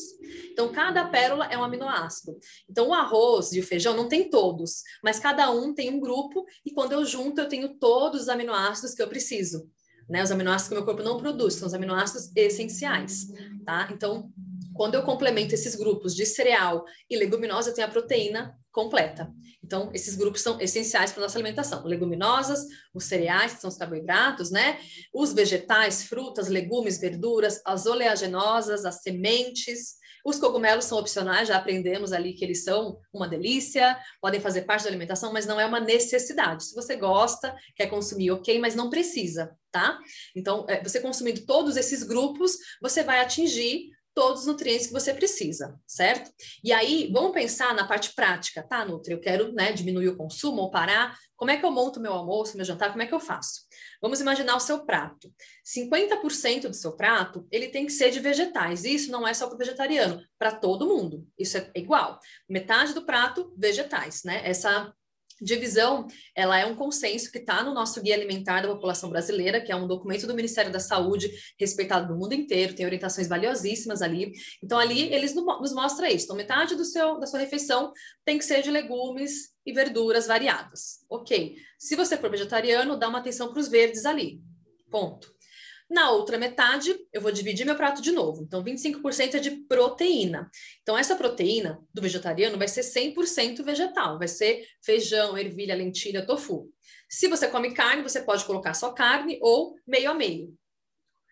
Então, 0.52 0.72
cada 0.72 1.06
pérola 1.06 1.46
é 1.48 1.58
um 1.58 1.64
aminoácido. 1.64 2.40
Então, 2.70 2.88
o 2.88 2.94
arroz 2.94 3.52
e 3.52 3.60
o 3.60 3.64
feijão 3.64 3.96
não 3.96 4.08
tem 4.08 4.30
todos, 4.30 4.82
mas 5.04 5.20
cada 5.20 5.52
um 5.52 5.74
tem 5.74 5.94
um 5.94 6.00
grupo, 6.00 6.46
e 6.66 6.72
quando 6.72 6.94
eu 6.94 7.06
junto, 7.06 7.42
eu 7.42 7.50
tenho 7.50 7.78
todos 7.78 8.22
os 8.22 8.30
aminoácidos 8.30 8.96
que 8.96 9.04
eu 9.04 9.08
preciso. 9.08 9.70
Né? 10.10 10.24
Os 10.24 10.32
aminoácidos 10.32 10.70
que 10.70 10.74
o 10.76 10.78
meu 10.78 10.86
corpo 10.86 11.04
não 11.04 11.18
produz, 11.18 11.56
são 11.56 11.68
os 11.68 11.74
aminoácidos 11.74 12.32
essenciais, 12.36 13.28
tá? 13.66 13.90
Então, 13.92 14.32
quando 14.76 14.96
eu 14.96 15.04
complemento 15.04 15.56
esses 15.56 15.74
grupos 15.74 16.14
de 16.14 16.26
cereal 16.26 16.84
e 17.10 17.16
leguminosa, 17.16 17.70
eu 17.70 17.74
tenho 17.74 17.88
a 17.88 17.92
proteína 17.92 18.60
completa. 18.74 19.32
Então, 19.64 19.90
esses 19.94 20.16
grupos 20.16 20.42
são 20.42 20.60
essenciais 20.60 21.14
para 21.14 21.24
nossa 21.24 21.38
alimentação. 21.38 21.86
Leguminosas, 21.86 22.60
os 22.94 23.06
cereais, 23.06 23.54
que 23.54 23.62
são 23.62 23.70
os 23.70 23.78
carboidratos, 23.78 24.52
né? 24.52 24.78
Os 25.14 25.32
vegetais, 25.32 26.04
frutas, 26.04 26.50
legumes, 26.50 27.00
verduras, 27.00 27.62
as 27.66 27.86
oleaginosas, 27.86 28.84
as 28.84 29.02
sementes. 29.02 29.96
Os 30.26 30.38
cogumelos 30.40 30.86
são 30.86 30.98
opcionais, 30.98 31.48
já 31.48 31.56
aprendemos 31.56 32.12
ali 32.12 32.34
que 32.34 32.44
eles 32.44 32.64
são 32.64 33.00
uma 33.14 33.30
delícia, 33.30 33.98
podem 34.20 34.42
fazer 34.42 34.64
parte 34.64 34.84
da 34.84 34.90
alimentação, 34.90 35.32
mas 35.32 35.46
não 35.46 35.60
é 35.60 35.66
uma 35.66 35.80
necessidade. 35.80 36.66
Se 36.66 36.76
você 36.76 36.98
gosta, 36.98 37.56
quer 37.78 37.88
consumir, 37.88 38.32
ok, 38.32 38.60
mas 38.60 38.76
não 38.76 38.90
precisa, 38.90 39.56
tá? 39.72 39.98
Então, 40.36 40.66
é, 40.68 40.84
você 40.84 41.00
consumindo 41.00 41.46
todos 41.46 41.78
esses 41.78 42.04
grupos, 42.04 42.58
você 42.82 43.04
vai 43.04 43.22
atingir 43.22 43.95
todos 44.16 44.42
os 44.42 44.48
nutrientes 44.48 44.88
que 44.88 44.94
você 44.94 45.14
precisa, 45.14 45.78
certo? 45.86 46.32
E 46.64 46.72
aí, 46.72 47.12
vamos 47.12 47.34
pensar 47.34 47.76
na 47.76 47.86
parte 47.86 48.16
prática, 48.16 48.64
tá, 48.64 48.86
Nutri? 48.86 49.14
Eu 49.14 49.20
quero 49.20 49.52
né, 49.52 49.74
diminuir 49.74 50.08
o 50.08 50.16
consumo 50.16 50.62
ou 50.62 50.72
parar. 50.72 51.16
Como 51.36 51.52
é 51.52 51.58
que 51.58 51.66
eu 51.66 51.72
monto 51.72 52.00
meu 52.00 52.14
almoço, 52.14 52.56
meu 52.56 52.66
jantar? 52.66 52.92
Como 52.92 53.04
é 53.04 53.06
que 53.06 53.14
eu 53.14 53.20
faço? 53.20 53.64
Vamos 54.02 54.22
imaginar 54.22 54.56
o 54.56 54.60
seu 54.60 54.86
prato. 54.86 55.30
50% 55.66 56.70
do 56.70 56.74
seu 56.74 56.96
prato, 56.96 57.46
ele 57.52 57.68
tem 57.68 57.86
que 57.86 57.92
ser 57.92 58.10
de 58.10 58.22
vegetais. 58.22 58.86
Isso 58.86 59.12
não 59.12 59.28
é 59.28 59.34
só 59.34 59.48
para 59.48 59.56
o 59.56 59.60
vegetariano, 59.60 60.24
para 60.40 60.56
todo 60.56 60.88
mundo. 60.88 61.28
Isso 61.38 61.58
é 61.58 61.70
igual. 61.76 62.18
Metade 62.48 62.94
do 62.94 63.06
prato, 63.06 63.54
vegetais, 63.58 64.24
né? 64.24 64.42
Essa 64.46 64.94
divisão, 65.42 66.08
ela 66.36 66.58
é 66.58 66.66
um 66.66 66.76
consenso 66.76 67.32
que 67.32 67.40
está 67.40 67.64
no 67.64 67.74
nosso 67.74 68.02
Guia 68.02 68.16
Alimentar 68.16 68.62
da 68.62 68.70
População 68.70 69.10
Brasileira, 69.10 69.62
que 69.62 69.72
é 69.72 69.76
um 69.76 69.88
documento 69.88 70.26
do 70.26 70.34
Ministério 70.34 70.72
da 70.72 70.80
Saúde, 70.80 71.32
respeitado 71.60 72.14
no 72.14 72.20
mundo 72.20 72.34
inteiro, 72.34 72.74
tem 72.74 72.86
orientações 72.86 73.28
valiosíssimas 73.28 74.02
ali. 74.02 74.32
Então, 74.64 74.80
ali, 74.80 75.14
eles 75.14 75.36
nos 75.36 75.74
mostram 75.74 76.08
isso. 76.08 76.26
Então, 76.26 76.36
metade 76.36 76.76
do 76.76 76.86
seu, 76.86 77.20
da 77.20 77.28
sua 77.28 77.40
refeição 77.40 77.92
tem 78.24 78.38
que 78.38 78.46
ser 78.46 78.62
de 78.62 78.72
legumes 78.72 79.54
e 79.66 79.74
verduras 79.74 80.28
variadas. 80.28 81.00
Ok. 81.10 81.56
Se 81.78 81.96
você 81.96 82.18
for 82.18 82.30
vegetariano, 82.30 82.98
dá 82.98 83.10
uma 83.10 83.20
atenção 83.20 83.52
para 83.52 83.60
os 83.60 83.68
verdes 83.68 84.06
ali. 84.06 84.42
Ponto. 84.90 85.35
Na 85.90 86.10
outra 86.10 86.38
metade, 86.38 86.96
eu 87.14 87.22
vou 87.22 87.32
dividir 87.32 87.66
meu 87.66 87.76
prato 87.76 88.02
de 88.02 88.12
novo. 88.12 88.42
Então, 88.42 88.64
25% 88.64 89.36
é 89.36 89.40
de 89.40 89.52
proteína. 89.52 90.50
Então, 90.82 90.98
essa 90.98 91.16
proteína 91.16 91.80
do 91.94 92.02
vegetariano 92.02 92.58
vai 92.58 92.68
ser 92.68 92.82
100% 92.82 93.64
vegetal. 93.64 94.18
Vai 94.18 94.28
ser 94.28 94.68
feijão, 94.84 95.38
ervilha, 95.38 95.76
lentilha, 95.76 96.26
tofu. 96.26 96.72
Se 97.08 97.28
você 97.28 97.48
come 97.48 97.74
carne, 97.74 98.02
você 98.02 98.22
pode 98.22 98.44
colocar 98.46 98.74
só 98.74 98.92
carne 98.94 99.38
ou 99.42 99.76
meio 99.86 100.10
a 100.10 100.14
meio. 100.14 100.58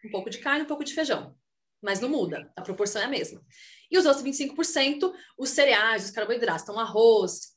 Um 0.06 0.12
pouco 0.12 0.30
de 0.30 0.38
carne, 0.38 0.66
um 0.66 0.68
pouco 0.68 0.84
de 0.84 0.94
feijão. 0.94 1.36
Mas 1.82 2.00
não 2.00 2.08
muda, 2.08 2.52
a 2.56 2.62
proporção 2.62 3.02
é 3.02 3.06
a 3.06 3.10
mesma. 3.10 3.44
E 3.90 3.98
os 3.98 4.06
outros 4.06 4.24
25%, 4.24 5.12
os 5.38 5.50
cereais, 5.50 6.06
os 6.06 6.12
carboidratos. 6.12 6.64
Então, 6.64 6.80
arroz, 6.80 7.54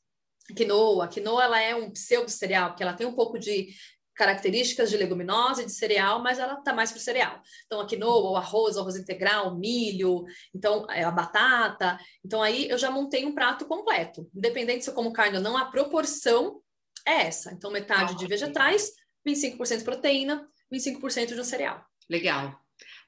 quinoa. 0.55 1.07
quinoa 1.07 1.43
ela 1.43 1.61
é 1.61 1.75
um 1.75 1.91
pseudo 1.91 2.29
cereal, 2.29 2.69
porque 2.69 2.83
ela 2.83 2.93
tem 2.93 3.05
um 3.07 3.15
pouco 3.15 3.37
de 3.37 3.69
características 4.17 4.89
de 4.89 4.97
leguminosa 4.97 5.61
e 5.61 5.65
de 5.65 5.71
cereal, 5.71 6.21
mas 6.21 6.39
ela 6.39 6.55
está 6.55 6.73
mais 6.73 6.91
para 6.91 6.97
o 6.97 7.01
cereal. 7.01 7.39
Então, 7.65 7.79
a 7.79 7.85
quinoa, 7.85 8.31
o 8.31 8.35
arroz, 8.35 8.75
o 8.75 8.79
arroz 8.81 8.97
integral, 8.97 9.49
o 9.49 9.57
milho, 9.57 10.25
então 10.53 10.85
é, 10.89 11.03
a 11.03 11.11
batata. 11.11 11.99
Então, 12.25 12.41
aí 12.41 12.67
eu 12.67 12.77
já 12.77 12.89
montei 12.89 13.25
um 13.25 13.33
prato 13.33 13.65
completo. 13.65 14.29
Independente 14.35 14.83
se 14.83 14.89
eu 14.89 14.93
como 14.93 15.13
carne 15.13 15.37
ou 15.37 15.43
não, 15.43 15.55
a 15.55 15.65
proporção 15.65 16.59
é 17.05 17.27
essa. 17.27 17.53
Então, 17.53 17.71
metade 17.71 18.17
de 18.17 18.27
vegetais, 18.27 18.91
25% 19.25 19.83
proteína, 19.83 20.47
25% 20.73 21.27
de 21.33 21.39
um 21.39 21.43
cereal. 21.43 21.85
Legal. 22.09 22.59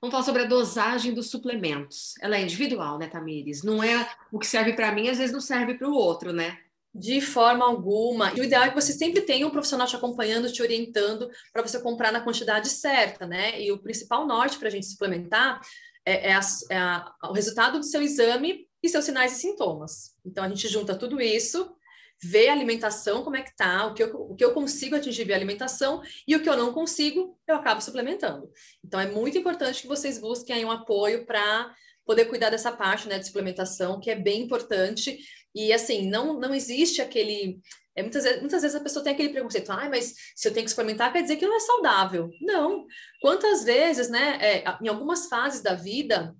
Vamos 0.01 0.13
falar 0.13 0.23
sobre 0.23 0.43
a 0.43 0.47
dosagem 0.47 1.13
dos 1.13 1.29
suplementos. 1.29 2.13
Ela 2.21 2.37
é 2.37 2.41
individual, 2.41 2.97
né, 2.97 3.07
Tamires? 3.07 3.63
Não 3.63 3.83
é 3.83 4.09
o 4.31 4.39
que 4.39 4.47
serve 4.47 4.73
para 4.73 4.91
mim, 4.91 5.09
às 5.09 5.17
vezes 5.17 5.33
não 5.33 5.41
serve 5.41 5.73
para 5.73 5.89
o 5.89 5.93
outro, 5.93 6.31
né? 6.31 6.57
De 6.93 7.21
forma 7.21 7.65
alguma. 7.65 8.33
E 8.33 8.41
o 8.41 8.43
ideal 8.43 8.63
é 8.63 8.69
que 8.69 8.75
você 8.75 8.93
sempre 8.93 9.21
tenha 9.21 9.45
um 9.45 9.51
profissional 9.51 9.87
te 9.87 9.95
acompanhando, 9.95 10.51
te 10.51 10.61
orientando 10.61 11.29
para 11.53 11.61
você 11.61 11.79
comprar 11.79 12.11
na 12.11 12.21
quantidade 12.21 12.69
certa, 12.69 13.27
né? 13.27 13.61
E 13.61 13.71
o 13.71 13.77
principal 13.77 14.25
norte 14.25 14.57
para 14.57 14.67
a 14.67 14.71
gente 14.71 14.87
suplementar 14.87 15.61
é, 16.05 16.29
é, 16.29 16.33
a, 16.33 16.39
é 16.71 16.77
a, 16.77 17.13
o 17.25 17.33
resultado 17.33 17.77
do 17.77 17.85
seu 17.85 18.01
exame 18.01 18.67
e 18.81 18.89
seus 18.89 19.05
sinais 19.05 19.33
e 19.33 19.41
sintomas. 19.41 20.15
Então, 20.25 20.43
a 20.43 20.49
gente 20.49 20.67
junta 20.67 20.95
tudo 20.95 21.21
isso, 21.21 21.75
vê 22.21 22.49
a 22.49 22.53
alimentação, 22.53 23.23
como 23.23 23.35
é 23.35 23.41
que 23.41 23.55
tá, 23.55 23.85
o 23.85 23.93
que 23.93 24.03
eu, 24.03 24.15
o 24.15 24.35
que 24.35 24.43
eu 24.43 24.53
consigo 24.53 24.95
atingir 24.95 25.25
via 25.25 25.35
alimentação 25.35 26.01
e 26.27 26.35
o 26.35 26.41
que 26.41 26.49
eu 26.49 26.57
não 26.57 26.73
consigo, 26.73 27.37
eu 27.47 27.55
acabo 27.55 27.81
suplementando. 27.81 28.49
Então, 28.83 28.99
é 28.99 29.09
muito 29.09 29.37
importante 29.37 29.81
que 29.81 29.87
vocês 29.87 30.17
busquem 30.17 30.55
aí 30.55 30.65
um 30.65 30.71
apoio 30.71 31.25
para 31.25 31.73
poder 32.05 32.25
cuidar 32.25 32.49
dessa 32.49 32.71
parte, 32.71 33.07
né, 33.07 33.19
de 33.19 33.27
suplementação, 33.27 33.99
que 33.99 34.09
é 34.09 34.15
bem 34.15 34.41
importante 34.41 35.19
e 35.55 35.73
assim, 35.73 36.09
não, 36.09 36.39
não 36.39 36.53
existe 36.53 37.01
aquele. 37.01 37.59
É, 37.95 38.01
muitas, 38.01 38.23
vezes, 38.23 38.39
muitas 38.39 38.61
vezes 38.61 38.77
a 38.77 38.83
pessoa 38.83 39.03
tem 39.03 39.13
aquele 39.13 39.29
preconceito, 39.29 39.71
ah, 39.71 39.89
mas 39.89 40.13
se 40.35 40.47
eu 40.47 40.53
tenho 40.53 40.63
que 40.65 40.69
suplementar, 40.69 41.11
quer 41.11 41.21
dizer 41.21 41.35
que 41.35 41.45
não 41.45 41.57
é 41.57 41.59
saudável. 41.59 42.29
Não. 42.41 42.85
Quantas 43.21 43.63
vezes, 43.63 44.09
né, 44.09 44.37
é, 44.39 44.63
em 44.81 44.87
algumas 44.87 45.27
fases 45.27 45.61
da 45.61 45.73
vida, 45.73 46.35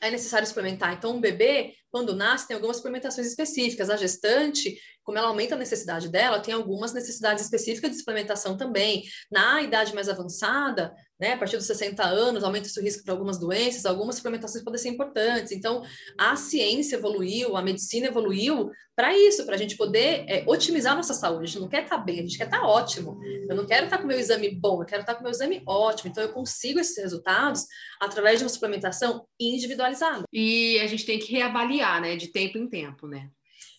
é 0.00 0.10
necessário 0.10 0.46
suplementar. 0.46 0.92
Então, 0.94 1.16
um 1.16 1.20
bebê 1.20 1.74
quando 1.92 2.16
nasce, 2.16 2.48
tem 2.48 2.54
algumas 2.54 2.78
suplementações 2.78 3.26
específicas. 3.26 3.90
A 3.90 3.96
gestante, 3.96 4.78
como 5.04 5.18
ela 5.18 5.28
aumenta 5.28 5.54
a 5.54 5.58
necessidade 5.58 6.08
dela, 6.08 6.40
tem 6.40 6.54
algumas 6.54 6.94
necessidades 6.94 7.44
específicas 7.44 7.90
de 7.90 7.98
suplementação 7.98 8.56
também. 8.56 9.04
Na 9.30 9.62
idade 9.62 9.94
mais 9.94 10.08
avançada, 10.08 10.94
né, 11.22 11.34
a 11.34 11.38
partir 11.38 11.56
dos 11.56 11.66
60 11.66 12.02
anos, 12.02 12.42
aumenta 12.42 12.68
o 12.76 12.82
risco 12.82 13.04
para 13.04 13.14
algumas 13.14 13.38
doenças, 13.38 13.86
algumas 13.86 14.16
suplementações 14.16 14.64
podem 14.64 14.80
ser 14.80 14.88
importantes. 14.88 15.52
Então, 15.52 15.80
a 16.18 16.34
ciência 16.34 16.96
evoluiu, 16.96 17.56
a 17.56 17.62
medicina 17.62 18.08
evoluiu 18.08 18.72
para 18.96 19.16
isso, 19.16 19.46
para 19.46 19.54
a 19.54 19.58
gente 19.58 19.76
poder 19.76 20.24
é, 20.26 20.42
otimizar 20.48 20.94
a 20.94 20.96
nossa 20.96 21.14
saúde. 21.14 21.44
A 21.44 21.46
gente 21.46 21.60
não 21.60 21.68
quer 21.68 21.84
estar 21.84 21.98
tá 21.98 22.02
bem, 22.02 22.18
a 22.18 22.22
gente 22.22 22.36
quer 22.36 22.46
estar 22.46 22.58
tá 22.58 22.66
ótimo. 22.66 23.20
Eu 23.48 23.54
não 23.54 23.64
quero 23.64 23.84
estar 23.84 23.98
tá 23.98 24.02
com 24.02 24.04
o 24.04 24.08
meu 24.08 24.18
exame 24.18 24.50
bom, 24.50 24.82
eu 24.82 24.86
quero 24.86 25.02
estar 25.02 25.14
com 25.14 25.20
o 25.20 25.22
meu 25.22 25.30
exame 25.30 25.62
ótimo. 25.64 26.10
Então, 26.10 26.24
eu 26.24 26.32
consigo 26.32 26.80
esses 26.80 26.98
resultados 26.98 27.66
através 28.00 28.40
de 28.40 28.44
uma 28.44 28.50
suplementação 28.50 29.24
individualizada. 29.38 30.24
E 30.32 30.80
a 30.80 30.88
gente 30.88 31.06
tem 31.06 31.20
que 31.20 31.30
reavaliar, 31.30 32.00
né, 32.00 32.16
de 32.16 32.32
tempo 32.32 32.58
em 32.58 32.68
tempo, 32.68 33.06
né? 33.06 33.30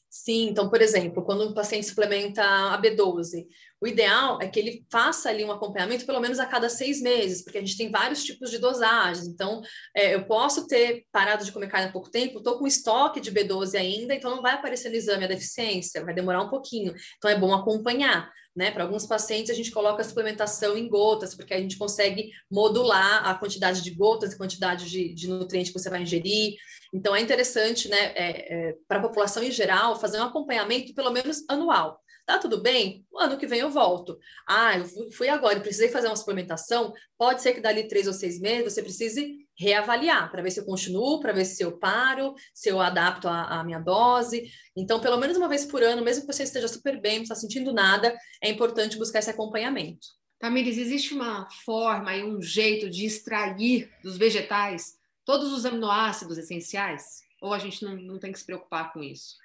Sim, 0.09 0.49
então, 0.49 0.69
por 0.69 0.79
exemplo, 0.79 1.25
quando 1.25 1.49
um 1.49 1.55
paciente 1.55 1.87
suplementa 1.87 2.41
a 2.41 2.79
B12, 2.79 3.47
o 3.83 3.87
ideal 3.87 4.39
é 4.41 4.47
que 4.47 4.57
ele 4.57 4.85
faça 4.89 5.27
ali 5.27 5.43
um 5.43 5.51
acompanhamento 5.51 6.05
pelo 6.05 6.21
menos 6.21 6.39
a 6.39 6.45
cada 6.45 6.69
seis 6.69 7.01
meses, 7.01 7.43
porque 7.43 7.57
a 7.57 7.61
gente 7.61 7.75
tem 7.75 7.91
vários 7.91 8.23
tipos 8.23 8.49
de 8.49 8.57
dosagens. 8.57 9.27
Então, 9.27 9.61
é, 9.93 10.15
eu 10.15 10.25
posso 10.25 10.65
ter 10.67 11.03
parado 11.11 11.43
de 11.43 11.51
comer 11.51 11.67
carne 11.67 11.89
há 11.89 11.91
pouco 11.91 12.09
tempo, 12.09 12.37
estou 12.37 12.57
com 12.57 12.65
estoque 12.65 13.19
de 13.19 13.29
B12 13.29 13.77
ainda, 13.77 14.15
então 14.15 14.31
não 14.31 14.41
vai 14.41 14.53
aparecer 14.53 14.87
no 14.87 14.95
exame 14.95 15.25
a 15.25 15.27
deficiência, 15.27 16.01
vai 16.05 16.13
demorar 16.13 16.41
um 16.41 16.49
pouquinho. 16.49 16.93
Então, 17.17 17.29
é 17.29 17.37
bom 17.37 17.53
acompanhar. 17.53 18.31
Né? 18.55 18.71
Para 18.71 18.83
alguns 18.83 19.05
pacientes, 19.05 19.51
a 19.51 19.53
gente 19.53 19.71
coloca 19.71 20.01
a 20.01 20.05
suplementação 20.05 20.77
em 20.77 20.87
gotas, 20.87 21.35
porque 21.35 21.53
a 21.53 21.59
gente 21.59 21.77
consegue 21.77 22.29
modular 22.49 23.27
a 23.27 23.35
quantidade 23.35 23.81
de 23.81 23.91
gotas 23.91 24.31
e 24.31 24.37
quantidade 24.37 24.89
de, 24.89 25.13
de 25.13 25.27
nutrientes 25.27 25.73
que 25.73 25.79
você 25.79 25.89
vai 25.89 26.03
ingerir. 26.03 26.53
Então, 26.93 27.13
é 27.13 27.19
interessante, 27.19 27.89
né, 27.89 28.13
é, 28.15 28.69
é, 28.69 28.75
para 28.87 28.99
a 28.99 29.01
população 29.01 29.43
em 29.43 29.51
geral, 29.51 29.99
fazer 29.99 30.19
um 30.19 30.23
acompanhamento 30.23 30.93
pelo 30.93 31.11
menos 31.11 31.43
anual. 31.49 31.99
Tá 32.25 32.39
tudo 32.39 32.61
bem? 32.61 33.05
O 33.11 33.19
ano 33.19 33.37
que 33.37 33.45
vem 33.45 33.59
eu 33.59 33.69
volto. 33.69 34.17
Ah, 34.47 34.77
eu 34.77 35.11
fui 35.11 35.27
agora 35.27 35.57
e 35.57 35.61
precisei 35.61 35.89
fazer 35.89 36.07
uma 36.07 36.15
suplementação. 36.15 36.93
Pode 37.17 37.41
ser 37.41 37.53
que 37.53 37.59
dali 37.59 37.87
três 37.87 38.07
ou 38.07 38.13
seis 38.13 38.39
meses 38.39 38.73
você 38.73 38.81
precise 38.81 39.45
reavaliar 39.57 40.31
para 40.31 40.41
ver 40.41 40.51
se 40.51 40.59
eu 40.59 40.65
continuo, 40.65 41.19
para 41.19 41.33
ver 41.33 41.45
se 41.45 41.61
eu 41.61 41.77
paro, 41.77 42.33
se 42.53 42.69
eu 42.69 42.79
adapto 42.79 43.27
a, 43.27 43.59
a, 43.59 43.63
minha 43.63 43.79
dose. 43.79 44.49
Então, 44.75 45.01
pelo 45.01 45.17
menos 45.17 45.35
uma 45.35 45.49
vez 45.49 45.65
por 45.65 45.83
ano, 45.83 46.01
mesmo 46.01 46.25
que 46.25 46.33
você 46.33 46.43
esteja 46.43 46.67
super 46.67 46.99
bem, 46.99 47.17
não 47.17 47.23
está 47.23 47.35
sentindo 47.35 47.73
nada, 47.73 48.15
é 48.41 48.49
importante 48.49 48.97
buscar 48.97 49.19
esse 49.19 49.29
acompanhamento. 49.29 50.07
Tamires, 50.39 50.77
existe 50.77 51.13
uma 51.13 51.47
forma 51.65 52.15
e 52.15 52.23
um 52.23 52.41
jeito 52.41 52.89
de 52.89 53.05
extrair 53.05 53.91
dos 54.01 54.17
vegetais 54.17 54.97
todos 55.25 55.51
os 55.51 55.65
aminoácidos 55.65 56.37
essenciais? 56.37 57.21
Ou 57.41 57.53
a 57.53 57.59
gente 57.59 57.83
não, 57.83 57.95
não 57.95 58.19
tem 58.19 58.31
que 58.31 58.39
se 58.39 58.45
preocupar 58.45 58.91
com 58.93 59.03
isso? 59.03 59.35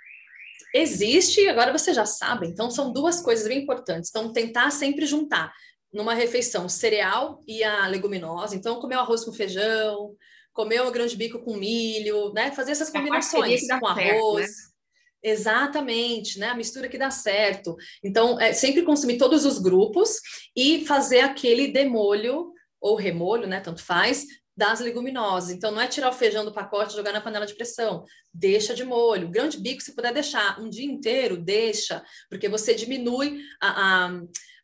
Existe, 0.75 1.49
agora 1.49 1.73
você 1.73 1.95
já 1.95 2.05
sabe, 2.05 2.47
então 2.47 2.71
são 2.71 2.93
duas 2.93 3.21
coisas 3.21 3.47
bem 3.49 3.63
importantes. 3.63 4.11
Então, 4.11 4.33
tentar 4.33 4.71
sempre 4.71 5.07
juntar 5.07 5.53
numa 5.93 6.15
refeição 6.15 6.69
cereal 6.69 7.41
e 7.47 7.65
a 7.65 7.87
leguminosa. 7.87 8.55
Então, 8.55 8.81
comer 8.81 8.97
o 8.97 9.01
arroz 9.01 9.25
com 9.25 9.33
feijão, 9.33 10.15
comer 10.53 10.83
o 10.83 10.91
grão 10.91 11.07
de 11.07 11.17
bico 11.17 11.39
com 11.39 11.57
milho, 11.57 12.33
né? 12.33 12.53
Fazer 12.53 12.73
essas 12.73 12.91
combinações 12.91 13.67
com 13.81 13.87
arroz. 13.87 14.47
Certo, 14.47 14.63
né? 14.63 14.69
Exatamente, 15.23 16.39
né? 16.39 16.49
A 16.49 16.55
mistura 16.55 16.89
que 16.89 16.99
dá 16.99 17.11
certo. 17.11 17.77
Então, 18.05 18.41
é 18.41 18.53
sempre 18.53 18.83
consumir 18.83 19.19
todos 19.19 19.45
os 19.45 19.59
grupos 19.59 20.21
e 20.55 20.85
fazer 20.85 21.21
aquele 21.21 21.69
demolho 21.69 22.53
ou 22.81 22.95
remolho, 22.95 23.47
né? 23.47 23.61
Tanto 23.61 23.83
faz, 23.83 24.27
das 24.59 24.81
leguminosas. 24.81 25.51
Então, 25.51 25.71
não 25.71 25.81
é 25.81 25.87
tirar 25.87 26.11
o 26.11 26.13
feijão 26.13 26.45
do 26.45 26.53
pacote 26.53 26.93
e 26.93 26.97
jogar 26.97 27.13
na 27.13 27.21
panela 27.21 27.47
de 27.47 27.55
pressão. 27.55 28.05
Deixa 28.35 28.75
de 28.75 28.85
molho. 28.85 29.31
Grão 29.31 29.49
de 29.49 29.57
bico, 29.57 29.81
se 29.81 29.95
puder 29.95 30.13
deixar 30.13 30.61
um 30.61 30.69
dia 30.69 30.85
inteiro, 30.85 31.37
deixa, 31.37 32.03
porque 32.29 32.49
você 32.49 32.75
diminui 32.75 33.41
a, 33.63 34.07
a 34.07 34.21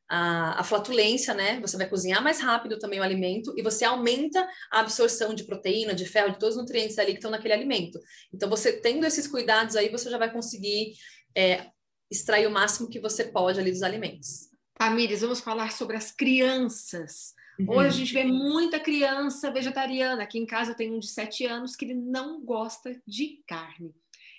a, 0.07 0.61
a, 0.61 0.63
flatulência, 0.63 1.33
né? 1.33 1.59
Você 1.61 1.79
vai 1.79 1.89
cozinhar 1.89 2.23
mais 2.23 2.39
rápido 2.39 2.79
também 2.79 3.01
o 3.01 3.03
alimento 3.03 3.55
e 3.57 3.63
você 3.63 3.87
aumenta 3.87 4.47
a 4.71 4.81
absorção 4.81 5.35
de 5.35 5.45
proteína, 5.45 5.95
de 5.95 6.05
ferro, 6.05 6.31
de 6.31 6.39
todos 6.39 6.57
os 6.57 6.61
nutrientes 6.61 6.99
ali 6.99 7.13
que 7.13 7.19
estão 7.19 7.31
naquele 7.31 7.55
alimento. 7.55 7.99
Então, 8.33 8.49
você 8.49 8.75
tendo 8.75 9.07
esses 9.07 9.27
cuidados 9.27 9.77
aí, 9.77 9.89
você 9.89 10.11
já 10.11 10.19
vai 10.19 10.31
conseguir 10.31 10.93
é, 11.35 11.69
extrair 12.11 12.47
o 12.47 12.51
máximo 12.51 12.91
que 12.91 13.01
você 13.01 13.25
pode 13.25 13.59
ali 13.59 13.73
dos 13.73 13.83
alimentos. 13.83 14.54
Tamires, 14.75 15.21
vamos 15.21 15.41
falar 15.41 15.73
sobre 15.73 15.97
as 15.97 16.11
crianças. 16.11 17.35
Uhum. 17.59 17.71
Hoje 17.71 17.89
a 17.89 17.91
gente 17.93 18.13
vê 18.13 18.25
muita 18.25 18.81
criança 18.81 19.51
vegetariana. 19.51 20.23
Aqui 20.23 20.39
em 20.39 20.47
casa 20.47 20.73
eu 20.73 20.77
tenho 20.77 20.95
um 20.95 20.99
de 20.99 21.09
7 21.09 21.47
anos 21.47 21.77
que 21.77 21.85
ele 21.85 21.95
não 21.95 22.45
gosta 22.45 23.01
de 23.07 23.43
carne. 23.47 23.95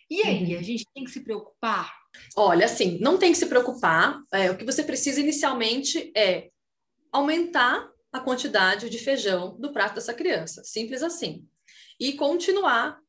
E 0.10 0.22
aí, 0.22 0.54
uhum. 0.54 0.60
a 0.60 0.62
gente 0.62 0.86
tem 0.94 1.04
que 1.04 1.12
se 1.12 1.22
preocupar? 1.22 1.92
Olha, 2.36 2.66
assim, 2.66 3.00
não 3.00 3.18
tem 3.18 3.32
que 3.32 3.38
se 3.38 3.48
preocupar. 3.48 4.22
É, 4.32 4.52
o 4.52 4.58
que 4.58 4.66
você 4.66 4.84
precisa 4.84 5.20
inicialmente 5.20 6.12
é 6.16 6.50
aumentar 7.12 7.90
a 8.12 8.20
quantidade 8.20 8.90
de 8.90 9.00
feijão 9.00 9.58
do 9.60 9.72
prato 9.72 9.96
dessa 9.96 10.14
criança. 10.14 10.64
Simples 10.64 11.02
assim. 11.02 11.46
E 12.00 12.14
continuar 12.14 13.00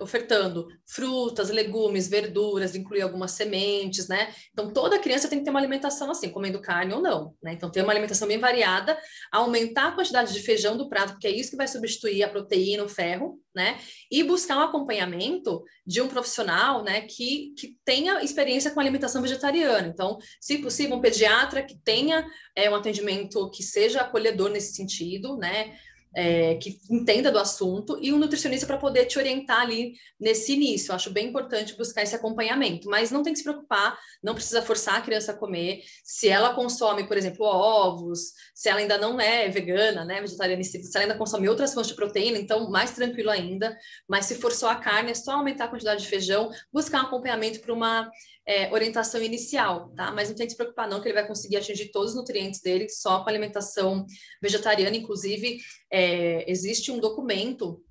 ofertando 0.00 0.66
frutas, 0.86 1.50
legumes, 1.50 2.08
verduras, 2.08 2.74
incluir 2.74 3.02
algumas 3.02 3.32
sementes, 3.32 4.08
né? 4.08 4.34
Então, 4.52 4.72
toda 4.72 4.98
criança 4.98 5.28
tem 5.28 5.38
que 5.38 5.44
ter 5.44 5.50
uma 5.50 5.60
alimentação 5.60 6.10
assim, 6.10 6.30
comendo 6.30 6.60
carne 6.60 6.94
ou 6.94 7.02
não, 7.02 7.34
né? 7.42 7.52
Então, 7.52 7.70
ter 7.70 7.82
uma 7.82 7.92
alimentação 7.92 8.26
bem 8.26 8.38
variada, 8.38 8.98
aumentar 9.30 9.88
a 9.88 9.92
quantidade 9.92 10.32
de 10.32 10.40
feijão 10.40 10.76
do 10.76 10.88
prato, 10.88 11.12
porque 11.12 11.26
é 11.26 11.30
isso 11.30 11.50
que 11.50 11.56
vai 11.56 11.68
substituir 11.68 12.22
a 12.22 12.28
proteína, 12.28 12.84
o 12.84 12.88
ferro, 12.88 13.38
né? 13.54 13.78
E 14.10 14.22
buscar 14.22 14.56
um 14.56 14.62
acompanhamento 14.62 15.62
de 15.86 16.00
um 16.00 16.08
profissional, 16.08 16.82
né, 16.82 17.02
que, 17.02 17.54
que 17.56 17.76
tenha 17.84 18.22
experiência 18.22 18.70
com 18.70 18.80
alimentação 18.80 19.20
vegetariana. 19.20 19.86
Então, 19.86 20.18
se 20.40 20.58
possível, 20.58 20.96
um 20.96 21.00
pediatra 21.00 21.62
que 21.62 21.78
tenha 21.84 22.26
é, 22.56 22.70
um 22.70 22.74
atendimento 22.74 23.50
que 23.50 23.62
seja 23.62 24.00
acolhedor 24.00 24.50
nesse 24.50 24.74
sentido, 24.74 25.36
né? 25.36 25.76
É, 26.14 26.54
que 26.56 26.78
entenda 26.90 27.30
do 27.30 27.38
assunto 27.38 27.98
e 28.00 28.12
um 28.12 28.18
nutricionista 28.18 28.66
para 28.66 28.78
poder 28.78 29.06
te 29.06 29.18
orientar 29.18 29.60
ali 29.60 29.94
nesse 30.18 30.52
início. 30.52 30.90
Eu 30.90 30.96
acho 30.96 31.10
bem 31.10 31.28
importante 31.28 31.76
buscar 31.76 32.02
esse 32.02 32.14
acompanhamento, 32.14 32.88
mas 32.88 33.10
não 33.10 33.22
tem 33.22 33.32
que 33.32 33.38
se 33.38 33.44
preocupar, 33.44 33.98
não 34.22 34.34
precisa 34.34 34.62
forçar 34.62 34.96
a 34.96 35.00
criança 35.00 35.32
a 35.32 35.36
comer. 35.36 35.82
Se 36.04 36.28
ela 36.28 36.54
consome, 36.54 37.06
por 37.06 37.16
exemplo, 37.16 37.44
ovos, 37.44 38.32
se 38.54 38.68
ela 38.68 38.80
ainda 38.80 38.96
não 38.96 39.20
é 39.20 39.48
vegana, 39.48 40.04
né, 40.04 40.20
vegetariana, 40.20 40.62
se 40.62 40.78
ela 40.94 41.04
ainda 41.04 41.18
consome 41.18 41.48
outras 41.48 41.74
fontes 41.74 41.90
de 41.90 41.96
proteína, 41.96 42.38
então 42.38 42.70
mais 42.70 42.92
tranquilo 42.92 43.30
ainda. 43.30 43.76
Mas 44.08 44.26
se 44.26 44.36
for 44.36 44.52
só 44.52 44.70
a 44.70 44.76
carne, 44.76 45.10
é 45.10 45.14
só 45.14 45.32
aumentar 45.32 45.64
a 45.64 45.68
quantidade 45.68 46.02
de 46.02 46.08
feijão, 46.08 46.50
buscar 46.72 47.02
um 47.02 47.06
acompanhamento 47.06 47.60
para 47.60 47.72
uma 47.72 48.10
é, 48.46 48.70
orientação 48.72 49.22
inicial, 49.22 49.90
tá? 49.94 50.10
Mas 50.12 50.28
não 50.28 50.36
tem 50.36 50.46
que 50.46 50.52
se 50.52 50.56
preocupar 50.56 50.88
não 50.88 51.00
que 51.00 51.08
ele 51.08 51.14
vai 51.14 51.26
conseguir 51.26 51.56
atingir 51.56 51.90
todos 51.90 52.10
os 52.10 52.16
nutrientes 52.16 52.60
dele 52.60 52.88
só 52.88 53.22
com 53.22 53.28
alimentação 53.28 54.04
vegetariana. 54.42 54.96
Inclusive, 54.96 55.58
é, 55.90 56.50
existe 56.50 56.92
um 56.92 56.98
documento 56.98 57.82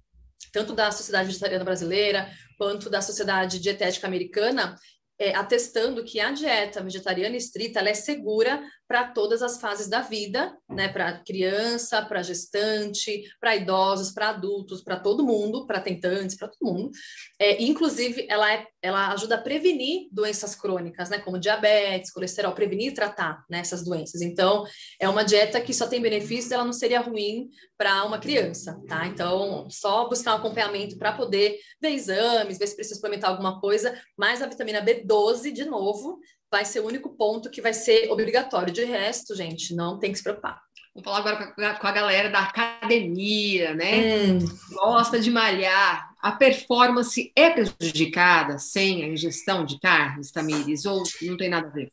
tanto 0.51 0.73
da 0.73 0.91
Sociedade 0.91 1.27
Vegetariana 1.27 1.65
Brasileira 1.65 2.29
quanto 2.57 2.89
da 2.89 3.01
Sociedade 3.01 3.59
Dietética 3.59 4.05
Americana 4.05 4.77
é, 5.19 5.33
atestando 5.35 6.03
que 6.03 6.19
a 6.19 6.31
dieta 6.31 6.83
vegetariana 6.83 7.37
estrita 7.37 7.79
é 7.79 7.93
segura 7.93 8.61
para 8.87 9.07
todas 9.07 9.41
as 9.41 9.59
fases 9.59 9.87
da 9.87 10.01
vida, 10.01 10.55
né? 10.69 10.89
Para 10.89 11.19
criança, 11.19 12.01
para 12.03 12.21
gestante, 12.21 13.23
para 13.39 13.55
idosos, 13.55 14.11
para 14.11 14.29
adultos, 14.29 14.83
para 14.83 14.99
todo 14.99 15.25
mundo, 15.25 15.65
para 15.65 15.79
tentantes, 15.79 16.37
para 16.37 16.47
todo 16.47 16.71
mundo. 16.73 16.91
É, 17.39 17.63
inclusive, 17.63 18.25
ela, 18.29 18.51
é, 18.51 18.67
ela 18.81 19.13
ajuda 19.13 19.35
a 19.35 19.41
prevenir 19.41 20.07
doenças 20.11 20.53
crônicas, 20.55 21.09
né? 21.09 21.19
Como 21.19 21.39
diabetes, 21.39 22.11
colesterol, 22.11 22.53
prevenir 22.53 22.91
e 22.91 22.93
tratar 22.93 23.43
né, 23.49 23.59
essas 23.59 23.83
doenças. 23.83 24.21
Então, 24.21 24.65
é 24.99 25.07
uma 25.07 25.23
dieta 25.23 25.61
que 25.61 25.73
só 25.73 25.87
tem 25.87 26.01
benefícios, 26.01 26.51
ela 26.51 26.65
não 26.65 26.73
seria 26.73 26.99
ruim 26.99 27.49
para 27.77 28.03
uma 28.05 28.19
criança, 28.19 28.79
tá? 28.87 29.07
Então, 29.07 29.67
só 29.69 30.07
buscar 30.07 30.33
um 30.33 30.37
acompanhamento 30.37 30.97
para 30.97 31.13
poder 31.13 31.57
ver 31.81 31.89
exames, 31.89 32.57
ver 32.57 32.67
se 32.67 32.75
precisa 32.75 32.95
suplementar 32.95 33.29
alguma 33.29 33.59
coisa, 33.59 33.99
mas 34.17 34.41
a 34.41 34.47
vitamina 34.47 34.83
B12, 34.83 35.51
de 35.51 35.65
novo, 35.65 36.19
vai 36.53 36.65
ser 36.65 36.81
o 36.81 36.85
único 36.85 37.09
ponto 37.09 37.49
que 37.49 37.63
vai 37.63 37.73
ser 37.73 38.11
obrigatório. 38.11 38.71
De 38.71 38.83
resto, 38.83 39.35
gente, 39.35 39.73
não 39.73 39.97
tem 39.97 40.11
que 40.11 40.19
se 40.19 40.23
preocupar. 40.23 40.61
Vamos 40.93 41.03
falar 41.03 41.17
agora 41.17 41.79
com 41.79 41.87
a, 41.87 41.91
galera 41.91 42.29
da 42.29 42.41
academia, 42.41 43.73
né? 43.73 44.27
Hum. 44.27 44.37
Gosta 44.71 45.19
de 45.19 45.31
malhar. 45.31 46.13
A 46.21 46.31
performance 46.33 47.33
é 47.35 47.49
prejudicada 47.49 48.59
sem 48.59 49.03
a 49.03 49.07
ingestão 49.07 49.65
de 49.65 49.79
carnes, 49.79 50.31
Tamires? 50.31 50.85
Ou 50.85 51.01
não 51.23 51.35
tem 51.35 51.49
nada 51.49 51.69
a 51.69 51.71
ver? 51.71 51.91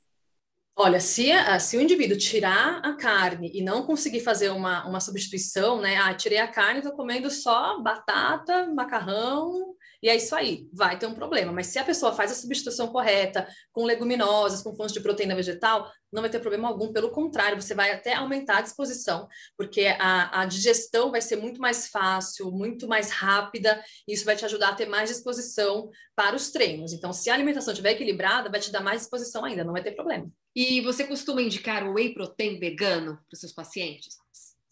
Olha, 0.76 1.00
se, 1.00 1.30
se 1.60 1.78
o 1.78 1.80
indivíduo 1.80 2.18
tirar 2.18 2.80
a 2.84 2.94
carne 2.94 3.50
e 3.54 3.62
não 3.62 3.86
conseguir 3.86 4.20
fazer 4.20 4.50
uma, 4.50 4.86
uma 4.86 5.00
substituição, 5.00 5.80
né? 5.80 5.96
Ah, 5.96 6.12
tirei 6.12 6.38
a 6.38 6.46
carne, 6.46 6.80
estou 6.80 6.92
comendo 6.92 7.30
só 7.30 7.80
batata, 7.80 8.70
macarrão 8.74 9.74
e 10.02 10.08
é 10.08 10.16
isso 10.16 10.34
aí, 10.34 10.68
vai 10.72 10.98
ter 10.98 11.06
um 11.06 11.14
problema. 11.14 11.52
Mas 11.52 11.66
se 11.68 11.78
a 11.78 11.84
pessoa 11.84 12.12
faz 12.12 12.32
a 12.32 12.34
substituição 12.34 12.88
correta, 12.88 13.46
com 13.72 13.84
leguminosas, 13.84 14.62
com 14.62 14.74
fontes 14.74 14.94
de 14.94 15.00
proteína 15.00 15.34
vegetal, 15.34 15.90
não 16.12 16.22
vai 16.22 16.30
ter 16.30 16.40
problema 16.40 16.68
algum. 16.68 16.92
Pelo 16.92 17.10
contrário, 17.10 17.60
você 17.60 17.74
vai 17.74 17.92
até 17.92 18.14
aumentar 18.14 18.58
a 18.58 18.62
disposição, 18.62 19.28
porque 19.56 19.86
a, 19.98 20.40
a 20.40 20.46
digestão 20.46 21.10
vai 21.10 21.20
ser 21.20 21.36
muito 21.36 21.60
mais 21.60 21.88
fácil, 21.88 22.50
muito 22.50 22.88
mais 22.88 23.10
rápida, 23.10 23.82
e 24.08 24.14
isso 24.14 24.24
vai 24.24 24.36
te 24.36 24.44
ajudar 24.44 24.70
a 24.70 24.74
ter 24.74 24.86
mais 24.86 25.10
disposição 25.10 25.90
para 26.16 26.34
os 26.34 26.50
treinos. 26.50 26.92
Então, 26.92 27.12
se 27.12 27.30
a 27.30 27.34
alimentação 27.34 27.72
estiver 27.72 27.92
equilibrada, 27.92 28.50
vai 28.50 28.60
te 28.60 28.72
dar 28.72 28.80
mais 28.80 29.02
disposição 29.02 29.44
ainda, 29.44 29.64
não 29.64 29.72
vai 29.72 29.82
ter 29.82 29.92
problema. 29.92 30.30
E 30.54 30.80
você 30.80 31.04
costuma 31.04 31.42
indicar 31.42 31.86
o 31.86 31.94
whey 31.94 32.12
protein 32.12 32.58
vegano 32.58 33.16
para 33.16 33.34
os 33.34 33.40
seus 33.40 33.52
pacientes? 33.52 34.16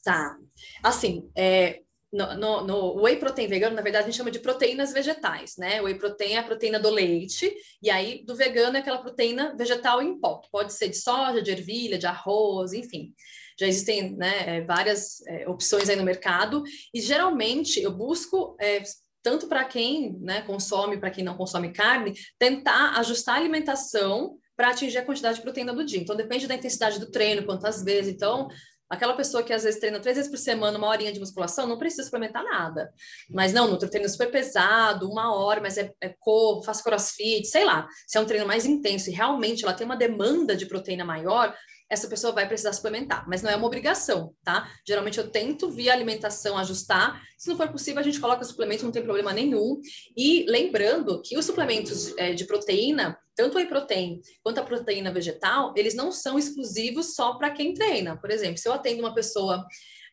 Tá. 0.03 0.37
Assim, 0.83 1.31
é, 1.37 1.83
no, 2.13 2.35
no, 2.35 2.67
no, 2.67 3.03
whey 3.03 3.17
protein 3.17 3.47
vegano, 3.47 3.77
na 3.77 3.83
verdade, 3.83 4.05
a 4.05 4.07
gente 4.07 4.17
chama 4.17 4.31
de 4.31 4.39
proteínas 4.39 4.93
vegetais, 4.93 5.57
né? 5.59 5.81
Whey 5.83 5.95
protein 5.95 6.35
é 6.35 6.39
a 6.39 6.43
proteína 6.43 6.79
do 6.79 6.91
leite, 6.91 7.55
e 7.83 7.91
aí 7.91 8.25
do 8.25 8.35
vegano 8.35 8.77
é 8.77 8.81
aquela 8.81 8.99
proteína 8.99 9.55
vegetal 9.57 10.03
em 10.03 10.19
pó. 10.19 10.41
Pode 10.51 10.73
ser 10.73 10.89
de 10.89 10.97
soja, 10.97 11.43
de 11.43 11.51
ervilha, 11.51 11.99
de 11.99 12.07
arroz, 12.07 12.73
enfim. 12.73 13.13
Já 13.59 13.67
existem 13.67 14.17
né, 14.17 14.59
é, 14.59 14.61
várias 14.63 15.21
é, 15.27 15.49
opções 15.49 15.89
aí 15.89 15.97
no 15.97 16.05
mercado, 16.05 16.63
e 16.95 17.01
geralmente 17.01 17.81
eu 17.81 17.93
busco. 17.93 18.57
É, 18.61 18.83
tanto 19.21 19.49
para 19.49 19.65
quem 19.65 20.17
né, 20.21 20.43
consome, 20.43 20.97
para 20.97 21.11
quem 21.11 21.25
não 21.25 21.37
consome 21.37 21.73
carne, 21.73 22.15
tentar 22.39 22.99
ajustar 22.99 23.35
a 23.35 23.39
alimentação 23.39 24.39
para 24.57 24.71
atingir 24.71 24.99
a 24.99 25.05
quantidade 25.05 25.37
de 25.37 25.43
proteína 25.43 25.75
do 25.75 25.85
dia. 25.85 26.01
Então, 26.01 26.17
depende 26.17 26.47
da 26.47 26.55
intensidade 26.55 26.99
do 26.99 27.11
treino, 27.11 27.45
quantas 27.45 27.83
vezes. 27.83 28.15
Então, 28.15 28.49
Aquela 28.89 29.15
pessoa 29.15 29.43
que 29.43 29.53
às 29.53 29.65
vezes 29.65 29.79
treina 29.79 30.01
três 30.01 30.17
vezes 30.17 30.31
por 30.31 30.39
semana, 30.39 30.79
uma 30.79 30.89
horinha 30.89 31.13
de 31.13 31.21
musculação, 31.21 31.67
não 31.67 31.79
precisa 31.79 32.05
suplementar 32.05 32.43
nada. 32.43 32.93
Mas 33.29 33.53
não, 33.53 33.69
no 33.69 33.79
treino 33.79 34.09
super 34.09 34.31
pesado, 34.31 35.11
uma 35.11 35.35
hora, 35.35 35.61
mas 35.61 35.77
é, 35.77 35.93
é 36.01 36.15
corro, 36.19 36.63
faço 36.63 36.83
crossfit, 36.83 37.47
sei 37.47 37.65
lá. 37.65 37.87
Se 38.07 38.17
é 38.17 38.21
um 38.21 38.27
treino 38.27 38.47
mais 38.47 38.65
intenso 38.65 39.11
e 39.11 39.13
realmente 39.13 39.65
ela 39.65 39.75
tem 39.75 39.85
uma 39.85 39.97
demanda 39.97 40.57
de 40.57 40.67
proteína 40.67 41.05
maior, 41.05 41.55
essa 41.91 42.07
pessoa 42.09 42.33
vai 42.33 42.47
precisar 42.47 42.73
suplementar, 42.73 43.27
mas 43.29 43.43
não 43.43 43.51
é 43.51 43.57
uma 43.57 43.67
obrigação, 43.67 44.35
tá? 44.45 44.71
Geralmente 44.87 45.19
eu 45.19 45.31
tento 45.31 45.71
via 45.71 45.93
alimentação 45.93 46.59
ajustar, 46.59 47.23
se 47.37 47.49
não 47.49 47.57
for 47.57 47.69
possível 47.69 48.01
a 48.01 48.03
gente 48.03 48.21
coloca 48.21 48.45
suplemento, 48.45 48.85
não 48.85 48.93
tem 48.93 49.03
problema 49.03 49.33
nenhum. 49.33 49.81
E 50.17 50.45
lembrando 50.49 51.23
que 51.23 51.39
os 51.39 51.47
suplementos 51.47 52.17
é, 52.19 52.35
de 52.35 52.45
proteína, 52.45 53.19
tanto 53.35 53.55
o 53.55 53.57
whey 53.57 53.67
protein 53.67 54.21
quanto 54.43 54.59
a 54.59 54.65
proteína 54.65 55.13
vegetal, 55.13 55.73
eles 55.77 55.95
não 55.95 56.13
são 56.13 56.39
exclusivos 56.39 57.15
só 57.15 57.35
para 57.35 57.51
quem 57.51 57.73
treina. 57.73 58.17
Por 58.17 58.31
exemplo, 58.31 58.59
se 58.59 58.69
eu 58.69 58.73
atendo 58.73 59.01
uma 59.01 59.15
pessoa 59.15 59.65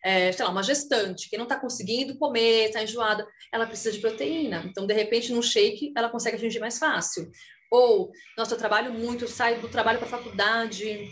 é, 0.06 0.32
sei 0.32 0.46
lá, 0.46 0.52
uma 0.52 0.62
gestante 0.62 1.28
que 1.28 1.36
não 1.36 1.46
está 1.46 1.60
conseguindo 1.60 2.16
comer, 2.20 2.68
está 2.68 2.84
enjoada, 2.84 3.28
ela 3.52 3.66
precisa 3.66 3.92
de 3.92 4.00
proteína. 4.00 4.64
Então, 4.68 4.86
de 4.86 4.94
repente, 4.94 5.34
num 5.34 5.42
shake, 5.42 5.92
ela 5.98 6.10
consegue 6.10 6.36
atingir 6.38 6.60
mais 6.60 6.78
fácil. 6.78 7.32
Ou, 7.72 8.12
nossa, 8.38 8.54
eu 8.54 8.58
trabalho 8.58 8.94
muito, 8.94 9.28
saio 9.28 9.60
do 9.60 9.68
trabalho 9.68 9.98
para 9.98 10.08
a 10.08 10.12
faculdade, 10.12 11.10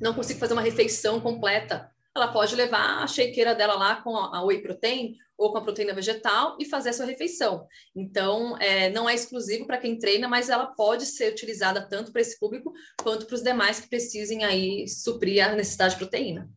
não 0.00 0.14
consigo 0.14 0.40
fazer 0.40 0.52
uma 0.52 0.62
refeição 0.62 1.20
completa, 1.20 1.90
ela 2.14 2.28
pode 2.28 2.56
levar 2.56 3.02
a 3.02 3.06
shakeira 3.06 3.54
dela 3.54 3.74
lá 3.74 3.96
com 3.96 4.16
a 4.16 4.42
whey 4.42 4.62
protein 4.62 5.16
ou 5.36 5.52
com 5.52 5.58
a 5.58 5.62
proteína 5.62 5.92
vegetal 5.92 6.56
e 6.58 6.64
fazer 6.64 6.88
a 6.88 6.92
sua 6.94 7.04
refeição. 7.04 7.66
Então, 7.94 8.56
é, 8.58 8.88
não 8.88 9.08
é 9.08 9.14
exclusivo 9.14 9.66
para 9.66 9.76
quem 9.76 9.98
treina, 9.98 10.26
mas 10.26 10.48
ela 10.48 10.66
pode 10.66 11.04
ser 11.04 11.32
utilizada 11.32 11.86
tanto 11.86 12.10
para 12.10 12.22
esse 12.22 12.38
público 12.38 12.72
quanto 13.02 13.26
para 13.26 13.34
os 13.34 13.42
demais 13.42 13.80
que 13.80 13.88
precisem 13.88 14.44
aí 14.44 14.88
suprir 14.88 15.44
a 15.44 15.54
necessidade 15.54 15.94
de 15.94 15.98
proteína. 15.98 16.50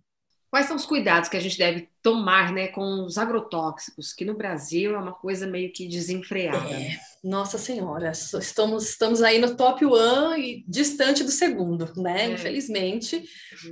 Quais 0.49 0.65
são 0.65 0.75
os 0.75 0.85
cuidados 0.85 1.29
que 1.29 1.37
a 1.37 1.39
gente 1.39 1.57
deve 1.57 1.87
tomar 2.01 2.51
né, 2.51 2.69
com 2.69 3.05
os 3.05 3.17
agrotóxicos, 3.17 4.13
que 4.13 4.25
no 4.25 4.35
Brasil 4.35 4.95
é 4.95 4.97
uma 4.97 5.13
coisa 5.13 5.45
meio 5.45 5.71
que 5.71 5.87
desenfreada? 5.87 6.69
É, 6.71 6.99
nossa 7.23 7.57
Senhora, 7.57 8.11
estamos, 8.11 8.89
estamos 8.89 9.21
aí 9.21 9.37
no 9.37 9.55
top 9.55 9.85
one 9.85 10.41
e 10.41 10.65
distante 10.67 11.23
do 11.23 11.29
segundo, 11.29 11.93
né? 11.95 12.25
É. 12.25 12.33
Infelizmente. 12.33 13.23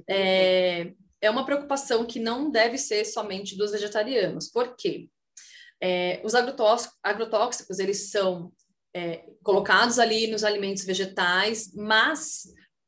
É, 0.07 0.91
é 1.19 1.29
uma 1.29 1.45
preocupação 1.45 2.05
que 2.05 2.19
não 2.19 2.51
deve 2.51 2.77
ser 2.77 3.05
somente 3.05 3.57
dos 3.57 3.71
vegetarianos. 3.71 4.47
Por 4.47 4.75
quê? 4.75 5.09
É, 5.81 6.21
os 6.23 6.35
agrotóxicos, 6.35 6.97
agrotóxicos, 7.03 7.79
eles 7.79 8.11
são 8.11 8.51
é, 8.95 9.23
colocados 9.43 9.99
ali 9.99 10.27
nos 10.27 10.43
alimentos 10.43 10.85
vegetais, 10.85 11.73
mas 11.75 12.43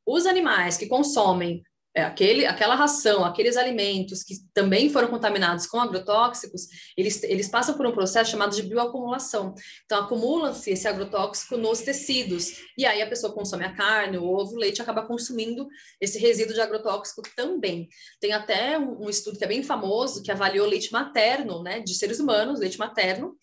os 0.06 0.26
animais 0.26 0.76
que 0.76 0.86
consomem 0.86 1.62
é, 1.94 2.02
aquele, 2.02 2.46
aquela 2.46 2.76
ração, 2.76 3.24
aqueles 3.24 3.56
alimentos 3.56 4.22
que 4.22 4.34
também 4.54 4.88
foram 4.88 5.08
contaminados 5.08 5.66
com 5.66 5.80
agrotóxicos, 5.80 6.68
eles, 6.96 7.22
eles 7.24 7.48
passam 7.48 7.76
por 7.76 7.84
um 7.84 7.92
processo 7.92 8.30
chamado 8.30 8.54
de 8.54 8.62
bioacumulação. 8.62 9.54
Então, 9.84 10.04
acumula-se 10.04 10.70
esse 10.70 10.86
agrotóxico 10.86 11.56
nos 11.56 11.80
tecidos, 11.80 12.60
e 12.78 12.86
aí 12.86 13.02
a 13.02 13.08
pessoa 13.08 13.34
consome 13.34 13.64
a 13.64 13.74
carne, 13.74 14.18
o 14.18 14.24
ovo, 14.24 14.54
o 14.54 14.58
leite, 14.58 14.80
acaba 14.80 15.02
consumindo 15.02 15.68
esse 16.00 16.18
resíduo 16.18 16.54
de 16.54 16.60
agrotóxico 16.60 17.22
também. 17.34 17.88
Tem 18.20 18.32
até 18.32 18.78
um, 18.78 19.06
um 19.06 19.10
estudo 19.10 19.36
que 19.36 19.44
é 19.44 19.48
bem 19.48 19.62
famoso, 19.62 20.22
que 20.22 20.30
avaliou 20.30 20.68
leite 20.68 20.92
materno, 20.92 21.62
né, 21.62 21.80
de 21.80 21.94
seres 21.94 22.20
humanos, 22.20 22.60
leite 22.60 22.78
materno, 22.78 23.36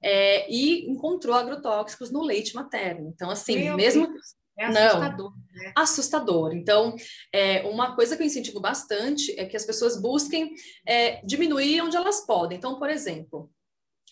é, 0.00 0.48
e 0.48 0.88
encontrou 0.88 1.34
agrotóxicos 1.34 2.12
no 2.12 2.22
leite 2.22 2.54
materno. 2.54 3.10
Então, 3.12 3.28
assim, 3.28 3.58
Meu 3.58 3.76
mesmo... 3.76 4.06
Deus 4.06 4.38
é 4.58 4.66
assustador. 4.66 5.30
Não, 5.30 5.62
né? 5.62 5.72
assustador. 5.76 6.52
Então, 6.54 6.96
é, 7.32 7.62
uma 7.62 7.94
coisa 7.94 8.16
que 8.16 8.22
eu 8.22 8.26
incentivo 8.26 8.60
bastante 8.60 9.38
é 9.38 9.44
que 9.44 9.56
as 9.56 9.64
pessoas 9.64 10.00
busquem 10.00 10.54
é, 10.86 11.24
diminuir 11.24 11.80
onde 11.82 11.96
elas 11.96 12.26
podem. 12.26 12.58
Então, 12.58 12.78
por 12.78 12.90
exemplo, 12.90 13.50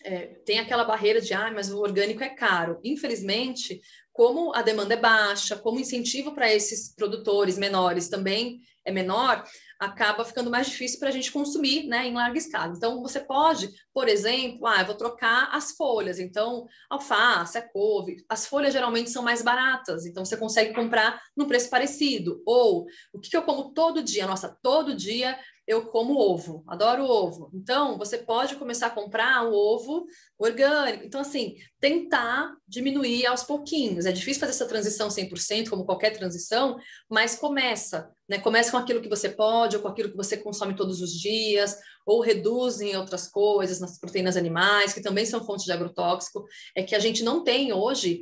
é, 0.03 0.27
tem 0.45 0.59
aquela 0.59 0.83
barreira 0.83 1.19
de, 1.19 1.33
ah, 1.33 1.51
mas 1.51 1.71
o 1.71 1.79
orgânico 1.79 2.23
é 2.23 2.29
caro. 2.29 2.79
Infelizmente, 2.83 3.81
como 4.13 4.55
a 4.55 4.61
demanda 4.61 4.93
é 4.93 4.97
baixa, 4.97 5.55
como 5.55 5.77
o 5.77 5.81
incentivo 5.81 6.33
para 6.33 6.51
esses 6.51 6.93
produtores 6.95 7.57
menores 7.57 8.09
também 8.09 8.61
é 8.85 8.91
menor, 8.91 9.43
acaba 9.79 10.25
ficando 10.25 10.49
mais 10.49 10.67
difícil 10.67 10.99
para 10.99 11.09
a 11.09 11.11
gente 11.11 11.31
consumir 11.31 11.87
né, 11.87 12.07
em 12.07 12.13
larga 12.13 12.37
escala. 12.37 12.73
Então, 12.75 13.01
você 13.01 13.19
pode, 13.19 13.69
por 13.93 14.07
exemplo, 14.07 14.65
ah, 14.65 14.83
vou 14.83 14.95
trocar 14.95 15.49
as 15.51 15.71
folhas. 15.71 16.19
Então, 16.19 16.65
alface, 16.89 17.57
a 17.57 17.61
couve, 17.61 18.23
as 18.29 18.47
folhas 18.47 18.73
geralmente 18.73 19.09
são 19.09 19.23
mais 19.23 19.41
baratas, 19.41 20.05
então 20.05 20.25
você 20.25 20.37
consegue 20.37 20.73
comprar 20.73 21.21
no 21.35 21.47
preço 21.47 21.69
parecido. 21.69 22.41
Ou, 22.45 22.85
o 23.13 23.19
que, 23.19 23.29
que 23.29 23.37
eu 23.37 23.43
como 23.43 23.71
todo 23.73 24.03
dia? 24.03 24.25
Nossa, 24.25 24.55
todo 24.61 24.95
dia 24.95 25.37
eu 25.67 25.85
como 25.87 26.17
ovo, 26.17 26.63
adoro 26.65 27.03
ovo. 27.03 27.51
Então, 27.53 27.97
você 27.97 28.17
pode 28.17 28.55
começar 28.55 28.87
a 28.87 28.91
comprar 28.91 29.43
o 29.43 29.53
ovo 29.53 30.05
orgânico. 30.39 31.03
Então, 31.03 31.19
assim, 31.19 31.55
tentar 31.77 32.55
diminuir 32.65 33.25
aos 33.25 33.43
pouquinhos. 33.43 34.05
É 34.05 34.13
difícil 34.13 34.39
fazer 34.39 34.53
essa 34.53 34.65
transição 34.65 35.09
100%, 35.09 35.69
como 35.69 35.85
qualquer 35.85 36.11
transição, 36.11 36.77
mas 37.09 37.35
começa, 37.35 38.09
né? 38.29 38.39
Começa 38.39 38.71
com 38.71 38.77
aquilo 38.77 39.01
que 39.01 39.09
você 39.09 39.27
pode, 39.27 39.75
ou 39.75 39.81
com 39.81 39.89
aquilo 39.89 40.09
que 40.09 40.17
você 40.17 40.37
consome 40.37 40.73
todos 40.73 41.01
os 41.01 41.11
dias, 41.11 41.77
ou 42.05 42.21
reduz 42.21 42.79
em 42.79 42.95
outras 42.95 43.27
coisas, 43.27 43.81
nas 43.81 43.99
proteínas 43.99 44.37
animais, 44.37 44.93
que 44.93 45.01
também 45.01 45.25
são 45.25 45.43
fontes 45.43 45.65
de 45.65 45.73
agrotóxico. 45.73 46.45
É 46.73 46.81
que 46.81 46.95
a 46.95 46.99
gente 46.99 47.23
não 47.23 47.43
tem 47.43 47.73
hoje 47.73 48.21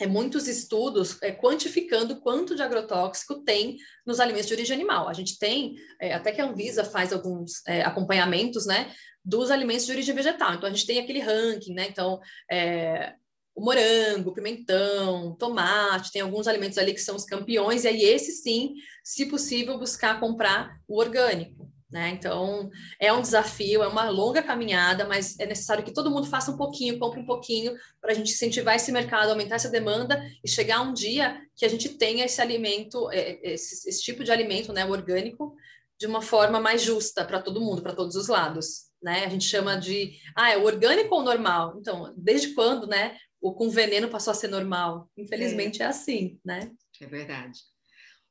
é, 0.00 0.06
muitos 0.06 0.48
estudos 0.48 1.20
é, 1.22 1.30
quantificando 1.30 2.20
quanto 2.20 2.56
de 2.56 2.62
agrotóxico 2.62 3.42
tem 3.42 3.76
nos 4.06 4.18
alimentos 4.18 4.48
de 4.48 4.54
origem 4.54 4.74
animal. 4.74 5.08
A 5.08 5.12
gente 5.12 5.38
tem, 5.38 5.76
é, 6.00 6.12
até 6.14 6.32
que 6.32 6.40
a 6.40 6.46
Anvisa 6.46 6.84
faz 6.84 7.12
alguns 7.12 7.66
é, 7.66 7.82
acompanhamentos, 7.82 8.66
né, 8.66 8.92
dos 9.24 9.50
alimentos 9.50 9.86
de 9.86 9.92
origem 9.92 10.14
vegetal. 10.14 10.54
Então, 10.54 10.68
a 10.68 10.72
gente 10.72 10.86
tem 10.86 10.98
aquele 10.98 11.20
ranking, 11.20 11.74
né, 11.74 11.86
então, 11.88 12.20
é, 12.50 13.14
o 13.54 13.64
morango, 13.64 14.30
o 14.30 14.34
pimentão, 14.34 15.36
tomate, 15.36 16.10
tem 16.10 16.22
alguns 16.22 16.48
alimentos 16.48 16.76
ali 16.76 16.92
que 16.92 17.00
são 17.00 17.14
os 17.14 17.24
campeões, 17.24 17.84
e 17.84 17.88
aí 17.88 18.02
esse 18.02 18.32
sim, 18.32 18.74
se 19.02 19.26
possível, 19.26 19.78
buscar 19.78 20.18
comprar 20.18 20.76
o 20.88 20.98
orgânico. 20.98 21.72
Né? 21.90 22.10
Então, 22.10 22.70
é 22.98 23.12
um 23.12 23.20
desafio, 23.20 23.82
é 23.82 23.86
uma 23.86 24.08
longa 24.08 24.42
caminhada, 24.42 25.06
mas 25.06 25.38
é 25.38 25.46
necessário 25.46 25.84
que 25.84 25.92
todo 25.92 26.10
mundo 26.10 26.26
faça 26.26 26.50
um 26.50 26.56
pouquinho, 26.56 26.98
compre 26.98 27.20
um 27.20 27.26
pouquinho, 27.26 27.76
para 28.00 28.12
a 28.12 28.14
gente 28.14 28.32
incentivar 28.32 28.74
esse 28.74 28.90
mercado, 28.90 29.30
aumentar 29.30 29.56
essa 29.56 29.70
demanda 29.70 30.20
e 30.42 30.48
chegar 30.48 30.80
um 30.80 30.92
dia 30.92 31.40
que 31.54 31.64
a 31.64 31.68
gente 31.68 31.90
tenha 31.90 32.24
esse 32.24 32.40
alimento, 32.40 33.10
é, 33.12 33.38
esse, 33.42 33.88
esse 33.88 34.02
tipo 34.02 34.24
de 34.24 34.32
alimento 34.32 34.72
né, 34.72 34.84
orgânico, 34.84 35.54
de 35.98 36.06
uma 36.06 36.20
forma 36.20 36.58
mais 36.58 36.82
justa 36.82 37.24
para 37.24 37.40
todo 37.40 37.60
mundo, 37.60 37.82
para 37.82 37.94
todos 37.94 38.16
os 38.16 38.28
lados. 38.28 38.86
Né? 39.02 39.24
A 39.24 39.28
gente 39.28 39.44
chama 39.44 39.76
de, 39.76 40.18
ah, 40.34 40.50
é 40.50 40.56
orgânico 40.56 41.14
ou 41.14 41.22
normal? 41.22 41.76
Então, 41.78 42.12
desde 42.16 42.54
quando, 42.54 42.86
né, 42.86 43.16
o 43.40 43.52
com 43.52 43.68
veneno 43.68 44.08
passou 44.08 44.30
a 44.30 44.34
ser 44.34 44.48
normal? 44.48 45.08
Infelizmente 45.16 45.82
é, 45.82 45.84
é 45.84 45.88
assim, 45.88 46.40
né? 46.44 46.72
É 47.00 47.06
verdade. 47.06 47.60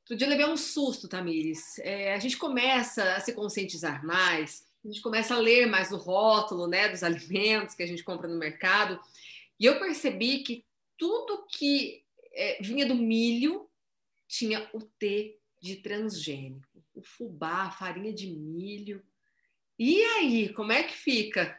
Outro 0.03 0.17
dia 0.17 0.27
eu 0.27 0.31
levei 0.31 0.45
um 0.45 0.57
susto, 0.57 1.07
Tamires. 1.07 1.79
É, 1.79 2.13
a 2.13 2.19
gente 2.19 2.37
começa 2.37 3.15
a 3.15 3.21
se 3.21 3.31
conscientizar 3.31 4.05
mais, 4.05 4.65
a 4.83 4.87
gente 4.89 5.01
começa 5.01 5.33
a 5.33 5.39
ler 5.39 5.65
mais 5.65 5.93
o 5.93 5.97
rótulo 5.97 6.67
né, 6.67 6.89
dos 6.89 7.03
alimentos 7.03 7.73
que 7.73 7.83
a 7.83 7.87
gente 7.87 8.03
compra 8.03 8.27
no 8.27 8.37
mercado, 8.37 8.99
e 9.57 9.65
eu 9.65 9.79
percebi 9.79 10.39
que 10.39 10.65
tudo 10.97 11.45
que 11.47 12.03
é, 12.33 12.61
vinha 12.61 12.85
do 12.85 12.95
milho 12.95 13.69
tinha 14.27 14.69
o 14.73 14.81
T 14.81 15.39
de 15.61 15.77
transgênico, 15.77 16.83
o 16.93 17.01
fubá, 17.01 17.63
a 17.63 17.71
farinha 17.71 18.13
de 18.13 18.27
milho. 18.27 19.01
E 19.79 20.03
aí, 20.03 20.49
como 20.49 20.73
é 20.73 20.83
que 20.83 20.93
fica? 20.93 21.57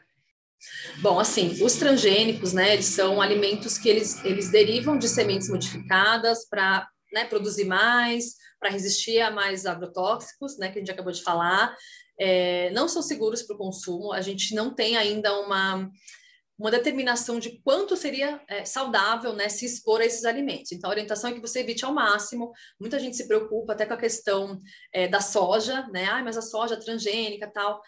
Bom, 1.01 1.19
assim, 1.19 1.63
os 1.63 1.77
transgênicos, 1.77 2.53
né, 2.53 2.75
eles 2.75 2.87
são 2.87 3.23
alimentos 3.23 3.79
que 3.79 3.89
eles, 3.89 4.23
eles 4.25 4.51
derivam 4.51 4.99
de 4.99 5.09
sementes 5.09 5.49
modificadas 5.49 6.47
para 6.47 6.89
né, 7.15 7.25
produzir 7.25 7.65
mais, 7.65 8.35
para 8.61 8.71
resistir 8.71 9.21
a 9.21 9.31
mais 9.31 9.65
agrotóxicos, 9.65 10.59
né, 10.59 10.71
que 10.71 10.79
a 10.79 10.81
gente 10.81 10.91
acabou 10.91 11.13
de 11.13 11.23
falar. 11.23 11.75
É, 12.19 12.71
não 12.71 12.89
são 12.89 13.01
seguros 13.01 13.43
para 13.43 13.55
o 13.55 13.59
consumo, 13.59 14.13
a 14.13 14.21
gente 14.21 14.55
não 14.55 14.75
tem 14.75 14.97
ainda 14.97 15.33
uma, 15.41 15.91
uma 16.59 16.71
determinação 16.71 17.39
de 17.39 17.61
quanto 17.63 17.97
seria 17.97 18.41
é, 18.49 18.65
saudável 18.65 19.33
né, 19.33 19.49
se 19.49 19.65
expor 19.65 20.01
a 20.01 20.05
esses 20.05 20.25
alimentos. 20.25 20.73
Então, 20.73 20.91
a 20.91 20.93
orientação 20.93 21.31
é 21.31 21.33
que 21.33 21.41
você 21.41 21.61
evite 21.61 21.85
ao 21.85 21.93
máximo. 21.93 22.53
Muita 22.79 22.99
gente 22.99 23.17
se 23.17 23.27
preocupa 23.27 23.73
até 23.73 23.87
com 23.87 23.95
a 23.95 23.99
questão 23.99 24.61
é, 24.93 25.09
da 25.09 25.21
soja, 25.21 25.87
né? 25.93 26.07
Ah, 26.07 26.23
mas 26.23 26.37
a 26.37 26.43
soja 26.43 26.77
transgênica 26.77 27.51
tal 27.53 27.81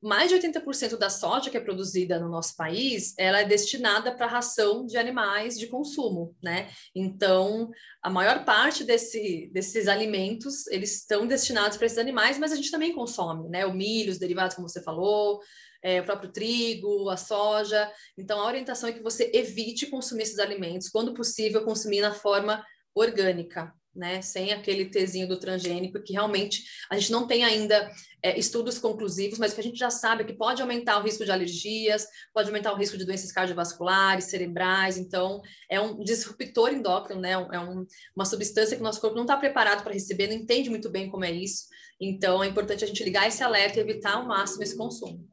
mais 0.00 0.30
de 0.30 0.36
80% 0.36 0.96
da 0.96 1.10
soja 1.10 1.50
que 1.50 1.56
é 1.56 1.60
produzida 1.60 2.20
no 2.20 2.28
nosso 2.28 2.54
país, 2.56 3.14
ela 3.18 3.40
é 3.40 3.44
destinada 3.44 4.14
para 4.14 4.26
ração 4.26 4.86
de 4.86 4.96
animais 4.96 5.58
de 5.58 5.66
consumo, 5.66 6.36
né? 6.42 6.70
Então, 6.94 7.70
a 8.02 8.08
maior 8.08 8.44
parte 8.44 8.84
desse, 8.84 9.50
desses 9.52 9.88
alimentos, 9.88 10.66
eles 10.68 11.00
estão 11.00 11.26
destinados 11.26 11.76
para 11.76 11.86
esses 11.86 11.98
animais, 11.98 12.38
mas 12.38 12.52
a 12.52 12.56
gente 12.56 12.70
também 12.70 12.92
consome, 12.92 13.48
né? 13.48 13.66
O 13.66 13.74
milho, 13.74 14.12
os 14.12 14.18
derivados, 14.18 14.54
como 14.54 14.68
você 14.68 14.80
falou, 14.80 15.40
é, 15.82 16.00
o 16.00 16.04
próprio 16.04 16.30
trigo, 16.32 17.08
a 17.08 17.16
soja. 17.16 17.90
Então, 18.16 18.40
a 18.40 18.46
orientação 18.46 18.88
é 18.88 18.92
que 18.92 19.02
você 19.02 19.30
evite 19.34 19.86
consumir 19.86 20.22
esses 20.22 20.38
alimentos, 20.38 20.88
quando 20.88 21.14
possível, 21.14 21.64
consumir 21.64 22.00
na 22.00 22.14
forma 22.14 22.64
orgânica, 22.94 23.72
né, 23.98 24.22
sem 24.22 24.52
aquele 24.52 24.86
tezinho 24.86 25.26
do 25.26 25.38
transgênico, 25.38 26.00
que 26.00 26.12
realmente 26.12 26.64
a 26.90 26.96
gente 26.96 27.10
não 27.10 27.26
tem 27.26 27.44
ainda 27.44 27.90
é, 28.22 28.38
estudos 28.38 28.78
conclusivos, 28.78 29.38
mas 29.38 29.52
que 29.52 29.60
a 29.60 29.62
gente 29.62 29.78
já 29.78 29.90
sabe 29.90 30.24
que 30.24 30.32
pode 30.32 30.62
aumentar 30.62 30.98
o 30.98 31.02
risco 31.02 31.24
de 31.24 31.32
alergias, 31.32 32.06
pode 32.32 32.48
aumentar 32.48 32.72
o 32.72 32.76
risco 32.76 32.96
de 32.96 33.04
doenças 33.04 33.32
cardiovasculares, 33.32 34.26
cerebrais, 34.26 34.96
então 34.96 35.42
é 35.68 35.80
um 35.80 36.02
disruptor 36.02 36.72
endócrino, 36.72 37.20
né, 37.20 37.32
é 37.32 37.60
um, 37.60 37.84
uma 38.14 38.24
substância 38.24 38.76
que 38.76 38.82
o 38.82 38.84
nosso 38.84 39.00
corpo 39.00 39.16
não 39.16 39.24
está 39.24 39.36
preparado 39.36 39.82
para 39.82 39.92
receber, 39.92 40.28
não 40.28 40.36
entende 40.36 40.70
muito 40.70 40.88
bem 40.88 41.10
como 41.10 41.24
é 41.24 41.32
isso, 41.32 41.64
então 42.00 42.42
é 42.42 42.46
importante 42.46 42.84
a 42.84 42.86
gente 42.86 43.02
ligar 43.02 43.26
esse 43.26 43.42
alerta 43.42 43.78
e 43.78 43.82
evitar 43.82 44.14
ao 44.14 44.26
máximo 44.26 44.62
esse 44.62 44.76
consumo. 44.76 45.28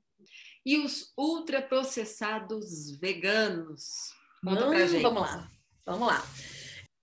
E 0.66 0.80
os 0.80 1.14
ultraprocessados 1.16 2.98
veganos? 3.00 3.84
Conta 4.44 4.66
hum. 4.68 5.02
Vamos 5.02 5.22
lá, 5.22 5.52
vamos 5.86 6.08
lá. 6.08 6.26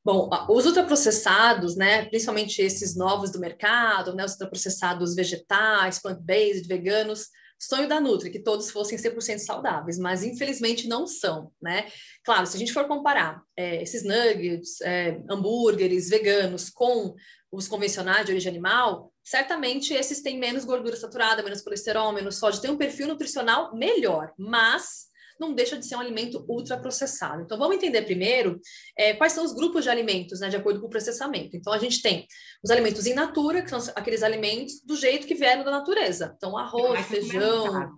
Bom, 0.04 0.28
os 0.48 0.66
ultraprocessados, 0.66 1.76
né, 1.76 2.06
principalmente 2.06 2.60
esses 2.60 2.96
novos 2.96 3.30
do 3.30 3.38
mercado, 3.38 4.14
né, 4.14 4.24
os 4.24 4.32
ultraprocessados 4.32 5.14
vegetais, 5.14 6.00
plant-based, 6.00 6.66
veganos, 6.66 7.28
sonho 7.56 7.88
da 7.88 8.00
Nutri, 8.00 8.30
que 8.30 8.42
todos 8.42 8.72
fossem 8.72 8.98
100% 8.98 9.38
saudáveis, 9.38 9.96
mas 9.98 10.24
infelizmente 10.24 10.88
não 10.88 11.06
são, 11.06 11.52
né? 11.62 11.86
Claro, 12.24 12.44
se 12.44 12.56
a 12.56 12.58
gente 12.58 12.72
for 12.72 12.88
comparar 12.88 13.40
é, 13.56 13.80
esses 13.80 14.02
nuggets, 14.02 14.80
é, 14.80 15.22
hambúrgueres 15.30 16.08
veganos 16.08 16.68
com 16.68 17.14
os 17.52 17.68
convencionais 17.68 18.26
de 18.26 18.32
origem 18.32 18.50
animal, 18.50 19.12
certamente 19.22 19.94
esses 19.94 20.22
têm 20.22 20.38
menos 20.38 20.64
gordura 20.64 20.96
saturada, 20.96 21.44
menos 21.44 21.60
colesterol, 21.60 22.12
menos 22.12 22.36
sódio, 22.36 22.60
tem 22.60 22.70
um 22.70 22.76
perfil 22.76 23.06
nutricional 23.06 23.72
melhor, 23.76 24.32
mas 24.36 25.11
não 25.42 25.54
deixa 25.54 25.76
de 25.76 25.84
ser 25.84 25.96
um 25.96 26.00
alimento 26.00 26.44
ultraprocessado. 26.48 27.42
Então, 27.42 27.58
vamos 27.58 27.76
entender 27.76 28.02
primeiro 28.02 28.60
é, 28.96 29.12
quais 29.12 29.32
são 29.32 29.44
os 29.44 29.52
grupos 29.52 29.84
de 29.84 29.90
alimentos, 29.90 30.40
né, 30.40 30.48
de 30.48 30.56
acordo 30.56 30.80
com 30.80 30.86
o 30.86 30.90
processamento. 30.90 31.56
Então, 31.56 31.72
a 31.72 31.78
gente 31.78 32.00
tem 32.00 32.26
os 32.64 32.70
alimentos 32.70 33.06
in 33.06 33.14
natura, 33.14 33.62
que 33.62 33.70
são 33.70 33.80
aqueles 33.94 34.22
alimentos 34.22 34.80
do 34.80 34.96
jeito 34.96 35.26
que 35.26 35.34
vieram 35.34 35.64
da 35.64 35.70
natureza. 35.70 36.32
Então, 36.36 36.56
arroz, 36.56 37.06
feijão. 37.06 37.92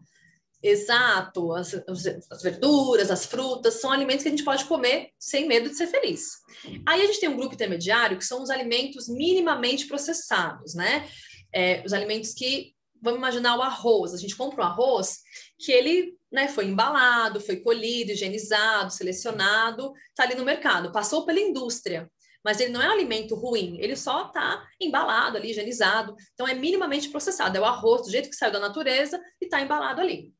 Exato, 0.66 1.52
as, 1.52 1.74
as, 1.74 2.42
verduras, 2.42 3.10
as 3.10 3.26
frutas, 3.26 3.82
são 3.82 3.92
alimentos 3.92 4.22
que 4.22 4.28
a 4.28 4.30
gente 4.30 4.44
pode 4.44 4.64
comer 4.64 5.10
sem 5.18 5.46
medo 5.46 5.68
de 5.68 5.76
ser 5.76 5.88
feliz. 5.88 6.38
Aí 6.86 7.02
a 7.02 7.06
gente 7.06 7.20
tem 7.20 7.28
um 7.28 7.36
grupo 7.36 7.54
intermediário, 7.54 8.16
que 8.16 8.24
são 8.24 8.42
os 8.42 8.48
alimentos 8.48 9.06
minimamente 9.06 9.86
processados, 9.86 10.74
né? 10.74 11.06
É, 11.52 11.82
os 11.84 11.92
alimentos 11.92 12.32
que, 12.32 12.73
vamos 13.04 13.18
imaginar 13.18 13.56
o 13.56 13.62
arroz, 13.62 14.14
a 14.14 14.16
gente 14.16 14.34
compra 14.34 14.62
um 14.62 14.66
arroz 14.66 15.18
que 15.58 15.70
ele 15.70 16.16
né, 16.32 16.48
foi 16.48 16.64
embalado, 16.64 17.38
foi 17.38 17.58
colhido, 17.58 18.12
higienizado, 18.12 18.90
selecionado, 18.90 19.92
está 20.08 20.22
ali 20.24 20.34
no 20.34 20.44
mercado, 20.44 20.90
passou 20.90 21.26
pela 21.26 21.38
indústria, 21.38 22.10
mas 22.42 22.60
ele 22.60 22.72
não 22.72 22.80
é 22.80 22.88
um 22.88 22.92
alimento 22.92 23.34
ruim, 23.34 23.76
ele 23.78 23.94
só 23.94 24.28
está 24.28 24.66
embalado 24.80 25.36
ali, 25.36 25.50
higienizado, 25.50 26.16
então 26.32 26.48
é 26.48 26.54
minimamente 26.54 27.10
processado, 27.10 27.56
é 27.58 27.60
o 27.60 27.64
arroz 27.66 28.02
do 28.02 28.10
jeito 28.10 28.30
que 28.30 28.36
saiu 28.36 28.52
da 28.52 28.58
natureza 28.58 29.20
e 29.40 29.44
está 29.44 29.60
embalado 29.60 30.00
ali. 30.00 30.32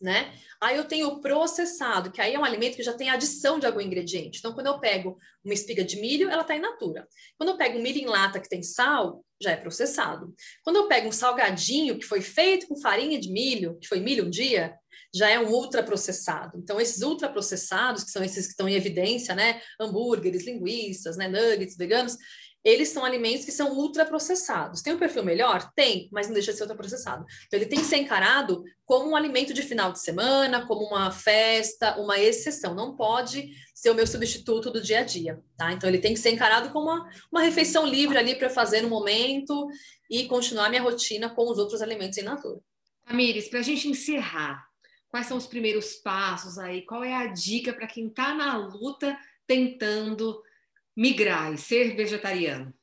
Né? 0.00 0.32
Aí 0.60 0.76
eu 0.76 0.84
tenho 0.84 1.08
o 1.08 1.20
processado, 1.20 2.10
que 2.10 2.22
aí 2.22 2.34
é 2.34 2.38
um 2.38 2.44
alimento 2.44 2.76
que 2.76 2.82
já 2.82 2.94
tem 2.94 3.10
adição 3.10 3.58
de 3.58 3.66
algum 3.66 3.80
ingrediente. 3.80 4.38
Então, 4.38 4.54
quando 4.54 4.68
eu 4.68 4.78
pego 4.78 5.18
uma 5.44 5.52
espiga 5.52 5.84
de 5.84 6.00
milho, 6.00 6.30
ela 6.30 6.40
está 6.40 6.56
in 6.56 6.60
natura. 6.60 7.06
Quando 7.36 7.50
eu 7.50 7.56
pego 7.56 7.78
um 7.78 7.82
milho 7.82 8.00
em 8.00 8.06
lata 8.06 8.40
que 8.40 8.48
tem 8.48 8.62
sal, 8.62 9.22
já 9.42 9.50
é 9.50 9.56
processado. 9.56 10.34
Quando 10.62 10.76
eu 10.76 10.88
pego 10.88 11.08
um 11.08 11.12
salgadinho 11.12 11.98
que 11.98 12.06
foi 12.06 12.22
feito 12.22 12.66
com 12.66 12.80
farinha 12.80 13.20
de 13.20 13.30
milho, 13.30 13.78
que 13.78 13.88
foi 13.88 14.00
milho 14.00 14.26
um 14.26 14.30
dia, 14.30 14.74
já 15.14 15.28
é 15.28 15.38
um 15.38 15.50
ultraprocessado. 15.50 16.58
Então, 16.58 16.80
esses 16.80 17.02
ultraprocessados, 17.02 18.04
que 18.04 18.10
são 18.10 18.22
esses 18.22 18.46
que 18.46 18.52
estão 18.52 18.68
em 18.68 18.74
evidência, 18.74 19.34
né? 19.34 19.60
Hambúrgueres, 19.78 20.46
linguiças, 20.46 21.16
né? 21.16 21.28
nuggets, 21.28 21.76
veganos, 21.76 22.16
eles 22.64 22.88
são 22.90 23.04
alimentos 23.04 23.44
que 23.44 23.52
são 23.52 23.72
ultraprocessados. 23.72 24.82
Tem 24.82 24.92
um 24.92 24.98
perfil 24.98 25.24
melhor? 25.24 25.70
Tem, 25.74 26.08
mas 26.12 26.26
não 26.26 26.34
deixa 26.34 26.52
de 26.52 26.58
ser 26.58 26.64
ultraprocessado. 26.64 27.24
Então, 27.46 27.58
ele 27.58 27.68
tem 27.68 27.78
que 27.78 27.86
ser 27.86 27.96
encarado 27.96 28.62
como 28.84 29.10
um 29.10 29.16
alimento 29.16 29.54
de 29.54 29.62
final 29.62 29.92
de 29.92 30.00
semana, 30.00 30.66
como 30.66 30.84
uma 30.86 31.10
festa, 31.10 31.98
uma 31.98 32.18
exceção. 32.18 32.74
Não 32.74 32.96
pode 32.96 33.50
ser 33.74 33.90
o 33.90 33.94
meu 33.94 34.06
substituto 34.06 34.70
do 34.70 34.80
dia 34.80 35.00
a 35.00 35.02
dia, 35.02 35.40
tá? 35.56 35.72
Então, 35.72 35.88
ele 35.88 35.98
tem 35.98 36.12
que 36.12 36.20
ser 36.20 36.30
encarado 36.30 36.70
como 36.70 36.90
uma, 36.90 37.08
uma 37.32 37.42
refeição 37.42 37.86
livre 37.86 38.18
ali 38.18 38.34
para 38.34 38.50
fazer 38.50 38.82
no 38.82 38.88
momento 38.88 39.68
e 40.10 40.26
continuar 40.26 40.68
minha 40.68 40.82
rotina 40.82 41.30
com 41.30 41.50
os 41.50 41.58
outros 41.58 41.80
alimentos 41.80 42.18
em 42.18 42.22
natura. 42.22 42.60
Amires, 43.06 43.48
para 43.48 43.60
a 43.60 43.62
gente 43.62 43.88
encerrar, 43.88 44.70
Quais 45.10 45.26
são 45.26 45.36
os 45.36 45.46
primeiros 45.46 45.94
passos 45.96 46.56
aí? 46.56 46.82
Qual 46.82 47.02
é 47.02 47.12
a 47.12 47.26
dica 47.26 47.72
para 47.72 47.88
quem 47.88 48.06
está 48.06 48.32
na 48.32 48.56
luta 48.56 49.18
tentando 49.44 50.40
migrar 51.00 51.50
e 51.54 51.56
ser 51.56 51.96
vegetariano? 51.96 52.74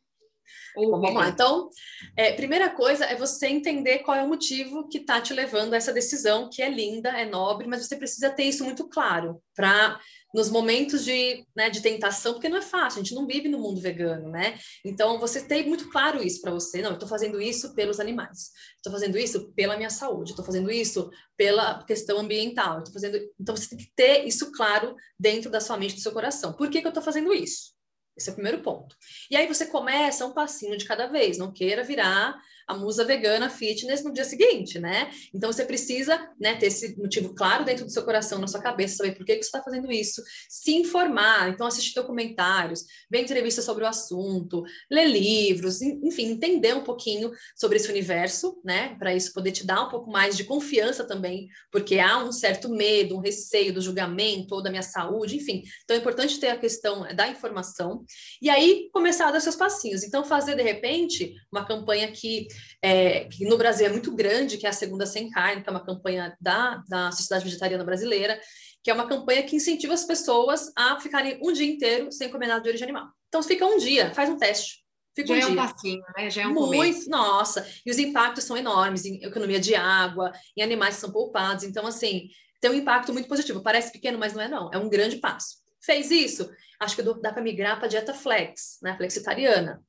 Ou 0.75 0.91
Bom, 0.91 1.01
vamos 1.01 1.15
lá. 1.15 1.29
Então, 1.29 1.69
é, 2.15 2.33
primeira 2.33 2.69
coisa 2.69 3.05
é 3.05 3.15
você 3.15 3.47
entender 3.47 3.99
qual 3.99 4.17
é 4.17 4.23
o 4.23 4.27
motivo 4.27 4.87
que 4.87 4.97
está 4.97 5.21
te 5.21 5.33
levando 5.33 5.73
a 5.73 5.77
essa 5.77 5.93
decisão, 5.93 6.49
que 6.49 6.61
é 6.61 6.69
linda, 6.69 7.09
é 7.09 7.25
nobre, 7.25 7.67
mas 7.67 7.85
você 7.85 7.95
precisa 7.95 8.31
ter 8.31 8.43
isso 8.43 8.63
muito 8.63 8.87
claro 8.89 9.41
para 9.55 9.99
nos 10.33 10.49
momentos 10.49 11.05
de, 11.05 11.45
né, 11.55 11.69
de 11.69 11.81
tentação, 11.81 12.33
porque 12.33 12.49
não 12.49 12.57
é 12.57 12.61
fácil, 12.61 12.99
a 12.99 13.03
gente 13.03 13.15
não 13.15 13.25
vive 13.25 13.47
no 13.47 13.59
mundo 13.59 13.79
vegano, 13.79 14.29
né? 14.29 14.59
Então, 14.83 15.19
você 15.19 15.41
tem 15.41 15.67
muito 15.67 15.89
claro 15.89 16.23
isso 16.23 16.41
para 16.41 16.51
você. 16.51 16.81
Não, 16.81 16.91
eu 16.91 16.95
estou 16.95 17.09
fazendo 17.09 17.41
isso 17.41 17.73
pelos 17.75 17.99
animais, 17.99 18.51
estou 18.75 18.91
fazendo 18.91 19.17
isso 19.17 19.51
pela 19.53 19.77
minha 19.77 19.89
saúde, 19.89 20.31
estou 20.31 20.45
fazendo 20.45 20.71
isso 20.71 21.09
pela 21.35 21.83
questão 21.83 22.19
ambiental, 22.19 22.79
estou 22.79 22.93
fazendo. 22.93 23.17
Então, 23.39 23.55
você 23.55 23.69
tem 23.69 23.77
que 23.77 23.91
ter 23.95 24.25
isso 24.25 24.51
claro 24.51 24.95
dentro 25.19 25.49
da 25.51 25.59
sua 25.59 25.77
mente, 25.77 25.95
do 25.95 26.01
seu 26.01 26.11
coração. 26.11 26.53
Por 26.53 26.69
que, 26.69 26.81
que 26.81 26.87
eu 26.87 26.89
estou 26.89 27.03
fazendo 27.03 27.33
isso? 27.33 27.76
Esse 28.17 28.29
é 28.29 28.31
o 28.31 28.35
primeiro 28.35 28.61
ponto. 28.61 28.95
E 29.29 29.35
aí 29.35 29.47
você 29.47 29.67
começa 29.67 30.25
um 30.25 30.33
passinho 30.33 30.77
de 30.77 30.85
cada 30.85 31.07
vez, 31.07 31.37
não 31.37 31.51
queira 31.51 31.83
virar 31.83 32.35
a 32.67 32.75
musa 32.75 33.05
vegana 33.05 33.49
fitness 33.49 34.03
no 34.03 34.11
dia 34.11 34.25
seguinte, 34.25 34.77
né? 34.77 35.09
Então 35.33 35.51
você 35.51 35.63
precisa 35.63 36.29
né, 36.39 36.55
ter 36.55 36.67
esse 36.67 36.97
motivo 36.97 37.33
claro 37.33 37.63
dentro 37.63 37.85
do 37.85 37.91
seu 37.91 38.03
coração, 38.03 38.39
na 38.39 38.47
sua 38.47 38.61
cabeça, 38.61 38.97
saber 38.97 39.15
por 39.15 39.25
que, 39.25 39.35
que 39.35 39.43
você 39.43 39.47
está 39.47 39.63
fazendo 39.63 39.89
isso, 39.89 40.21
se 40.49 40.75
informar, 40.75 41.49
então 41.49 41.65
assistir 41.65 41.95
documentários, 41.95 42.83
ver 43.09 43.21
entrevistas 43.21 43.63
sobre 43.63 43.85
o 43.85 43.87
assunto, 43.87 44.63
ler 44.91 45.07
livros, 45.07 45.81
enfim, 45.81 46.31
entender 46.31 46.75
um 46.75 46.83
pouquinho 46.83 47.31
sobre 47.55 47.77
esse 47.77 47.89
universo, 47.89 48.59
né? 48.65 48.95
Para 48.99 49.15
isso 49.15 49.33
poder 49.33 49.51
te 49.51 49.65
dar 49.65 49.85
um 49.85 49.89
pouco 49.89 50.11
mais 50.11 50.35
de 50.35 50.43
confiança 50.43 51.05
também, 51.05 51.47
porque 51.71 51.99
há 51.99 52.17
um 52.17 52.33
certo 52.33 52.67
medo, 52.67 53.15
um 53.15 53.21
receio 53.21 53.73
do 53.73 53.81
julgamento 53.81 54.53
ou 54.53 54.61
da 54.61 54.69
minha 54.69 54.83
saúde, 54.83 55.37
enfim. 55.37 55.63
Então 55.85 55.95
é 55.95 55.99
importante 55.99 56.37
ter 56.37 56.49
a 56.49 56.57
questão 56.57 57.07
da 57.15 57.29
informação 57.29 58.03
e 58.41 58.49
aí 58.49 58.89
começar 58.91 59.29
a 59.29 59.31
dar 59.31 59.39
seus 59.39 59.55
passinhos. 59.55 60.03
Então 60.03 60.25
fazer 60.25 60.55
de 60.55 60.63
repente 60.63 61.33
uma 61.49 61.65
campanha 61.65 62.11
que 62.11 62.47
é, 62.81 63.25
que 63.25 63.45
no 63.45 63.57
Brasil 63.57 63.87
é 63.87 63.89
muito 63.89 64.15
grande, 64.15 64.57
que 64.57 64.65
é 64.65 64.69
a 64.69 64.73
Segunda 64.73 65.05
Sem 65.05 65.29
Carne, 65.29 65.61
que 65.63 65.69
é 65.69 65.71
uma 65.71 65.85
campanha 65.85 66.35
da, 66.39 66.83
da 66.87 67.11
Sociedade 67.11 67.45
Vegetariana 67.45 67.83
Brasileira, 67.83 68.39
que 68.83 68.91
é 68.91 68.93
uma 68.93 69.07
campanha 69.07 69.43
que 69.43 69.55
incentiva 69.55 69.93
as 69.93 70.05
pessoas 70.05 70.71
a 70.77 70.99
ficarem 70.99 71.39
um 71.43 71.51
dia 71.51 71.65
inteiro 71.65 72.11
sem 72.11 72.29
comer 72.29 72.47
nada 72.47 72.61
de 72.61 72.69
origem 72.69 72.85
animal. 72.85 73.07
Então, 73.27 73.43
fica 73.43 73.65
um 73.65 73.77
dia, 73.77 74.13
faz 74.13 74.29
um 74.29 74.37
teste. 74.37 74.85
Fica 75.15 75.29
Já 75.29 75.33
um 75.33 75.37
é 75.37 75.41
dia. 75.41 75.49
um 75.51 75.55
passinho, 75.55 76.03
né? 76.15 76.29
Já 76.29 76.43
é 76.43 76.47
um 76.47 76.53
Muito, 76.53 76.75
começo. 76.75 77.09
nossa. 77.09 77.67
E 77.85 77.89
os 77.89 77.97
impactos 77.97 78.43
são 78.43 78.55
enormes 78.55 79.03
em 79.03 79.23
economia 79.23 79.59
de 79.59 79.73
água, 79.73 80.31
em 80.55 80.61
animais 80.61 80.95
que 80.95 81.01
são 81.01 81.11
poupados. 81.11 81.63
Então, 81.63 81.87
assim, 81.87 82.29
tem 82.61 82.69
um 82.69 82.75
impacto 82.75 83.11
muito 83.11 83.27
positivo. 83.27 83.63
Parece 83.63 83.91
pequeno, 83.91 84.19
mas 84.19 84.33
não 84.33 84.41
é 84.41 84.47
não. 84.47 84.69
É 84.71 84.77
um 84.77 84.87
grande 84.87 85.17
passo. 85.17 85.57
Fez 85.81 86.11
isso? 86.11 86.49
Acho 86.79 86.95
que 86.95 87.01
dá 87.01 87.33
para 87.33 87.41
migrar 87.41 87.79
para 87.79 87.87
dieta 87.87 88.13
flex, 88.13 88.77
né? 88.83 88.95
Flexitariana 88.95 89.83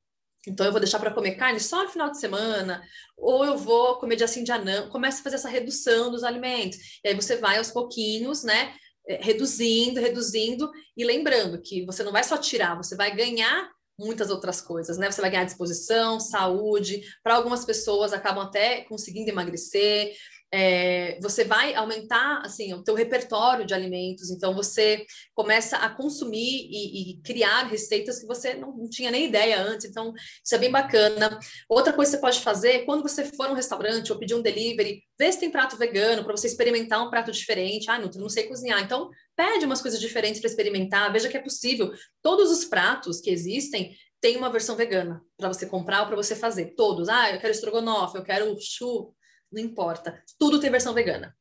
Então 0.49 0.65
eu 0.65 0.71
vou 0.71 0.81
deixar 0.81 0.99
para 0.99 1.13
comer 1.13 1.35
carne 1.35 1.59
só 1.59 1.83
no 1.83 1.89
final 1.89 2.09
de 2.11 2.19
semana, 2.19 2.81
ou 3.17 3.45
eu 3.45 3.57
vou 3.57 3.97
comer 3.97 4.15
dia 4.15 4.27
sim, 4.27 4.43
dia 4.43 4.57
não. 4.57 4.89
Começa 4.89 5.19
a 5.19 5.23
fazer 5.23 5.35
essa 5.35 5.49
redução 5.49 6.11
dos 6.11 6.23
alimentos. 6.23 6.77
E 7.03 7.09
aí 7.09 7.15
você 7.15 7.37
vai 7.37 7.57
aos 7.57 7.71
pouquinhos, 7.71 8.43
né? 8.43 8.73
É, 9.07 9.19
reduzindo, 9.21 9.99
reduzindo, 9.99 10.69
e 10.95 11.03
lembrando 11.03 11.61
que 11.61 11.85
você 11.85 12.03
não 12.03 12.11
vai 12.11 12.23
só 12.23 12.37
tirar, 12.37 12.75
você 12.75 12.95
vai 12.95 13.15
ganhar 13.15 13.69
muitas 13.97 14.29
outras 14.29 14.61
coisas, 14.61 14.97
né? 14.97 15.11
Você 15.11 15.19
vai 15.19 15.29
ganhar 15.29 15.43
disposição, 15.43 16.19
saúde, 16.19 17.01
para 17.23 17.35
algumas 17.35 17.65
pessoas 17.65 18.13
acabam 18.13 18.45
até 18.45 18.81
conseguindo 18.81 19.29
emagrecer, 19.29 20.13
é, 20.51 21.19
você 21.21 21.43
vai 21.43 21.75
aumentar 21.75 22.41
assim 22.43 22.73
o 22.73 22.83
teu 22.83 22.95
repertório 22.95 23.65
de 23.65 23.73
alimentos, 23.73 24.31
então 24.31 24.53
você 24.53 25.05
começa 25.35 25.77
a 25.77 25.89
consumir 25.89 26.67
e, 26.69 27.11
e 27.11 27.21
criar 27.21 27.67
receitas 27.67 28.19
que 28.19 28.25
você 28.25 28.55
não, 28.55 28.75
não, 28.75 28.89
tinha 28.89 29.11
nem 29.11 29.25
ideia 29.25 29.61
antes, 29.61 29.85
então 29.87 30.11
isso 30.43 30.55
é 30.55 30.57
bem 30.57 30.71
bacana. 30.71 31.39
Outra 31.67 31.93
coisa 31.93 32.11
que 32.11 32.17
você 32.17 32.21
pode 32.21 32.39
fazer, 32.39 32.85
quando 32.85 33.03
você 33.03 33.25
for 33.25 33.47
a 33.47 33.51
um 33.51 33.55
restaurante 33.55 34.11
ou 34.11 34.17
pedir 34.17 34.33
um 34.33 34.41
delivery, 34.41 35.03
vê 35.17 35.31
se 35.31 35.39
tem 35.39 35.51
prato 35.51 35.77
vegano 35.77 36.23
para 36.23 36.35
você 36.35 36.47
experimentar 36.47 37.05
um 37.05 37.09
prato 37.09 37.31
diferente. 37.31 37.89
Ah, 37.89 37.99
não, 37.99 38.09
não 38.09 38.29
sei 38.29 38.47
cozinhar, 38.47 38.81
então 38.81 39.09
pede 39.35 39.65
umas 39.65 39.81
coisas 39.81 39.99
diferentes 39.99 40.41
para 40.41 40.49
experimentar, 40.49 41.11
veja 41.13 41.29
que 41.29 41.37
é 41.37 41.41
possível. 41.41 41.91
Todos 42.23 42.49
os 42.51 42.65
pratos 42.65 43.21
que 43.21 43.29
existem 43.29 43.95
tem 44.19 44.35
uma 44.35 44.49
versão 44.49 44.75
vegana 44.75 45.21
para 45.37 45.47
você 45.47 45.65
comprar 45.65 46.01
ou 46.01 46.07
para 46.07 46.15
você 46.15 46.35
fazer. 46.35 46.73
Todos. 46.75 47.07
Ah, 47.07 47.31
eu 47.31 47.39
quero 47.39 47.53
estrogonofe, 47.53 48.17
eu 48.17 48.23
quero 48.23 48.55
chu, 48.59 49.13
não 49.51 49.61
importa. 49.61 50.21
Tudo 50.37 50.59
tem 50.59 50.69
versão 50.71 50.93
vegana. 50.93 51.35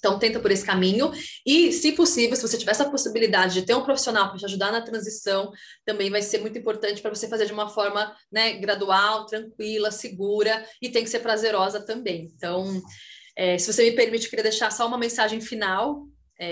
Então, 0.00 0.18
tenta 0.18 0.40
por 0.40 0.50
esse 0.50 0.64
caminho. 0.64 1.12
E, 1.46 1.72
se 1.72 1.92
possível, 1.92 2.34
se 2.34 2.42
você 2.42 2.56
tiver 2.56 2.70
essa 2.72 2.90
possibilidade 2.90 3.54
de 3.54 3.62
ter 3.62 3.74
um 3.74 3.84
profissional 3.84 4.30
para 4.30 4.38
te 4.38 4.46
ajudar 4.46 4.72
na 4.72 4.80
transição, 4.80 5.52
também 5.84 6.10
vai 6.10 6.22
ser 6.22 6.38
muito 6.38 6.58
importante 6.58 7.02
para 7.02 7.14
você 7.14 7.28
fazer 7.28 7.46
de 7.46 7.52
uma 7.52 7.68
forma 7.68 8.16
né, 8.32 8.54
gradual, 8.54 9.26
tranquila, 9.26 9.90
segura 9.90 10.66
e 10.80 10.88
tem 10.88 11.04
que 11.04 11.10
ser 11.10 11.20
prazerosa 11.20 11.84
também. 11.84 12.30
Então, 12.34 12.80
é, 13.36 13.58
se 13.58 13.70
você 13.70 13.90
me 13.90 13.92
permite, 13.92 14.24
eu 14.24 14.30
queria 14.30 14.42
deixar 14.42 14.72
só 14.72 14.86
uma 14.86 14.98
mensagem 14.98 15.40
final 15.40 16.06
é, 16.40 16.50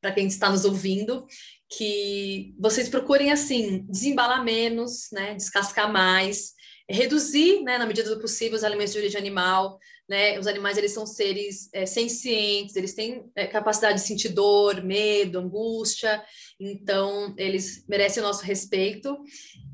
para 0.00 0.12
quem 0.12 0.26
está 0.26 0.48
nos 0.48 0.64
ouvindo, 0.64 1.26
que 1.68 2.54
vocês 2.58 2.88
procurem, 2.88 3.30
assim, 3.30 3.86
desembalar 3.88 4.42
menos, 4.42 5.08
né, 5.12 5.34
descascar 5.34 5.92
mais, 5.92 6.54
reduzir, 6.88 7.62
né, 7.62 7.78
na 7.78 7.86
medida 7.86 8.08
do 8.08 8.20
possível, 8.20 8.56
os 8.56 8.64
alimentos 8.64 8.92
de 8.92 8.98
origem 8.98 9.20
animal, 9.20 9.78
né? 10.10 10.36
Os 10.40 10.48
animais 10.48 10.76
eles 10.76 10.90
são 10.90 11.06
seres 11.06 11.70
é, 11.72 11.86
sencientes, 11.86 12.74
eles 12.74 12.94
têm 12.94 13.30
é, 13.36 13.46
capacidade 13.46 14.00
de 14.00 14.06
sentir 14.08 14.30
dor, 14.30 14.82
medo, 14.82 15.38
angústia, 15.38 16.20
então 16.58 17.32
eles 17.38 17.86
merecem 17.88 18.20
o 18.20 18.26
nosso 18.26 18.42
respeito 18.42 19.16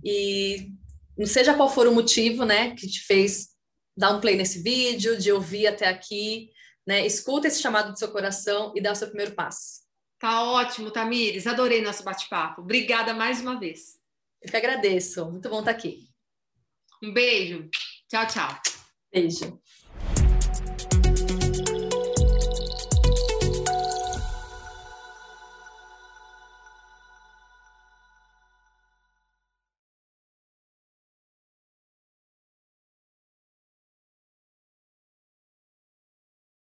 e 0.05 0.68
não 1.16 1.24
seja 1.24 1.55
qual 1.55 1.70
for 1.70 1.87
o 1.87 1.95
motivo, 1.95 2.45
né, 2.45 2.74
que 2.74 2.87
te 2.87 3.01
fez 3.01 3.49
dar 3.97 4.12
um 4.14 4.20
play 4.20 4.37
nesse 4.37 4.62
vídeo, 4.62 5.16
de 5.16 5.32
ouvir 5.32 5.68
até 5.68 5.89
aqui, 5.89 6.51
né? 6.87 7.07
Escuta 7.07 7.49
esse 7.49 7.62
chamado 7.62 7.93
do 7.93 7.99
seu 7.99 8.12
coração 8.12 8.74
e 8.76 8.80
dá 8.82 8.93
o 8.93 8.95
seu 8.95 9.09
primeiro 9.09 9.34
passo. 9.34 9.87
Tá 10.18 10.43
ótimo, 10.43 10.91
Tamires. 10.91 11.47
Adorei 11.47 11.80
nosso 11.80 12.05
bate-papo. 12.05 12.61
Obrigada 12.61 13.14
mais 13.14 13.41
uma 13.41 13.59
vez. 13.59 13.99
Eu 14.43 14.51
que 14.51 14.57
agradeço. 14.57 15.24
Muito 15.30 15.49
bom 15.49 15.61
estar 15.61 15.70
aqui. 15.70 16.11
Um 17.03 17.14
beijo. 17.14 17.70
Tchau, 18.07 18.26
tchau. 18.26 18.61
Beijo. 19.11 19.59